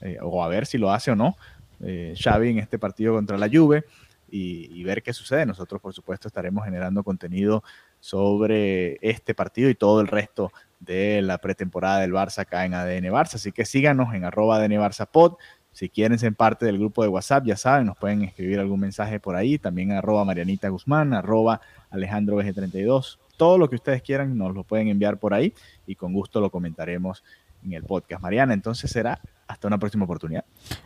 eh, 0.00 0.16
o 0.22 0.42
a 0.42 0.48
ver 0.48 0.66
si 0.66 0.78
lo 0.78 0.90
hace 0.90 1.10
o 1.10 1.16
no, 1.16 1.36
eh, 1.80 2.14
Xavi 2.18 2.50
en 2.50 2.58
este 2.58 2.78
partido 2.78 3.14
contra 3.14 3.36
la 3.36 3.48
Juve. 3.52 3.84
Y, 4.28 4.68
y, 4.72 4.82
ver 4.82 5.04
qué 5.04 5.12
sucede. 5.12 5.46
Nosotros, 5.46 5.80
por 5.80 5.94
supuesto, 5.94 6.26
estaremos 6.26 6.64
generando 6.64 7.04
contenido 7.04 7.62
sobre 8.06 8.98
este 9.00 9.34
partido 9.34 9.68
y 9.68 9.74
todo 9.74 10.00
el 10.00 10.06
resto 10.06 10.52
de 10.78 11.20
la 11.22 11.38
pretemporada 11.38 11.98
del 11.98 12.12
Barça 12.12 12.42
acá 12.42 12.64
en 12.64 12.72
ADN 12.72 13.06
Barça. 13.06 13.34
Así 13.34 13.50
que 13.50 13.64
síganos 13.64 14.14
en 14.14 14.24
arroba 14.24 14.58
ADN 14.58 14.74
Barça 14.74 15.08
Pod. 15.10 15.38
Si 15.72 15.88
quieren 15.88 16.16
ser 16.16 16.32
parte 16.32 16.66
del 16.66 16.78
grupo 16.78 17.02
de 17.02 17.08
WhatsApp, 17.08 17.46
ya 17.46 17.56
saben, 17.56 17.86
nos 17.86 17.98
pueden 17.98 18.22
escribir 18.22 18.60
algún 18.60 18.78
mensaje 18.78 19.18
por 19.18 19.34
ahí. 19.34 19.58
También 19.58 19.90
arroba 19.90 20.24
Marianita 20.24 20.68
Guzmán, 20.68 21.14
arroba 21.14 21.60
Alejandro 21.90 22.40
VG32. 22.40 23.18
Todo 23.36 23.58
lo 23.58 23.68
que 23.68 23.74
ustedes 23.74 24.02
quieran 24.02 24.38
nos 24.38 24.54
lo 24.54 24.62
pueden 24.62 24.86
enviar 24.86 25.18
por 25.18 25.34
ahí 25.34 25.52
y 25.84 25.96
con 25.96 26.12
gusto 26.12 26.40
lo 26.40 26.50
comentaremos 26.50 27.24
en 27.64 27.72
el 27.72 27.82
podcast. 27.82 28.22
Mariana, 28.22 28.54
entonces 28.54 28.88
será 28.88 29.20
hasta 29.48 29.66
una 29.66 29.78
próxima 29.78 30.04
oportunidad. 30.04 30.44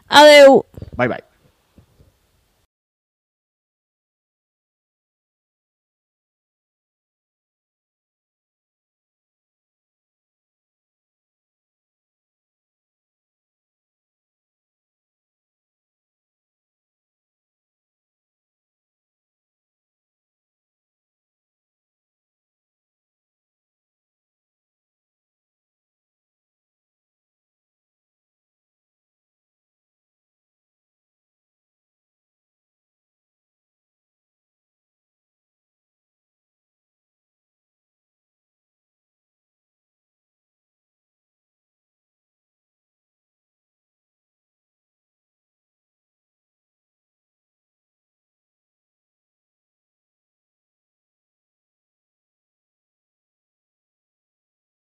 Adeu. 0.08 0.64
Bye 0.96 1.08
bye. 1.08 1.29